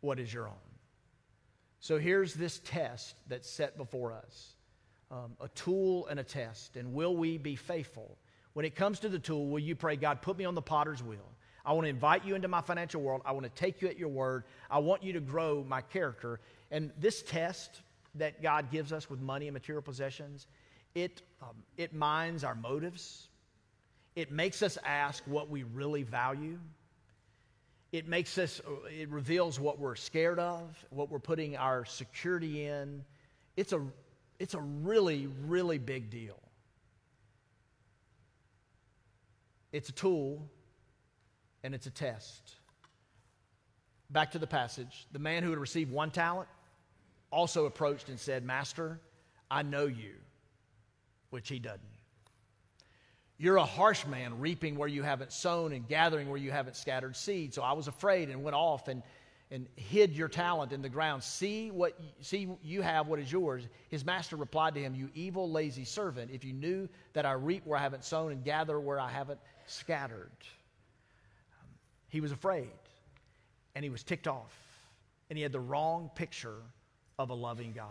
what 0.00 0.20
is 0.20 0.32
your 0.32 0.48
own? 0.48 0.54
So 1.80 1.98
here's 1.98 2.34
this 2.34 2.60
test 2.64 3.16
that's 3.28 3.48
set 3.48 3.76
before 3.76 4.12
us 4.12 4.54
um, 5.10 5.36
a 5.40 5.48
tool 5.48 6.06
and 6.08 6.18
a 6.18 6.24
test. 6.24 6.76
And 6.76 6.92
will 6.92 7.16
we 7.16 7.38
be 7.38 7.56
faithful? 7.56 8.16
When 8.54 8.64
it 8.64 8.74
comes 8.74 9.00
to 9.00 9.08
the 9.08 9.18
tool, 9.18 9.48
will 9.48 9.60
you 9.60 9.76
pray, 9.76 9.96
God, 9.96 10.22
put 10.22 10.36
me 10.36 10.44
on 10.44 10.54
the 10.54 10.62
potter's 10.62 11.02
wheel? 11.02 11.28
I 11.66 11.72
want 11.72 11.84
to 11.86 11.90
invite 11.90 12.24
you 12.24 12.36
into 12.36 12.46
my 12.46 12.60
financial 12.60 13.02
world. 13.02 13.22
I 13.26 13.32
want 13.32 13.42
to 13.42 13.50
take 13.50 13.82
you 13.82 13.88
at 13.88 13.98
your 13.98 14.08
word. 14.08 14.44
I 14.70 14.78
want 14.78 15.02
you 15.02 15.12
to 15.14 15.20
grow 15.20 15.64
my 15.68 15.80
character. 15.80 16.38
And 16.70 16.92
this 16.96 17.22
test 17.22 17.82
that 18.14 18.40
God 18.40 18.70
gives 18.70 18.92
us 18.92 19.10
with 19.10 19.20
money 19.20 19.48
and 19.48 19.52
material 19.52 19.82
possessions, 19.82 20.46
it, 20.94 21.22
um, 21.42 21.56
it 21.76 21.92
mines 21.92 22.44
our 22.44 22.54
motives. 22.54 23.26
It 24.14 24.30
makes 24.30 24.62
us 24.62 24.78
ask 24.84 25.24
what 25.26 25.50
we 25.50 25.64
really 25.64 26.04
value. 26.04 26.58
It 27.90 28.06
makes 28.06 28.38
us, 28.38 28.60
it 28.88 29.08
reveals 29.10 29.58
what 29.58 29.80
we're 29.80 29.96
scared 29.96 30.38
of, 30.38 30.84
what 30.90 31.10
we're 31.10 31.18
putting 31.18 31.56
our 31.56 31.84
security 31.84 32.64
in. 32.66 33.04
It's 33.56 33.72
a, 33.72 33.82
it's 34.38 34.54
a 34.54 34.60
really, 34.60 35.28
really 35.46 35.78
big 35.78 36.10
deal. 36.10 36.38
It's 39.72 39.88
a 39.88 39.92
tool 39.92 40.48
and 41.66 41.74
it's 41.74 41.88
a 41.88 41.90
test. 41.90 42.54
Back 44.10 44.30
to 44.30 44.38
the 44.38 44.46
passage. 44.46 45.08
The 45.10 45.18
man 45.18 45.42
who 45.42 45.50
had 45.50 45.58
received 45.58 45.90
one 45.90 46.12
talent 46.12 46.48
also 47.32 47.66
approached 47.66 48.08
and 48.08 48.20
said, 48.20 48.44
Master, 48.44 49.00
I 49.50 49.62
know 49.64 49.86
you, 49.86 50.14
which 51.30 51.48
he 51.48 51.58
doesn't. 51.58 51.82
You're 53.36 53.56
a 53.56 53.64
harsh 53.64 54.06
man, 54.06 54.38
reaping 54.38 54.76
where 54.76 54.88
you 54.88 55.02
haven't 55.02 55.32
sown 55.32 55.72
and 55.72 55.88
gathering 55.88 56.30
where 56.30 56.38
you 56.38 56.52
haven't 56.52 56.76
scattered 56.76 57.16
seed. 57.16 57.52
So 57.52 57.62
I 57.62 57.72
was 57.72 57.88
afraid 57.88 58.30
and 58.30 58.44
went 58.44 58.54
off 58.54 58.86
and, 58.86 59.02
and 59.50 59.66
hid 59.74 60.12
your 60.12 60.28
talent 60.28 60.72
in 60.72 60.82
the 60.82 60.88
ground. 60.88 61.24
See 61.24 61.72
what 61.72 61.98
see 62.20 62.48
you 62.62 62.80
have 62.80 63.08
what 63.08 63.18
is 63.18 63.30
yours. 63.30 63.66
His 63.88 64.04
master 64.04 64.36
replied 64.36 64.74
to 64.74 64.80
him, 64.80 64.94
You 64.94 65.10
evil, 65.14 65.50
lazy 65.50 65.84
servant, 65.84 66.30
if 66.30 66.44
you 66.44 66.52
knew 66.52 66.88
that 67.12 67.26
I 67.26 67.32
reap 67.32 67.66
where 67.66 67.76
I 67.76 67.82
haven't 67.82 68.04
sown 68.04 68.30
and 68.30 68.44
gather 68.44 68.78
where 68.78 69.00
I 69.00 69.10
haven't 69.10 69.40
scattered. 69.66 70.30
He 72.08 72.20
was 72.20 72.32
afraid 72.32 72.70
and 73.74 73.84
he 73.84 73.90
was 73.90 74.02
ticked 74.02 74.28
off 74.28 74.54
and 75.28 75.36
he 75.36 75.42
had 75.42 75.52
the 75.52 75.60
wrong 75.60 76.10
picture 76.14 76.62
of 77.18 77.30
a 77.30 77.34
loving 77.34 77.72
God. 77.72 77.88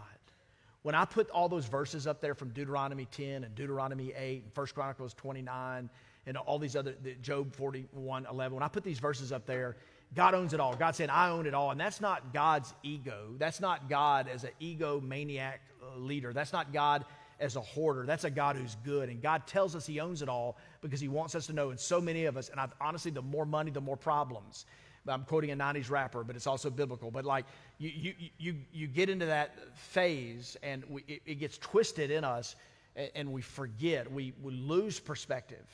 When 0.83 0.93
I 0.93 1.05
put 1.05 1.29
all 1.31 1.49
those 1.49 1.65
verses 1.65 2.05
up 2.05 2.21
there 2.21 2.35
from 2.35 2.49
Deuteronomy 2.49 3.05
10 3.05 3.43
and 3.43 3.55
Deuteronomy 3.55 4.13
8 4.15 4.43
and 4.43 4.51
1 4.53 4.67
Chronicles 4.67 5.15
29 5.15 5.89
and 6.27 6.37
all 6.37 6.59
these 6.59 6.75
other, 6.75 6.93
Job 7.21 7.55
41 7.55 8.27
11, 8.29 8.53
when 8.53 8.63
I 8.63 8.67
put 8.67 8.83
these 8.83 8.99
verses 8.99 9.31
up 9.31 9.47
there, 9.47 9.77
God 10.13 10.35
owns 10.35 10.53
it 10.53 10.59
all. 10.59 10.75
God 10.75 10.95
said, 10.95 11.09
I 11.09 11.29
own 11.29 11.47
it 11.47 11.55
all. 11.55 11.71
And 11.71 11.79
that's 11.79 11.99
not 11.99 12.33
God's 12.33 12.73
ego. 12.83 13.33
That's 13.37 13.59
not 13.59 13.89
God 13.89 14.27
as 14.31 14.43
an 14.43 14.51
ego 14.59 15.01
maniac 15.01 15.59
uh, 15.81 15.97
leader. 15.97 16.33
That's 16.33 16.53
not 16.53 16.71
God 16.71 17.03
as 17.39 17.55
a 17.55 17.61
hoarder. 17.61 18.05
That's 18.05 18.23
a 18.23 18.29
God 18.29 18.55
who's 18.55 18.75
good. 18.83 19.09
And 19.09 19.21
God 19.21 19.47
tells 19.47 19.75
us 19.75 19.85
He 19.85 19.99
owns 19.99 20.21
it 20.21 20.29
all 20.29 20.57
because 20.81 20.99
He 20.99 21.07
wants 21.07 21.35
us 21.35 21.47
to 21.47 21.53
know. 21.53 21.69
And 21.69 21.79
so 21.79 21.99
many 21.99 22.25
of 22.25 22.37
us, 22.37 22.49
and 22.49 22.59
I've, 22.59 22.73
honestly, 22.79 23.11
the 23.11 23.21
more 23.21 23.45
money, 23.45 23.71
the 23.71 23.81
more 23.81 23.97
problems. 23.97 24.65
I'm 25.07 25.23
quoting 25.23 25.51
a 25.51 25.55
90s 25.55 25.89
rapper, 25.91 26.23
but 26.23 26.35
it's 26.35 26.47
also 26.47 26.69
biblical. 26.69 27.11
But 27.11 27.25
like 27.25 27.45
you, 27.77 27.89
you, 27.89 28.13
you, 28.37 28.55
you 28.73 28.87
get 28.87 29.09
into 29.09 29.27
that 29.27 29.55
phase 29.75 30.57
and 30.63 30.83
we, 30.89 31.03
it, 31.07 31.21
it, 31.25 31.35
gets 31.35 31.57
twisted 31.59 32.09
in 32.09 32.23
us 32.23 32.55
and, 32.95 33.11
and 33.13 33.31
we 33.31 33.41
forget, 33.41 34.11
we, 34.11 34.33
we 34.41 34.53
lose 34.53 34.99
perspective. 34.99 35.65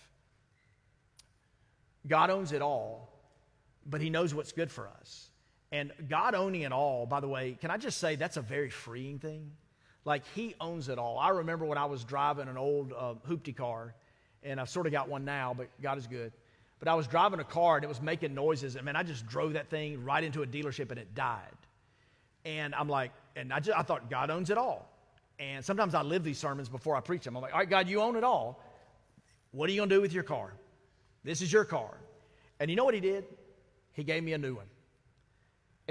God 2.07 2.29
owns 2.29 2.51
it 2.51 2.61
all, 2.61 3.09
but 3.85 4.01
He 4.01 4.09
knows 4.09 4.33
what's 4.33 4.51
good 4.51 4.71
for 4.71 4.89
us. 4.99 5.29
And 5.71 5.93
God 6.09 6.35
owning 6.35 6.61
it 6.61 6.73
all, 6.73 7.05
by 7.05 7.21
the 7.21 7.27
way, 7.29 7.57
can 7.61 7.71
I 7.71 7.77
just 7.77 7.99
say 7.99 8.15
that's 8.15 8.37
a 8.37 8.41
very 8.41 8.69
freeing 8.69 9.19
thing? 9.19 9.51
Like 10.05 10.23
he 10.33 10.55
owns 10.59 10.89
it 10.89 10.97
all. 10.97 11.19
I 11.19 11.29
remember 11.29 11.65
when 11.65 11.77
I 11.77 11.85
was 11.85 12.03
driving 12.03 12.47
an 12.47 12.57
old 12.57 12.93
uh, 12.97 13.13
hoopty 13.27 13.55
car, 13.55 13.93
and 14.43 14.59
I've 14.59 14.69
sort 14.69 14.87
of 14.87 14.91
got 14.91 15.07
one 15.09 15.25
now, 15.25 15.53
but 15.55 15.69
God 15.81 15.97
is 15.97 16.07
good. 16.07 16.31
But 16.79 16.87
I 16.87 16.95
was 16.95 17.05
driving 17.05 17.39
a 17.39 17.43
car 17.43 17.75
and 17.75 17.83
it 17.83 17.87
was 17.87 18.01
making 18.01 18.33
noises, 18.33 18.75
and 18.75 18.85
man, 18.85 18.95
I 18.95 19.03
just 19.03 19.27
drove 19.27 19.53
that 19.53 19.69
thing 19.69 20.03
right 20.03 20.23
into 20.23 20.41
a 20.41 20.47
dealership 20.47 20.89
and 20.89 20.99
it 20.99 21.13
died. 21.13 21.45
And 22.43 22.73
I'm 22.73 22.89
like, 22.89 23.11
and 23.35 23.53
I 23.53 23.59
just 23.59 23.77
I 23.77 23.83
thought 23.83 24.09
God 24.09 24.31
owns 24.31 24.49
it 24.49 24.57
all. 24.57 24.89
And 25.37 25.63
sometimes 25.63 25.93
I 25.93 26.01
live 26.01 26.23
these 26.23 26.39
sermons 26.39 26.69
before 26.69 26.95
I 26.95 27.01
preach 27.01 27.23
them. 27.23 27.35
I'm 27.35 27.41
like, 27.41 27.53
all 27.53 27.59
right, 27.59 27.69
God, 27.69 27.87
you 27.87 28.01
own 28.01 28.15
it 28.15 28.23
all. 28.23 28.59
What 29.51 29.69
are 29.69 29.73
you 29.73 29.81
gonna 29.81 29.93
do 29.93 30.01
with 30.01 30.13
your 30.13 30.23
car? 30.23 30.53
This 31.23 31.41
is 31.41 31.53
your 31.53 31.65
car. 31.65 31.97
And 32.59 32.69
you 32.69 32.75
know 32.75 32.85
what 32.85 32.95
he 32.95 32.99
did? 32.99 33.25
He 33.93 34.03
gave 34.03 34.23
me 34.23 34.33
a 34.33 34.37
new 34.37 34.55
one. 34.55 34.65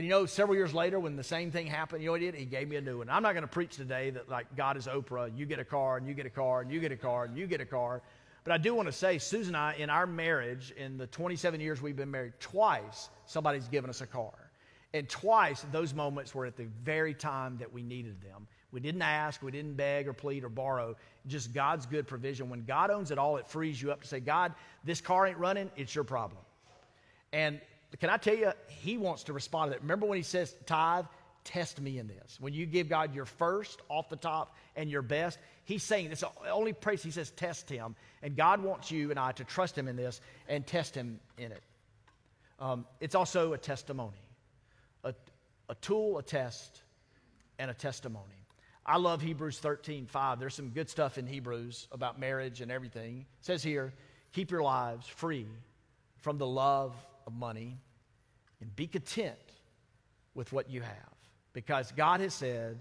And 0.01 0.07
you 0.07 0.15
know, 0.15 0.25
several 0.25 0.57
years 0.57 0.73
later, 0.73 0.99
when 0.99 1.15
the 1.15 1.23
same 1.23 1.51
thing 1.51 1.67
happened, 1.67 2.03
you 2.03 2.07
know 2.07 2.13
what 2.13 2.23
he 2.23 2.31
did? 2.31 2.35
He 2.35 2.47
gave 2.47 2.71
me 2.71 2.77
a 2.77 2.81
new 2.81 2.97
one. 2.97 3.11
I'm 3.11 3.23
not 3.23 3.35
going 3.35 3.43
to 3.43 3.47
preach 3.47 3.77
today 3.77 4.09
that, 4.09 4.31
like, 4.31 4.47
God 4.57 4.79
is 4.79 4.87
Oprah, 4.87 5.31
you 5.37 5.45
get 5.45 5.59
a 5.59 5.65
car, 5.65 5.99
and 5.99 6.09
you 6.09 6.15
get 6.15 6.25
a 6.25 6.31
car, 6.31 6.63
and 6.63 6.73
you 6.73 6.81
get 6.81 6.91
a 6.91 6.97
car, 6.97 7.27
and 7.27 7.37
you 7.37 7.47
get 7.47 7.61
a 7.61 7.67
car. 7.67 8.01
But 8.43 8.55
I 8.55 8.57
do 8.57 8.75
want 8.75 8.89
to 8.89 8.93
say, 8.93 9.19
Susan 9.19 9.55
and 9.55 9.63
I, 9.63 9.75
in 9.75 9.91
our 9.91 10.07
marriage, 10.07 10.73
in 10.79 10.97
the 10.97 11.07
27 11.09 11.61
years 11.61 11.83
we've 11.83 11.99
been 11.99 12.11
married, 12.11 12.33
twice 12.41 13.11
somebody's 13.27 13.69
given 13.69 13.91
us 13.91 14.01
a 14.01 14.07
car. 14.07 14.33
And 14.95 15.07
twice 15.07 15.67
those 15.71 15.93
moments 15.93 16.35
were 16.35 16.47
at 16.47 16.57
the 16.57 16.69
very 16.83 17.13
time 17.13 17.59
that 17.59 17.71
we 17.71 17.83
needed 17.83 18.23
them. 18.23 18.47
We 18.73 18.81
didn't 18.81 19.03
ask, 19.03 19.43
we 19.43 19.51
didn't 19.51 19.75
beg 19.75 20.09
or 20.09 20.15
plead 20.15 20.45
or 20.45 20.49
borrow, 20.49 20.97
just 21.27 21.53
God's 21.53 21.85
good 21.85 22.07
provision. 22.07 22.49
When 22.49 22.65
God 22.65 22.91
owns 22.91 23.11
it 23.11 23.19
all, 23.19 23.37
it 23.37 23.47
frees 23.47 23.83
you 23.83 23.93
up 23.93 24.01
to 24.01 24.09
say, 24.09 24.21
God, 24.21 24.55
this 24.83 25.03
car 25.03 25.27
ain't 25.27 25.37
running, 25.37 25.71
it's 25.77 25.95
your 25.95 26.05
problem. 26.05 26.41
And 27.35 27.61
can 27.99 28.11
I 28.11 28.19
tell 28.19 28.37
you, 28.37 28.53
he 28.69 28.97
wants 28.97 29.25
to 29.25 29.33
respond 29.33 29.71
to 29.71 29.75
that. 29.75 29.83
Remember 29.83 30.07
when 30.07 30.17
he 30.17 30.23
says, 30.23 30.55
tithe, 30.67 31.07
test 31.45 31.81
me 31.81 31.99
in 31.99 32.07
this. 32.07 32.39
When 32.41 32.53
you 32.53 32.67
give 32.67 32.89
God 32.89 33.15
your 33.15 33.25
first 33.25 33.81
off 33.89 34.09
the 34.09 34.17
top 34.17 34.55
and 34.77 34.91
your 34.91 35.03
best, 35.03 35.39
he's 35.65 35.83
saying 35.83 36.11
this 36.11 36.21
the 36.21 36.51
only 36.51 36.73
place 36.73 37.03
he 37.03 37.11
says 37.11 37.31
test 37.31 37.69
him. 37.69 37.97
And 38.23 38.37
God 38.37 38.63
wants 38.63 38.91
you 38.91 39.11
and 39.11 39.19
I 39.19 39.33
to 39.33 39.45
trust 39.45 39.77
him 39.77 39.89
in 39.89 39.97
this 39.97 40.21
and 40.49 40.67
test 40.67 40.95
him 40.95 41.19
in 41.39 41.53
it. 41.53 41.63
Um, 42.61 42.87
it's 43.01 43.15
also 43.15 43.55
a 43.55 43.59
testimony, 43.59 44.21
a, 45.03 45.15
a 45.69 45.75
tool, 45.77 46.19
a 46.19 46.23
test, 46.23 46.83
and 47.59 47.71
a 47.71 47.75
testimony. 47.75 48.27
I 48.85 48.99
love 48.99 49.23
Hebrews 49.23 49.59
13, 49.59 50.07
5. 50.07 50.39
There's 50.41 50.55
some 50.55 50.71
good 50.71 50.91
stuff 50.91 51.17
in 51.17 51.27
Hebrews 51.27 51.89
about 51.91 52.19
marriage 52.19 52.61
and 52.61 52.71
everything. 52.71 53.27
It 53.41 53.47
says 53.47 53.63
here, 53.63 53.93
keep 54.33 54.51
your 54.51 54.63
lives 54.63 55.07
free 55.07 55.47
from 56.19 56.39
the 56.39 56.47
love 56.47 56.95
of 57.31 57.39
money 57.39 57.79
and 58.61 58.75
be 58.77 58.87
content 58.87 59.39
with 60.35 60.53
what 60.53 60.69
you 60.71 60.81
have. 60.81 61.15
Because 61.53 61.93
God 61.93 62.21
has 62.21 62.35
said, 62.35 62.79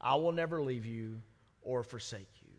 I 0.00 0.14
will 0.16 0.32
never 0.32 0.62
leave 0.62 0.86
you 0.86 1.20
or 1.62 1.82
forsake 1.82 2.28
you. 2.42 2.52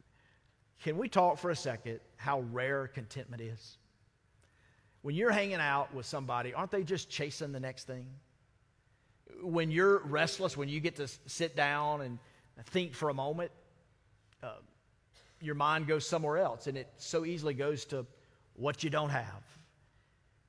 Can 0.83 0.97
we 0.97 1.07
talk 1.07 1.37
for 1.37 1.49
a 1.49 1.55
second 1.55 1.99
how 2.17 2.41
rare 2.51 2.87
contentment 2.87 3.41
is? 3.41 3.77
When 5.01 5.15
you're 5.15 5.31
hanging 5.31 5.55
out 5.55 5.93
with 5.93 6.05
somebody, 6.05 6.53
aren't 6.53 6.71
they 6.71 6.83
just 6.83 7.09
chasing 7.09 7.51
the 7.51 7.59
next 7.59 7.87
thing? 7.87 8.07
When 9.41 9.71
you're 9.71 9.99
restless, 9.99 10.55
when 10.55 10.69
you 10.69 10.79
get 10.79 10.95
to 10.97 11.07
sit 11.25 11.55
down 11.55 12.01
and 12.01 12.19
think 12.67 12.93
for 12.93 13.09
a 13.09 13.13
moment, 13.13 13.51
uh, 14.41 14.55
your 15.41 15.55
mind 15.55 15.87
goes 15.87 16.07
somewhere 16.07 16.37
else, 16.37 16.67
and 16.67 16.77
it 16.77 16.87
so 16.97 17.25
easily 17.25 17.53
goes 17.53 17.85
to 17.85 18.05
what 18.55 18.83
you 18.83 18.89
don't 18.89 19.09
have. 19.09 19.43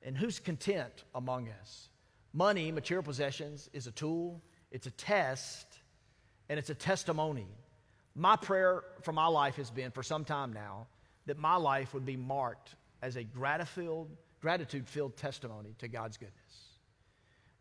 And 0.05 0.15
who's 0.15 0.39
content 0.39 1.03
among 1.13 1.49
us? 1.61 1.89
Money, 2.31 2.71
material 2.71 3.03
possessions, 3.03 3.69
is 3.73 3.87
a 3.87 3.91
tool, 3.91 4.41
it's 4.71 4.87
a 4.87 4.91
test, 4.91 5.65
and 6.47 6.57
it's 6.59 6.69
a 6.69 6.75
testimony. 6.75 7.47
My 8.15 8.37
prayer 8.37 8.83
for 9.01 9.11
my 9.11 9.27
life 9.27 9.55
has 9.55 9.71
been 9.71 9.91
for 9.91 10.03
some 10.03 10.23
time 10.23 10.53
now 10.53 10.87
that 11.25 11.37
my 11.37 11.55
life 11.55 11.93
would 11.93 12.05
be 12.05 12.15
marked 12.15 12.75
as 13.01 13.15
a 13.17 13.23
gratitude 13.23 14.87
filled 14.87 15.17
testimony 15.17 15.75
to 15.79 15.87
God's 15.87 16.17
goodness. 16.17 16.69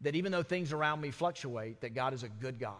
That 0.02 0.14
even 0.14 0.30
though 0.30 0.42
things 0.42 0.72
around 0.72 1.00
me 1.00 1.10
fluctuate, 1.10 1.80
that 1.80 1.94
God 1.94 2.12
is 2.12 2.22
a 2.22 2.28
good 2.28 2.60
God. 2.60 2.76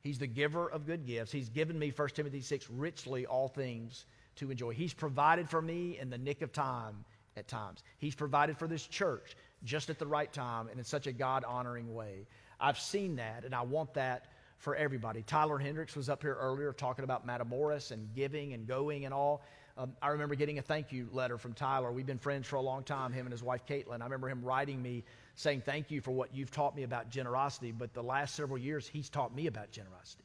He's 0.00 0.18
the 0.18 0.26
giver 0.26 0.68
of 0.68 0.86
good 0.86 1.06
gifts. 1.06 1.30
He's 1.30 1.48
given 1.48 1.78
me, 1.78 1.92
1 1.94 2.08
Timothy 2.10 2.40
6, 2.40 2.68
richly 2.70 3.26
all 3.26 3.48
things 3.48 4.06
to 4.36 4.50
enjoy. 4.50 4.72
He's 4.72 4.92
provided 4.92 5.48
for 5.48 5.62
me 5.62 5.98
in 5.98 6.10
the 6.10 6.18
nick 6.18 6.42
of 6.42 6.52
time 6.52 7.04
at 7.38 7.48
times. 7.48 7.82
He's 7.98 8.14
provided 8.14 8.58
for 8.58 8.68
this 8.68 8.86
church 8.86 9.36
just 9.64 9.90
at 9.90 9.98
the 9.98 10.06
right 10.06 10.32
time 10.32 10.68
and 10.68 10.78
in 10.78 10.84
such 10.84 11.06
a 11.06 11.12
God 11.12 11.44
honoring 11.44 11.94
way. 11.94 12.26
I've 12.60 12.78
seen 12.78 13.16
that, 13.16 13.44
and 13.44 13.54
I 13.54 13.62
want 13.62 13.94
that 13.94 14.26
for 14.58 14.74
everybody. 14.74 15.22
Tyler 15.22 15.58
Hendricks 15.58 15.96
was 15.96 16.08
up 16.08 16.22
here 16.22 16.34
earlier 16.34 16.72
talking 16.72 17.04
about 17.04 17.26
Matamoros 17.26 17.92
and 17.92 18.12
giving 18.14 18.52
and 18.52 18.66
going 18.66 19.04
and 19.04 19.14
all. 19.14 19.42
Um, 19.76 19.92
I 20.02 20.08
remember 20.08 20.34
getting 20.34 20.58
a 20.58 20.62
thank 20.62 20.90
you 20.90 21.08
letter 21.12 21.38
from 21.38 21.52
Tyler. 21.52 21.92
We've 21.92 22.06
been 22.06 22.18
friends 22.18 22.48
for 22.48 22.56
a 22.56 22.60
long 22.60 22.82
time, 22.82 23.12
him 23.12 23.26
and 23.26 23.32
his 23.32 23.44
wife 23.44 23.64
Caitlin. 23.64 24.00
I 24.00 24.04
remember 24.04 24.28
him 24.28 24.42
writing 24.42 24.82
me 24.82 25.04
saying, 25.36 25.62
Thank 25.64 25.92
you 25.92 26.00
for 26.00 26.10
what 26.10 26.34
you've 26.34 26.50
taught 26.50 26.74
me 26.74 26.82
about 26.82 27.10
generosity. 27.10 27.70
But 27.70 27.94
the 27.94 28.02
last 28.02 28.34
several 28.34 28.58
years, 28.58 28.88
he's 28.88 29.08
taught 29.08 29.32
me 29.32 29.46
about 29.46 29.70
generosity. 29.70 30.24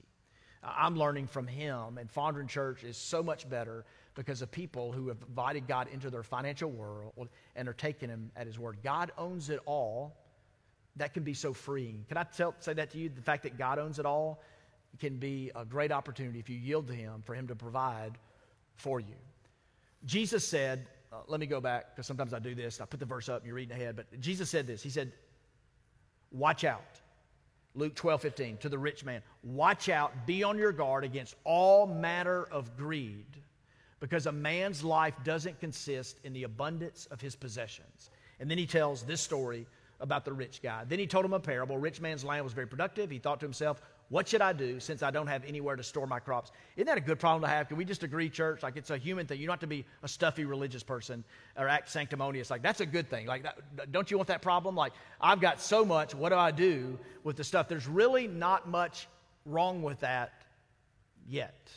I'm 0.63 0.95
learning 0.95 1.27
from 1.27 1.45
him, 1.45 1.97
and 1.99 2.11
Fondren 2.11 2.47
Church 2.47 2.83
is 2.83 2.97
so 2.97 3.21
much 3.21 3.47
better 3.47 3.85
because 4.15 4.41
of 4.41 4.51
people 4.51 4.91
who 4.91 5.07
have 5.07 5.17
invited 5.27 5.67
God 5.67 5.87
into 5.91 6.09
their 6.09 6.23
financial 6.23 6.69
world 6.69 7.29
and 7.55 7.67
are 7.67 7.73
taking 7.73 8.09
him 8.09 8.31
at 8.35 8.47
his 8.47 8.59
word. 8.59 8.77
God 8.83 9.11
owns 9.17 9.49
it 9.49 9.59
all. 9.65 10.15
That 10.97 11.13
can 11.13 11.23
be 11.23 11.33
so 11.33 11.53
freeing. 11.53 12.05
Can 12.07 12.17
I 12.17 12.23
tell, 12.23 12.53
say 12.59 12.73
that 12.73 12.91
to 12.91 12.99
you? 12.99 13.09
The 13.09 13.21
fact 13.21 13.43
that 13.43 13.57
God 13.57 13.79
owns 13.79 13.97
it 13.97 14.05
all 14.05 14.41
can 14.99 15.17
be 15.17 15.51
a 15.55 15.65
great 15.65 15.91
opportunity 15.91 16.37
if 16.37 16.49
you 16.49 16.57
yield 16.57 16.87
to 16.87 16.93
him 16.93 17.23
for 17.25 17.33
him 17.33 17.47
to 17.47 17.55
provide 17.55 18.17
for 18.75 18.99
you. 18.99 19.15
Jesus 20.05 20.47
said, 20.47 20.87
uh, 21.11 21.17
let 21.27 21.39
me 21.39 21.45
go 21.45 21.61
back 21.61 21.95
because 21.95 22.07
sometimes 22.07 22.33
I 22.33 22.39
do 22.39 22.55
this. 22.55 22.81
I 22.81 22.85
put 22.85 22.99
the 22.99 23.05
verse 23.05 23.29
up 23.29 23.37
and 23.37 23.47
you're 23.47 23.55
reading 23.55 23.75
ahead. 23.75 23.95
But 23.95 24.19
Jesus 24.19 24.49
said 24.49 24.65
this 24.65 24.81
He 24.81 24.89
said, 24.89 25.11
Watch 26.31 26.63
out. 26.63 26.99
Luke 27.75 27.95
12, 27.95 28.21
15, 28.21 28.57
to 28.57 28.69
the 28.69 28.77
rich 28.77 29.03
man, 29.03 29.23
watch 29.43 29.89
out, 29.89 30.27
be 30.27 30.43
on 30.43 30.59
your 30.59 30.71
guard 30.71 31.03
against 31.03 31.35
all 31.43 31.87
matter 31.87 32.47
of 32.51 32.77
greed, 32.77 33.25
because 34.03 34.25
a 34.25 34.31
man's 34.33 34.83
life 34.83 35.13
doesn't 35.23 35.61
consist 35.61 36.19
in 36.25 36.33
the 36.33 36.43
abundance 36.43 37.07
of 37.09 37.21
his 37.21 37.37
possessions. 37.37 38.09
And 38.41 38.51
then 38.51 38.57
he 38.57 38.65
tells 38.65 39.03
this 39.03 39.21
story 39.21 39.65
about 40.01 40.25
the 40.25 40.33
rich 40.33 40.61
guy. 40.61 40.83
Then 40.83 40.99
he 40.99 41.07
told 41.07 41.23
him 41.23 41.31
a 41.31 41.39
parable. 41.39 41.77
Rich 41.77 42.01
man's 42.01 42.25
land 42.25 42.43
was 42.43 42.51
very 42.51 42.67
productive. 42.67 43.09
He 43.09 43.17
thought 43.17 43.39
to 43.39 43.45
himself, 43.45 43.81
what 44.09 44.27
should 44.27 44.41
I 44.41 44.51
do 44.51 44.81
since 44.81 45.03
I 45.03 45.09
don't 45.09 45.27
have 45.27 45.45
anywhere 45.45 45.77
to 45.77 45.83
store 45.83 46.05
my 46.05 46.19
crops? 46.19 46.51
Isn't 46.75 46.87
that 46.87 46.97
a 46.97 47.01
good 47.01 47.17
problem 47.17 47.43
to 47.43 47.47
have? 47.47 47.69
Can 47.69 47.77
we 47.77 47.85
just 47.85 48.03
agree, 48.03 48.29
church? 48.29 48.61
Like 48.61 48.75
it's 48.75 48.89
a 48.89 48.97
human 48.97 49.25
thing. 49.25 49.39
You 49.39 49.47
don't 49.47 49.53
have 49.53 49.61
to 49.61 49.67
be 49.67 49.85
a 50.03 50.09
stuffy 50.09 50.43
religious 50.43 50.83
person 50.83 51.23
or 51.55 51.69
act 51.69 51.89
sanctimonious. 51.89 52.49
Like 52.49 52.61
that's 52.61 52.81
a 52.81 52.85
good 52.85 53.09
thing. 53.09 53.25
Like, 53.25 53.43
that, 53.43 53.93
don't 53.93 54.11
you 54.11 54.17
want 54.17 54.27
that 54.27 54.41
problem? 54.41 54.75
Like, 54.75 54.91
I've 55.21 55.39
got 55.39 55.61
so 55.61 55.85
much. 55.85 56.13
What 56.13 56.27
do 56.27 56.35
I 56.35 56.51
do 56.51 56.99
with 57.23 57.37
the 57.37 57.45
stuff? 57.45 57.69
There's 57.69 57.87
really 57.87 58.27
not 58.27 58.67
much 58.67 59.07
wrong 59.45 59.81
with 59.81 60.01
that 60.01 60.33
yet. 61.25 61.71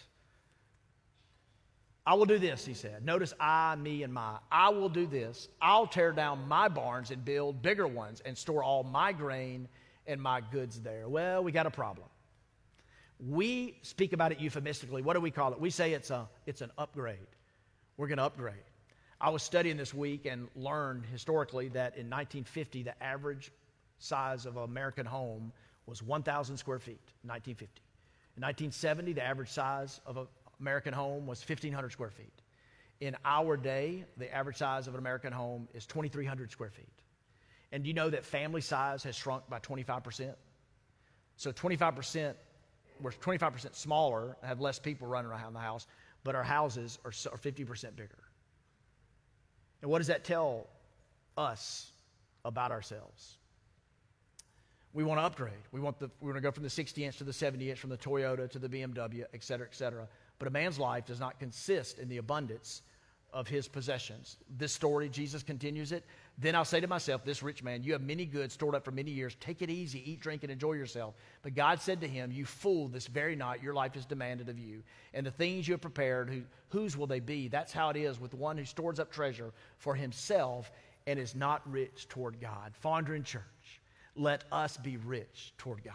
I 2.07 2.15
will 2.15 2.25
do 2.25 2.39
this, 2.39 2.65
he 2.65 2.75
said. 2.75 3.05
Notice 3.05 3.35
I, 3.41 3.75
me, 3.75 4.05
and 4.05 4.15
my. 4.15 4.39
I 4.51 4.69
will 4.69 4.89
do 4.89 5.07
this. 5.07 5.49
I'll 5.61 5.89
tear 5.89 6.13
down 6.13 6.47
my 6.47 6.69
barns 6.69 7.11
and 7.11 7.25
build 7.25 7.63
bigger 7.63 7.89
ones 7.89 8.23
and 8.25 8.39
store 8.39 8.63
all 8.63 8.85
my 8.85 9.13
grain 9.13 9.67
and 10.07 10.23
my 10.23 10.41
goods 10.41 10.81
there. 10.81 11.09
Well, 11.09 11.43
we 11.43 11.51
got 11.51 11.67
a 11.67 11.71
problem. 11.71 12.07
We 13.19 13.77
speak 13.83 14.13
about 14.13 14.31
it 14.31 14.39
euphemistically. 14.39 15.03
What 15.03 15.15
do 15.15 15.21
we 15.21 15.33
call 15.33 15.53
it? 15.53 15.61
We 15.61 15.71
say 15.71 15.95
it's, 15.95 16.11
a, 16.11 16.29
it's 16.47 16.61
an 16.61 16.71
upgrade. 16.79 17.19
We're 17.97 18.07
going 18.07 18.19
to 18.19 18.25
upgrade. 18.25 18.55
I 19.21 19.31
was 19.31 19.43
studying 19.43 19.77
this 19.77 19.93
week 19.93 20.27
and 20.27 20.49
learned 20.55 21.07
historically 21.07 21.69
that 21.69 21.97
in 21.97 22.09
1950, 22.09 22.85
the 22.85 23.03
average 23.03 23.51
size 23.99 24.47
of 24.47 24.57
an 24.59 24.65
American 24.65 25.07
home 25.07 25.53
was 25.87 26.03
1,000 26.03 26.57
square 26.57 26.79
feet, 26.79 27.01
1950. 27.23 27.83
In 28.37 28.43
1970, 28.43 29.15
the 29.15 29.25
average 29.25 29.49
size 29.49 30.01
of 30.05 30.19
an 30.19 30.27
American 30.61 30.93
home 30.93 31.27
was 31.27 31.47
1,500 31.47 31.91
square 31.93 32.11
feet. 32.11 32.33
In 33.01 33.17
our 33.25 33.57
day, 33.57 34.05
the 34.17 34.33
average 34.35 34.57
size 34.57 34.87
of 34.87 34.95
an 34.95 35.01
American 35.01 35.33
home 35.33 35.69
is 35.75 35.85
2,300 35.87 36.51
square 36.51 36.71
feet. 36.71 36.87
And 37.73 37.83
do 37.83 37.89
you 37.89 37.95
know 37.95 38.09
that 38.09 38.25
family 38.25 38.61
size 38.61 39.03
has 39.03 39.15
shrunk 39.15 39.49
by 39.51 39.59
25%? 39.59 40.35
So 41.37 41.53
25% 41.53 42.35
we're 43.01 43.11
25% 43.11 43.75
smaller, 43.75 44.37
have 44.43 44.61
less 44.61 44.79
people 44.79 45.07
running 45.07 45.31
around 45.31 45.53
the 45.53 45.61
house, 45.61 45.87
but 46.25 46.35
our 46.35 46.43
houses 46.43 46.99
are, 47.05 47.11
are 47.33 47.39
50% 47.39 47.97
bigger. 47.97 48.19
And 49.83 49.91
what 49.91 49.99
does 49.99 50.07
that 50.07 50.25
tell 50.25 50.67
us 51.37 51.91
about 52.45 52.73
ourselves? 52.73 53.37
We 54.93 55.05
want 55.05 55.21
to 55.21 55.25
upgrade. 55.25 55.53
We 55.73 55.81
want 55.81 55.99
the, 55.99 56.11
we 56.21 56.29
want 56.29 56.39
to 56.39 56.41
go 56.41 56.51
from 56.51 56.63
the 56.63 56.71
60 56.71 57.05
inch 57.05 57.19
to 57.19 57.25
the 57.25 57.33
70 57.33 57.71
inch, 57.71 57.79
from 57.79 57.91
the 57.91 57.99
Toyota 57.99 58.51
to 58.51 58.59
the 58.59 58.69
BMW, 58.69 59.25
et 59.35 59.45
cetera, 59.45 59.67
et 59.67 59.75
cetera. 59.75 60.09
But 60.39 60.49
a 60.49 60.51
man's 60.51 60.79
life 60.79 61.07
does 61.07 61.21
not 61.21 61.39
consist 61.39 61.99
in 61.99 62.09
the 62.09 62.19
abundance 62.19 62.83
of 63.33 63.49
his 63.49 63.69
possessions. 63.69 64.39
This 64.57 64.73
story, 64.73 65.09
Jesus 65.09 65.43
continues 65.43 65.93
it. 65.93 66.05
Then 66.39 66.55
I'll 66.55 66.65
say 66.65 66.81
to 66.81 66.87
myself, 66.87 67.25
This 67.25 67.43
rich 67.43 67.63
man, 67.63 67.83
you 67.83 67.93
have 67.93 68.03
many 68.03 68.25
goods 68.25 68.55
stored 68.55 68.75
up 68.75 68.85
for 68.85 68.93
many 68.93 69.11
years. 69.11 69.37
Take 69.41 69.63
it 69.63 69.71
easy, 69.71 70.11
eat, 70.11 70.21
drink, 70.21 70.43
and 70.43 70.53
enjoy 70.53 70.73
yourself. 70.73 71.15
But 71.43 71.55
God 71.55 71.81
said 71.81 72.01
to 72.01 72.09
him, 72.09 72.31
You 72.33 72.47
fool, 72.47 72.89
this 72.89 73.07
very 73.07 73.37
night 73.37 73.63
your 73.63 73.75
life 73.75 73.97
is 73.97 74.07
demanded 74.07 74.49
of 74.49 74.59
you. 74.59 74.83
And 75.13 75.27
the 75.27 75.31
things 75.31 75.67
you 75.69 75.75
have 75.75 75.81
prepared, 75.81 76.31
who, 76.31 76.43
whose 76.71 76.97
will 76.97 77.07
they 77.07 77.21
be? 77.21 77.49
That's 77.49 77.73
how 77.73 77.91
it 77.91 77.97
is 77.97 78.21
with 78.21 78.35
one 78.35 78.57
who 78.57 78.65
stores 78.65 79.01
up 79.01 79.11
treasure 79.11 79.53
for 79.79 79.95
himself 79.95 80.71
and 81.07 81.19
is 81.19 81.35
not 81.35 81.61
rich 81.71 82.09
toward 82.09 82.41
God. 82.41 82.73
Fondren 82.83 83.25
Church, 83.25 83.43
let 84.15 84.45
us 84.51 84.77
be 84.77 84.97
rich 84.97 85.53
toward 85.59 85.85
God. 85.85 85.95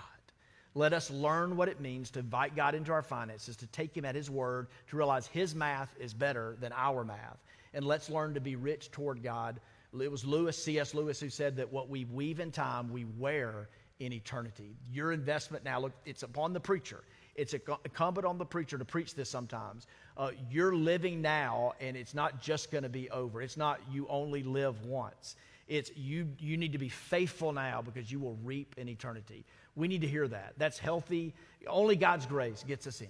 Let 0.73 0.93
us 0.93 1.11
learn 1.11 1.57
what 1.57 1.67
it 1.67 1.81
means 1.81 2.11
to 2.11 2.19
invite 2.19 2.55
God 2.55 2.75
into 2.75 2.91
our 2.91 3.01
finances, 3.01 3.57
to 3.57 3.67
take 3.67 3.95
Him 3.95 4.05
at 4.05 4.15
His 4.15 4.29
word, 4.29 4.67
to 4.89 4.97
realize 4.97 5.27
His 5.27 5.53
math 5.53 5.93
is 5.99 6.13
better 6.13 6.55
than 6.59 6.71
our 6.73 7.03
math. 7.03 7.43
And 7.73 7.85
let's 7.85 8.09
learn 8.09 8.33
to 8.33 8.41
be 8.41 8.55
rich 8.55 8.91
toward 8.91 9.21
God 9.23 9.59
it 9.99 10.09
was 10.09 10.23
Lewis, 10.23 10.61
C.S. 10.63 10.93
Lewis, 10.93 11.19
who 11.19 11.29
said 11.29 11.57
that 11.57 11.71
what 11.71 11.89
we 11.89 12.05
weave 12.05 12.39
in 12.39 12.51
time, 12.51 12.91
we 12.91 13.05
wear 13.17 13.67
in 13.99 14.13
eternity. 14.13 14.77
Your 14.91 15.11
investment 15.11 15.65
now, 15.65 15.81
look, 15.81 15.91
it's 16.05 16.23
upon 16.23 16.53
the 16.53 16.59
preacher. 16.59 17.03
It's 17.35 17.53
incumbent 17.53 18.25
on 18.25 18.37
the 18.37 18.45
preacher 18.45 18.77
to 18.77 18.85
preach 18.85 19.15
this 19.15 19.29
sometimes. 19.29 19.87
Uh, 20.17 20.31
you're 20.49 20.75
living 20.75 21.21
now, 21.21 21.73
and 21.81 21.97
it's 21.97 22.13
not 22.13 22.41
just 22.41 22.71
going 22.71 22.83
to 22.83 22.89
be 22.89 23.09
over. 23.09 23.41
It's 23.41 23.57
not 23.57 23.81
you 23.91 24.07
only 24.09 24.43
live 24.43 24.85
once. 24.85 25.35
It's 25.71 25.89
you, 25.95 26.27
you 26.37 26.57
need 26.57 26.73
to 26.73 26.77
be 26.77 26.89
faithful 26.89 27.53
now 27.53 27.81
because 27.81 28.11
you 28.11 28.19
will 28.19 28.37
reap 28.43 28.75
in 28.77 28.89
eternity. 28.89 29.45
We 29.77 29.87
need 29.87 30.01
to 30.01 30.07
hear 30.07 30.27
that. 30.27 30.55
That's 30.57 30.77
healthy. 30.77 31.33
Only 31.65 31.95
God's 31.95 32.25
grace 32.25 32.65
gets 32.67 32.87
us 32.87 32.99
in. 32.99 33.07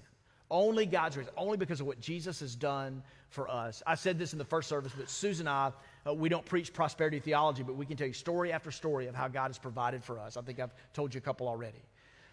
Only 0.52 0.86
God's 0.86 1.16
grace. 1.16 1.28
Only 1.36 1.58
because 1.58 1.82
of 1.82 1.88
what 1.88 2.00
Jesus 2.00 2.40
has 2.40 2.56
done 2.56 3.02
for 3.30 3.50
us. 3.50 3.82
I 3.88 3.96
said 3.96 4.20
this 4.20 4.34
in 4.34 4.38
the 4.38 4.46
first 4.46 4.70
service, 4.70 4.92
but 4.96 5.10
Susan 5.10 5.48
and 5.48 5.56
I 5.56 5.72
uh, 6.08 6.14
we 6.14 6.30
don't 6.30 6.46
preach 6.46 6.72
prosperity 6.72 7.20
theology, 7.20 7.64
but 7.64 7.76
we 7.76 7.84
can 7.84 7.98
tell 7.98 8.06
you 8.06 8.14
story 8.14 8.52
after 8.52 8.70
story 8.70 9.08
of 9.08 9.16
how 9.16 9.28
God 9.28 9.48
has 9.48 9.58
provided 9.58 10.04
for 10.04 10.20
us. 10.20 10.38
I 10.38 10.42
think 10.42 10.60
I've 10.60 10.76
told 10.94 11.16
you 11.16 11.18
a 11.18 11.22
couple 11.22 11.48
already. 11.48 11.82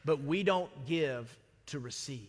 But 0.04 0.22
we 0.22 0.42
don't 0.42 0.70
give 0.84 1.34
to 1.68 1.78
receive. 1.78 2.28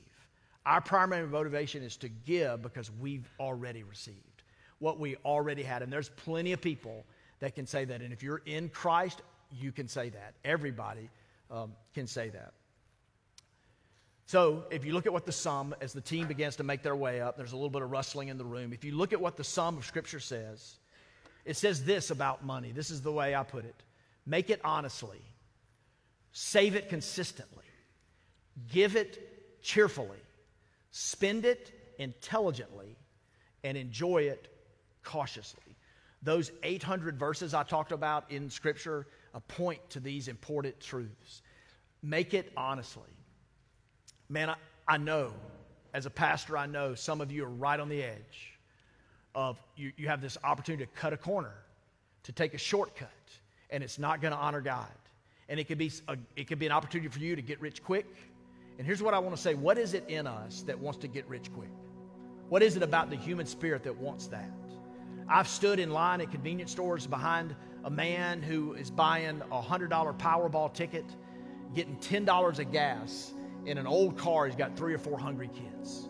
Our 0.65 0.79
primary 0.79 1.27
motivation 1.27 1.83
is 1.83 1.97
to 1.97 2.07
give 2.07 2.61
because 2.61 2.91
we've 3.01 3.29
already 3.41 3.83
received 3.83 4.43
what 4.79 4.99
we 4.99 5.17
already 5.25 5.63
had. 5.63 5.81
And 5.81 5.91
there's 5.91 6.07
plenty 6.07 6.53
of 6.53 6.61
people 6.61 7.03
that 7.39 7.55
can 7.55 7.65
say 7.65 7.85
that. 7.85 8.01
And 8.01 8.13
if 8.13 8.23
you're 8.23 8.41
in 8.45 8.69
Christ, 8.69 9.21
you 9.51 9.71
can 9.71 9.87
say 9.87 10.09
that. 10.09 10.35
Everybody 10.43 11.09
um, 11.49 11.73
can 11.93 12.07
say 12.07 12.29
that. 12.29 12.53
So, 14.25 14.65
if 14.69 14.85
you 14.85 14.93
look 14.93 15.07
at 15.07 15.13
what 15.13 15.25
the 15.25 15.31
sum, 15.31 15.73
as 15.81 15.91
the 15.91 16.01
team 16.01 16.27
begins 16.27 16.55
to 16.57 16.63
make 16.63 16.83
their 16.83 16.95
way 16.95 17.19
up, 17.19 17.35
there's 17.35 17.53
a 17.53 17.55
little 17.55 17.71
bit 17.71 17.81
of 17.81 17.89
rustling 17.89 18.27
in 18.27 18.37
the 18.37 18.45
room. 18.45 18.73
If 18.73 18.83
you 18.83 18.95
look 18.95 19.11
at 19.11 19.19
what 19.19 19.37
the 19.37 19.43
sum 19.43 19.75
of 19.75 19.85
Scripture 19.85 20.19
says, 20.19 20.75
it 21.45 21.57
says 21.57 21.83
this 21.83 22.11
about 22.11 22.45
money. 22.45 22.71
This 22.71 22.91
is 22.91 23.01
the 23.01 23.11
way 23.11 23.33
I 23.33 23.43
put 23.43 23.65
it 23.65 23.75
make 24.27 24.51
it 24.51 24.61
honestly, 24.63 25.21
save 26.31 26.75
it 26.75 26.89
consistently, 26.89 27.65
give 28.71 28.95
it 28.95 29.59
cheerfully, 29.63 30.19
spend 30.91 31.45
it 31.45 31.95
intelligently, 31.97 32.95
and 33.63 33.75
enjoy 33.75 34.23
it 34.23 34.47
cautiously. 35.03 35.68
Those 36.21 36.51
800 36.63 37.17
verses 37.17 37.53
I 37.53 37.63
talked 37.63 37.91
about 37.91 38.29
in 38.31 38.49
Scripture 38.49 39.07
point 39.47 39.79
to 39.91 39.99
these 39.99 40.27
important 40.27 40.79
truths. 40.79 41.41
Make 42.01 42.33
it 42.33 42.51
honestly. 42.55 43.03
Man, 44.29 44.49
I, 44.49 44.55
I 44.87 44.97
know, 44.97 45.31
as 45.93 46.05
a 46.05 46.09
pastor, 46.09 46.57
I 46.57 46.65
know 46.65 46.95
some 46.95 47.21
of 47.21 47.31
you 47.31 47.45
are 47.45 47.49
right 47.49 47.79
on 47.79 47.89
the 47.89 48.03
edge 48.03 48.57
of 49.35 49.61
you, 49.75 49.91
you 49.97 50.07
have 50.07 50.21
this 50.21 50.37
opportunity 50.43 50.85
to 50.85 50.91
cut 50.99 51.13
a 51.13 51.17
corner, 51.17 51.53
to 52.23 52.31
take 52.31 52.53
a 52.53 52.57
shortcut, 52.57 53.09
and 53.69 53.83
it's 53.83 53.99
not 53.99 54.21
going 54.21 54.31
to 54.31 54.37
honor 54.37 54.61
God. 54.61 54.87
And 55.47 55.59
it 55.59 55.67
could, 55.67 55.77
be 55.77 55.91
a, 56.07 56.17
it 56.35 56.47
could 56.47 56.59
be 56.59 56.67
an 56.67 56.71
opportunity 56.71 57.09
for 57.09 57.19
you 57.19 57.35
to 57.35 57.41
get 57.41 57.59
rich 57.59 57.83
quick. 57.83 58.05
And 58.77 58.85
here's 58.85 59.01
what 59.01 59.13
I 59.13 59.19
want 59.19 59.35
to 59.35 59.41
say 59.41 59.55
what 59.55 59.77
is 59.77 59.93
it 59.93 60.05
in 60.07 60.27
us 60.27 60.61
that 60.63 60.79
wants 60.79 60.99
to 60.99 61.07
get 61.07 61.27
rich 61.27 61.51
quick? 61.53 61.71
What 62.49 62.61
is 62.61 62.75
it 62.75 62.83
about 62.83 63.09
the 63.09 63.15
human 63.15 63.45
spirit 63.45 63.83
that 63.83 63.97
wants 63.97 64.27
that? 64.27 64.51
I've 65.29 65.47
stood 65.47 65.79
in 65.79 65.91
line 65.91 66.21
at 66.21 66.31
convenience 66.31 66.71
stores 66.71 67.05
behind 67.05 67.55
a 67.83 67.89
man 67.89 68.41
who 68.41 68.73
is 68.73 68.89
buying 68.89 69.41
a 69.51 69.61
$100 69.61 69.89
Powerball 70.17 70.73
ticket, 70.73 71.05
getting 71.75 71.97
$10 71.97 72.59
of 72.59 72.71
gas 72.71 73.33
in 73.65 73.77
an 73.77 73.85
old 73.85 74.17
car. 74.17 74.47
He's 74.47 74.55
got 74.55 74.75
three 74.75 74.93
or 74.93 74.97
four 74.97 75.19
hungry 75.19 75.49
kids. 75.49 76.09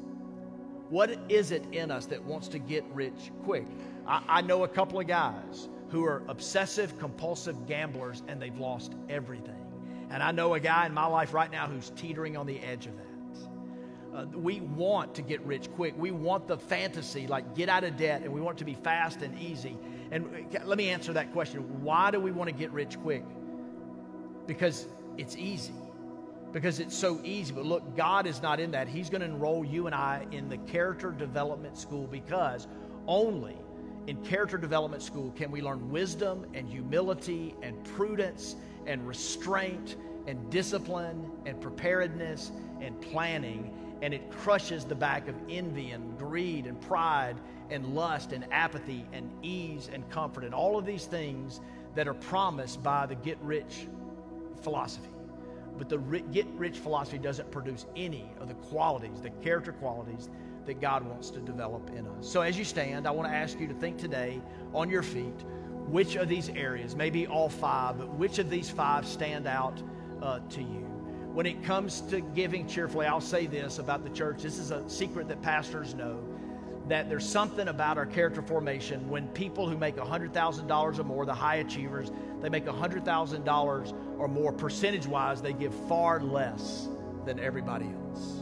What 0.89 1.19
is 1.29 1.51
it 1.51 1.65
in 1.73 1.91
us 1.91 2.05
that 2.07 2.23
wants 2.23 2.47
to 2.49 2.59
get 2.59 2.85
rich 2.93 3.31
quick? 3.43 3.67
I, 4.07 4.23
I 4.27 4.41
know 4.41 4.63
a 4.63 4.67
couple 4.67 4.99
of 4.99 5.07
guys 5.07 5.67
who 5.89 6.05
are 6.05 6.23
obsessive 6.27 6.97
compulsive 6.97 7.67
gamblers 7.67 8.23
and 8.27 8.41
they've 8.41 8.57
lost 8.57 8.93
everything. 9.09 9.65
And 10.09 10.23
I 10.23 10.31
know 10.31 10.53
a 10.53 10.59
guy 10.59 10.85
in 10.85 10.93
my 10.93 11.05
life 11.05 11.33
right 11.33 11.51
now 11.51 11.67
who's 11.67 11.91
teetering 11.91 12.37
on 12.37 12.47
the 12.47 12.59
edge 12.59 12.85
of 12.87 12.95
that. 12.97 13.08
Uh, 14.13 14.25
we 14.33 14.59
want 14.61 15.13
to 15.15 15.21
get 15.21 15.41
rich 15.41 15.71
quick. 15.75 15.93
We 15.97 16.11
want 16.11 16.47
the 16.47 16.57
fantasy, 16.57 17.27
like 17.27 17.55
get 17.55 17.69
out 17.69 17.83
of 17.83 17.95
debt, 17.97 18.23
and 18.23 18.33
we 18.33 18.41
want 18.41 18.57
it 18.57 18.59
to 18.59 18.65
be 18.65 18.73
fast 18.73 19.21
and 19.21 19.39
easy. 19.39 19.77
And 20.11 20.25
uh, 20.55 20.65
let 20.65 20.77
me 20.77 20.89
answer 20.89 21.13
that 21.13 21.31
question. 21.31 21.83
Why 21.83 22.09
do 22.09 22.19
we 22.19 22.31
want 22.31 22.49
to 22.49 22.55
get 22.55 22.71
rich 22.71 22.99
quick? 23.01 23.23
Because 24.47 24.87
it's 25.17 25.35
easy. 25.35 25.73
Because 26.51 26.79
it's 26.79 26.97
so 26.97 27.19
easy. 27.23 27.53
But 27.53 27.65
look, 27.65 27.95
God 27.95 28.25
is 28.25 28.41
not 28.41 28.59
in 28.59 28.71
that. 28.71 28.87
He's 28.87 29.11
going 29.11 29.21
to 29.21 29.27
enroll 29.27 29.63
you 29.63 29.85
and 29.85 29.93
I 29.93 30.25
in 30.31 30.49
the 30.49 30.57
character 30.57 31.11
development 31.11 31.77
school 31.77 32.07
because 32.07 32.67
only 33.05 33.57
in 34.07 34.17
character 34.23 34.57
development 34.57 35.03
school 35.03 35.31
can 35.31 35.51
we 35.51 35.61
learn 35.61 35.91
wisdom 35.91 36.47
and 36.55 36.67
humility 36.67 37.55
and 37.61 37.83
prudence 37.83 38.55
and 38.87 39.07
restraint 39.07 39.97
and 40.25 40.49
discipline 40.49 41.29
and 41.45 41.61
preparedness 41.61 42.51
and 42.81 42.99
planning 43.01 43.71
and 44.01 44.13
it 44.13 44.29
crushes 44.31 44.85
the 44.85 44.95
back 44.95 45.27
of 45.27 45.35
envy 45.49 45.91
and 45.91 46.17
greed 46.17 46.65
and 46.65 46.79
pride 46.81 47.35
and 47.69 47.93
lust 47.93 48.31
and 48.31 48.45
apathy 48.51 49.05
and 49.13 49.29
ease 49.43 49.89
and 49.93 50.09
comfort 50.09 50.43
and 50.43 50.53
all 50.53 50.77
of 50.77 50.85
these 50.85 51.05
things 51.05 51.61
that 51.95 52.07
are 52.07 52.13
promised 52.13 52.81
by 52.81 53.05
the 53.05 53.15
get 53.15 53.37
rich 53.41 53.87
philosophy. 54.61 55.09
But 55.77 55.89
the 55.89 55.97
get 55.97 56.47
rich 56.55 56.77
philosophy 56.77 57.17
doesn't 57.17 57.51
produce 57.51 57.85
any 57.95 58.29
of 58.39 58.47
the 58.47 58.53
qualities, 58.53 59.21
the 59.21 59.29
character 59.29 59.71
qualities 59.71 60.29
that 60.65 60.81
God 60.81 61.05
wants 61.05 61.29
to 61.31 61.39
develop 61.39 61.89
in 61.95 62.05
us. 62.07 62.29
So 62.29 62.41
as 62.41 62.57
you 62.57 62.65
stand, 62.65 63.07
I 63.07 63.11
want 63.11 63.29
to 63.29 63.33
ask 63.33 63.59
you 63.59 63.67
to 63.67 63.73
think 63.73 63.97
today 63.97 64.41
on 64.73 64.89
your 64.89 65.03
feet 65.03 65.45
which 65.87 66.15
of 66.15 66.27
these 66.27 66.49
areas, 66.49 66.95
maybe 66.95 67.25
all 67.25 67.49
five, 67.49 67.97
but 67.97 68.09
which 68.09 68.37
of 68.39 68.49
these 68.49 68.69
five 68.69 69.07
stand 69.07 69.47
out 69.47 69.81
uh, 70.21 70.39
to 70.49 70.61
you? 70.61 70.98
When 71.39 71.45
it 71.45 71.63
comes 71.63 72.01
to 72.01 72.19
giving 72.19 72.67
cheerfully, 72.67 73.05
I'll 73.05 73.21
say 73.21 73.45
this 73.45 73.79
about 73.79 74.03
the 74.03 74.09
church. 74.09 74.41
This 74.41 74.59
is 74.59 74.71
a 74.71 74.83
secret 74.89 75.29
that 75.29 75.41
pastors 75.41 75.93
know 75.93 76.21
that 76.89 77.07
there's 77.07 77.25
something 77.25 77.69
about 77.69 77.97
our 77.97 78.05
character 78.05 78.41
formation 78.41 79.07
when 79.07 79.25
people 79.29 79.65
who 79.65 79.77
make 79.77 79.95
$100,000 79.95 80.99
or 80.99 81.03
more, 81.05 81.25
the 81.25 81.33
high 81.33 81.55
achievers, 81.55 82.11
they 82.41 82.49
make 82.49 82.65
$100,000 82.65 84.19
or 84.19 84.27
more 84.27 84.51
percentage 84.51 85.07
wise, 85.07 85.41
they 85.41 85.53
give 85.53 85.73
far 85.87 86.19
less 86.19 86.89
than 87.25 87.39
everybody 87.39 87.85
else. 87.85 88.41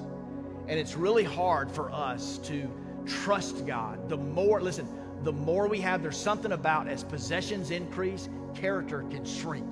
And 0.67 0.79
it's 0.79 0.95
really 0.95 1.23
hard 1.23 1.69
for 1.69 1.91
us 1.91 2.39
to 2.45 2.67
trust 3.05 3.67
God. 3.67 4.09
The 4.09 4.17
more, 4.17 4.59
listen, 4.59 4.87
the 5.21 5.33
more 5.33 5.67
we 5.67 5.81
have, 5.81 6.01
there's 6.01 6.17
something 6.17 6.51
about 6.51 6.87
as 6.87 7.03
possessions 7.03 7.69
increase, 7.69 8.27
character 8.55 9.03
can 9.11 9.23
shrink. 9.23 9.69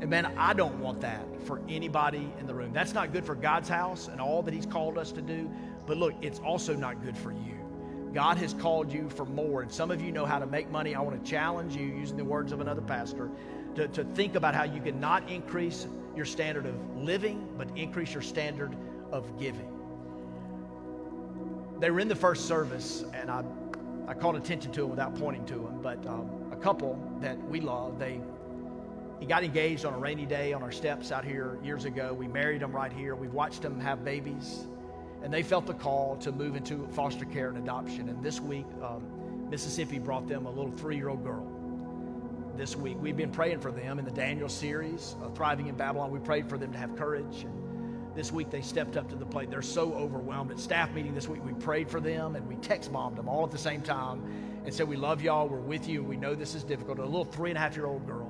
And 0.00 0.10
man, 0.10 0.26
I 0.36 0.52
don't 0.52 0.78
want 0.80 1.00
that 1.02 1.24
for 1.46 1.60
anybody 1.68 2.32
in 2.38 2.46
the 2.46 2.54
room. 2.54 2.72
That's 2.72 2.94
not 2.94 3.12
good 3.12 3.24
for 3.24 3.34
God's 3.34 3.68
house 3.68 4.08
and 4.08 4.20
all 4.20 4.42
that 4.42 4.52
He's 4.52 4.66
called 4.66 4.98
us 4.98 5.12
to 5.12 5.22
do. 5.22 5.50
But 5.86 5.96
look, 5.96 6.14
it's 6.22 6.40
also 6.40 6.74
not 6.74 7.02
good 7.02 7.16
for 7.16 7.32
you. 7.32 7.54
God 8.12 8.36
has 8.38 8.54
called 8.54 8.92
you 8.92 9.08
for 9.10 9.24
more. 9.24 9.62
And 9.62 9.70
some 9.70 9.90
of 9.90 10.00
you 10.00 10.12
know 10.12 10.24
how 10.24 10.38
to 10.38 10.46
make 10.46 10.70
money. 10.70 10.94
I 10.94 11.00
want 11.00 11.22
to 11.22 11.30
challenge 11.30 11.74
you, 11.74 11.86
using 11.86 12.16
the 12.16 12.24
words 12.24 12.52
of 12.52 12.60
another 12.60 12.80
pastor, 12.80 13.28
to, 13.74 13.88
to 13.88 14.04
think 14.04 14.36
about 14.36 14.54
how 14.54 14.62
you 14.62 14.80
can 14.80 15.00
not 15.00 15.28
increase 15.28 15.88
your 16.14 16.24
standard 16.24 16.64
of 16.64 16.74
living, 16.96 17.48
but 17.58 17.68
increase 17.76 18.12
your 18.12 18.22
standard 18.22 18.76
of 19.10 19.38
giving. 19.38 19.68
They 21.80 21.90
were 21.90 21.98
in 21.98 22.08
the 22.08 22.14
first 22.14 22.46
service, 22.46 23.04
and 23.12 23.30
I, 23.30 23.42
I 24.06 24.14
called 24.14 24.36
attention 24.36 24.70
to 24.72 24.82
them 24.82 24.90
without 24.90 25.16
pointing 25.16 25.44
to 25.46 25.54
them, 25.54 25.80
but 25.82 26.06
um, 26.06 26.30
a 26.52 26.56
couple 26.56 26.96
that 27.20 27.36
we 27.48 27.60
love, 27.60 27.98
they 27.98 28.20
he 29.20 29.26
got 29.26 29.44
engaged 29.44 29.84
on 29.84 29.94
a 29.94 29.98
rainy 29.98 30.26
day 30.26 30.52
on 30.52 30.62
our 30.62 30.72
steps 30.72 31.12
out 31.12 31.24
here 31.24 31.58
years 31.62 31.84
ago. 31.84 32.12
We 32.12 32.26
married 32.26 32.62
him 32.62 32.72
right 32.72 32.92
here. 32.92 33.14
We've 33.14 33.32
watched 33.32 33.62
them 33.62 33.80
have 33.80 34.04
babies. 34.04 34.66
And 35.22 35.32
they 35.32 35.42
felt 35.42 35.66
the 35.66 35.74
call 35.74 36.16
to 36.16 36.32
move 36.32 36.56
into 36.56 36.86
foster 36.88 37.24
care 37.24 37.48
and 37.48 37.56
adoption. 37.56 38.08
And 38.08 38.22
this 38.22 38.40
week, 38.40 38.66
um, 38.82 39.48
Mississippi 39.48 39.98
brought 39.98 40.26
them 40.26 40.46
a 40.46 40.50
little 40.50 40.72
three 40.72 40.96
year 40.96 41.08
old 41.08 41.24
girl. 41.24 41.50
This 42.56 42.76
week, 42.76 42.98
we've 43.00 43.16
been 43.16 43.32
praying 43.32 43.60
for 43.60 43.72
them 43.72 43.98
in 43.98 44.04
the 44.04 44.10
Daniel 44.10 44.48
series, 44.48 45.16
uh, 45.22 45.28
Thriving 45.30 45.66
in 45.68 45.74
Babylon. 45.74 46.10
We 46.10 46.18
prayed 46.20 46.48
for 46.48 46.58
them 46.58 46.72
to 46.72 46.78
have 46.78 46.94
courage. 46.94 47.44
And 47.44 48.14
this 48.14 48.30
week, 48.30 48.50
they 48.50 48.60
stepped 48.60 48.96
up 48.96 49.08
to 49.08 49.16
the 49.16 49.26
plate. 49.26 49.50
They're 49.50 49.62
so 49.62 49.92
overwhelmed. 49.94 50.50
At 50.50 50.60
staff 50.60 50.92
meeting 50.92 51.14
this 51.14 51.26
week, 51.26 51.44
we 51.44 51.52
prayed 51.54 51.88
for 51.88 52.00
them 52.00 52.36
and 52.36 52.46
we 52.46 52.56
text 52.56 52.92
bombed 52.92 53.16
them 53.16 53.28
all 53.28 53.44
at 53.44 53.50
the 53.50 53.58
same 53.58 53.80
time 53.80 54.22
and 54.64 54.72
said, 54.72 54.86
We 54.86 54.96
love 54.96 55.22
y'all. 55.22 55.48
We're 55.48 55.58
with 55.58 55.88
you. 55.88 56.04
We 56.04 56.16
know 56.16 56.34
this 56.34 56.54
is 56.54 56.62
difficult. 56.62 56.98
A 56.98 57.04
little 57.04 57.24
three 57.24 57.50
and 57.50 57.56
a 57.56 57.60
half 57.60 57.74
year 57.74 57.86
old 57.86 58.06
girl 58.06 58.23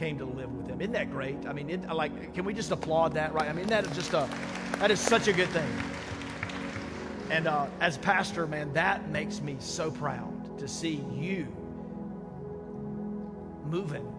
came 0.00 0.16
to 0.16 0.24
live 0.24 0.50
with 0.56 0.66
him. 0.66 0.80
Isn't 0.80 0.94
that 0.94 1.10
great? 1.10 1.46
I 1.46 1.52
mean, 1.52 1.68
it, 1.68 1.86
like, 1.92 2.32
can 2.32 2.46
we 2.46 2.54
just 2.54 2.70
applaud 2.70 3.12
that, 3.14 3.34
right? 3.34 3.50
I 3.50 3.52
mean, 3.52 3.66
that 3.66 3.84
is 3.84 3.94
just 3.94 4.14
a, 4.14 4.26
that 4.78 4.90
is 4.90 4.98
such 4.98 5.28
a 5.28 5.32
good 5.32 5.50
thing. 5.50 5.70
And 7.30 7.46
uh, 7.46 7.66
as 7.80 7.98
pastor, 7.98 8.46
man, 8.46 8.72
that 8.72 9.10
makes 9.10 9.42
me 9.42 9.56
so 9.60 9.90
proud 9.90 10.58
to 10.58 10.66
see 10.66 11.04
you 11.12 11.46
moving. 13.66 14.10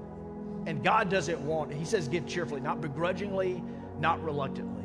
And 0.67 0.83
God 0.83 1.09
doesn't 1.09 1.41
want, 1.41 1.73
He 1.73 1.83
says, 1.83 2.07
give 2.07 2.27
cheerfully, 2.27 2.61
not 2.61 2.79
begrudgingly, 2.79 3.63
not 3.99 4.23
reluctantly. 4.23 4.83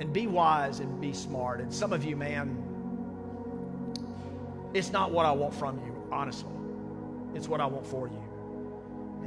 And 0.00 0.10
be 0.10 0.26
wise 0.26 0.80
and 0.80 0.98
be 1.02 1.12
smart. 1.12 1.60
And 1.60 1.72
some 1.72 1.92
of 1.92 2.02
you, 2.02 2.16
man, 2.16 2.56
it's 4.72 4.90
not 4.90 5.12
what 5.12 5.26
I 5.26 5.32
want 5.32 5.52
from 5.52 5.76
you, 5.80 5.94
honestly. 6.10 6.48
It's 7.34 7.46
what 7.46 7.60
I 7.60 7.66
want 7.66 7.86
for 7.86 8.08
you. 8.08 8.29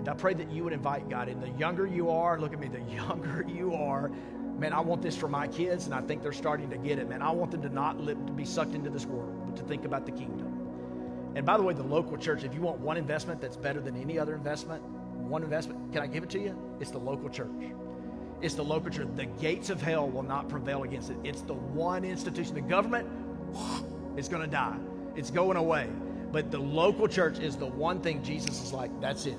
And 0.04 0.10
I 0.10 0.16
pray 0.16 0.34
that 0.34 0.52
you 0.52 0.66
would 0.66 0.74
invite 0.74 1.08
God 1.08 1.30
in. 1.30 1.40
The 1.40 1.48
younger 1.52 1.88
you 1.88 2.10
are, 2.10 2.38
look 2.38 2.52
at 2.52 2.60
me, 2.60 2.68
the 2.68 2.82
younger 2.94 3.46
you 3.48 3.74
are, 3.74 4.12
man, 4.60 4.74
I 4.74 4.82
want 4.82 5.02
this 5.02 5.16
for 5.16 5.30
my 5.30 5.48
kids, 5.48 5.86
and 5.86 5.96
I 5.96 6.02
think 6.02 6.22
they're 6.22 6.34
starting 6.34 6.70
to 6.72 6.78
get 6.78 7.00
it, 7.00 7.08
man. 7.08 7.22
I 7.22 7.32
want 7.32 7.52
them 7.52 7.62
to 7.62 7.70
not 7.70 8.02
live, 8.02 8.18
to 8.26 8.34
be 8.34 8.44
sucked 8.44 8.76
into 8.76 8.90
this 8.90 9.06
world, 9.06 9.34
but 9.46 9.56
to 9.56 9.64
think 9.64 9.86
about 9.86 10.06
the 10.06 10.12
kingdom. 10.12 11.32
And 11.36 11.46
by 11.46 11.56
the 11.56 11.64
way, 11.64 11.74
the 11.74 11.84
local 11.84 12.18
church, 12.18 12.44
if 12.44 12.54
you 12.54 12.60
want 12.60 12.80
one 12.80 12.98
investment 12.98 13.40
that's 13.40 13.56
better 13.56 13.80
than 13.80 13.96
any 13.96 14.20
other 14.20 14.36
investment, 14.36 14.84
one 14.84 15.42
investment, 15.42 15.94
can 15.94 16.02
I 16.02 16.08
give 16.08 16.22
it 16.22 16.30
to 16.32 16.40
you? 16.40 16.54
It's 16.82 16.92
the 16.92 17.00
local 17.00 17.30
church. 17.30 17.72
It's 18.42 18.56
the 18.56 18.64
local 18.66 18.92
church. 18.92 19.08
The 19.16 19.28
gates 19.28 19.70
of 19.70 19.82
hell 19.82 20.10
will 20.10 20.24
not 20.24 20.50
prevail 20.50 20.84
against 20.84 21.12
it. 21.12 21.18
It's 21.24 21.44
the 21.44 21.54
one 21.54 22.04
institution. 22.04 22.56
The 22.56 22.62
government, 22.62 23.08
it's 24.18 24.28
going 24.28 24.42
to 24.42 24.50
die. 24.50 24.76
It's 25.16 25.32
going 25.32 25.56
away. 25.56 25.88
But 26.34 26.52
the 26.52 26.60
local 26.60 27.08
church 27.08 27.40
is 27.40 27.56
the 27.56 27.68
one 27.68 28.02
thing 28.02 28.22
Jesus 28.22 28.62
is 28.62 28.74
like, 28.74 28.92
that's 29.00 29.26
it. 29.28 29.38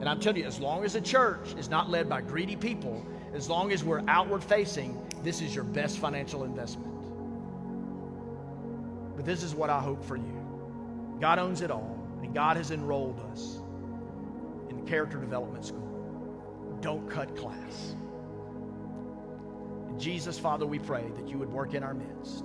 And 0.00 0.08
I'm 0.08 0.20
telling 0.20 0.40
you, 0.40 0.46
as 0.46 0.60
long 0.60 0.84
as 0.84 0.92
the 0.92 1.00
church 1.00 1.54
is 1.58 1.70
not 1.70 1.88
led 1.88 2.08
by 2.08 2.20
greedy 2.20 2.56
people, 2.56 3.04
as 3.32 3.48
long 3.48 3.72
as 3.72 3.82
we're 3.82 4.02
outward 4.08 4.44
facing, 4.44 5.00
this 5.22 5.40
is 5.40 5.54
your 5.54 5.64
best 5.64 5.98
financial 5.98 6.44
investment. 6.44 6.92
But 9.16 9.24
this 9.24 9.42
is 9.42 9.54
what 9.54 9.70
I 9.70 9.80
hope 9.80 10.04
for 10.04 10.16
you 10.16 10.42
God 11.20 11.38
owns 11.38 11.62
it 11.62 11.70
all, 11.70 11.98
and 12.22 12.34
God 12.34 12.58
has 12.58 12.70
enrolled 12.70 13.18
us 13.32 13.60
in 14.68 14.76
the 14.76 14.82
character 14.82 15.18
development 15.18 15.64
school. 15.64 16.78
Don't 16.82 17.08
cut 17.08 17.34
class. 17.36 17.96
Jesus, 19.96 20.38
Father, 20.38 20.66
we 20.66 20.78
pray 20.78 21.04
that 21.16 21.26
you 21.26 21.38
would 21.38 21.50
work 21.50 21.72
in 21.72 21.82
our 21.82 21.94
midst. 21.94 22.44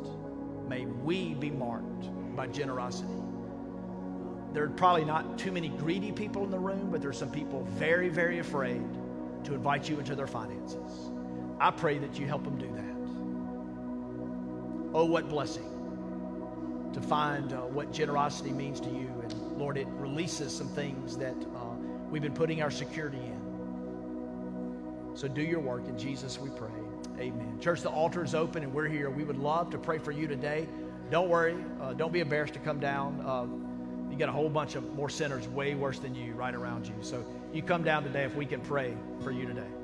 May 0.70 0.86
we 0.86 1.34
be 1.34 1.52
marked 1.52 2.10
by 2.34 2.48
generosity. 2.48 3.12
There 4.54 4.64
are 4.64 4.70
probably 4.70 5.06
not 5.06 5.38
too 5.38 5.52
many 5.52 5.70
greedy 5.70 6.12
people 6.12 6.44
in 6.44 6.52
the 6.52 6.60
room, 6.60 6.90
but 6.92 7.02
there's 7.02 7.18
some 7.18 7.32
people 7.32 7.64
very, 7.78 8.10
very 8.10 8.40
afraid 8.40 8.84
to 9.46 9.54
invite 9.54 9.90
you 9.90 9.98
into 10.00 10.16
their 10.16 10.28
finances. 10.28 11.12
I 11.60 11.72
pray 11.72 11.98
that 12.00 12.20
you 12.20 12.28
help 12.28 12.44
them 12.44 12.58
do 12.58 12.68
that. 12.74 12.82
Oh, 14.94 15.06
what 15.06 15.30
blessing 15.30 15.72
to 16.94 17.02
find 17.02 17.54
uh, 17.54 17.62
what 17.62 17.94
generosity 17.94 18.52
means 18.52 18.80
to 18.82 18.90
you. 18.90 19.08
And 19.24 19.58
Lord, 19.58 19.78
it 19.78 19.88
releases 19.92 20.56
some 20.56 20.68
things 20.68 21.16
that 21.18 21.36
uh, 21.56 21.76
we've 22.10 22.22
been 22.22 22.34
putting 22.34 22.62
our 22.62 22.72
security 22.72 23.18
in. 23.18 23.40
So 25.14 25.28
do 25.28 25.42
your 25.42 25.60
work. 25.60 25.88
In 25.88 25.98
Jesus, 25.98 26.40
we 26.40 26.50
pray. 26.50 26.70
Amen. 27.20 27.60
Church, 27.60 27.82
the 27.82 27.90
altar 27.90 28.24
is 28.24 28.34
open 28.34 28.64
and 28.64 28.74
we're 28.74 28.88
here. 28.88 29.10
We 29.10 29.24
would 29.24 29.38
love 29.38 29.70
to 29.72 29.78
pray 29.78 29.98
for 30.00 30.12
you 30.12 30.28
today. 30.28 30.68
Don't 31.10 31.30
worry. 31.30 31.56
Uh, 31.82 31.94
don't 31.94 32.12
be 32.12 32.20
embarrassed 32.20 32.54
to 32.54 32.60
come 32.60 32.80
down. 32.80 33.24
You 34.12 34.18
got 34.18 34.30
a 34.30 34.34
whole 34.34 34.50
bunch 34.50 34.76
of 34.76 34.94
more 34.94 35.10
sinners 35.10 35.48
way 35.48 35.74
worse 35.74 35.98
than 35.98 36.14
you 36.14 36.34
right 36.34 36.54
around 36.54 36.86
you. 36.86 36.94
So 37.02 37.26
you 37.54 37.64
come 37.64 37.84
down 37.84 38.04
today 38.04 38.24
if 38.24 38.36
we 38.36 38.46
can 38.46 38.60
pray 38.60 38.94
for 39.22 39.32
you 39.32 39.48
today. 39.48 39.81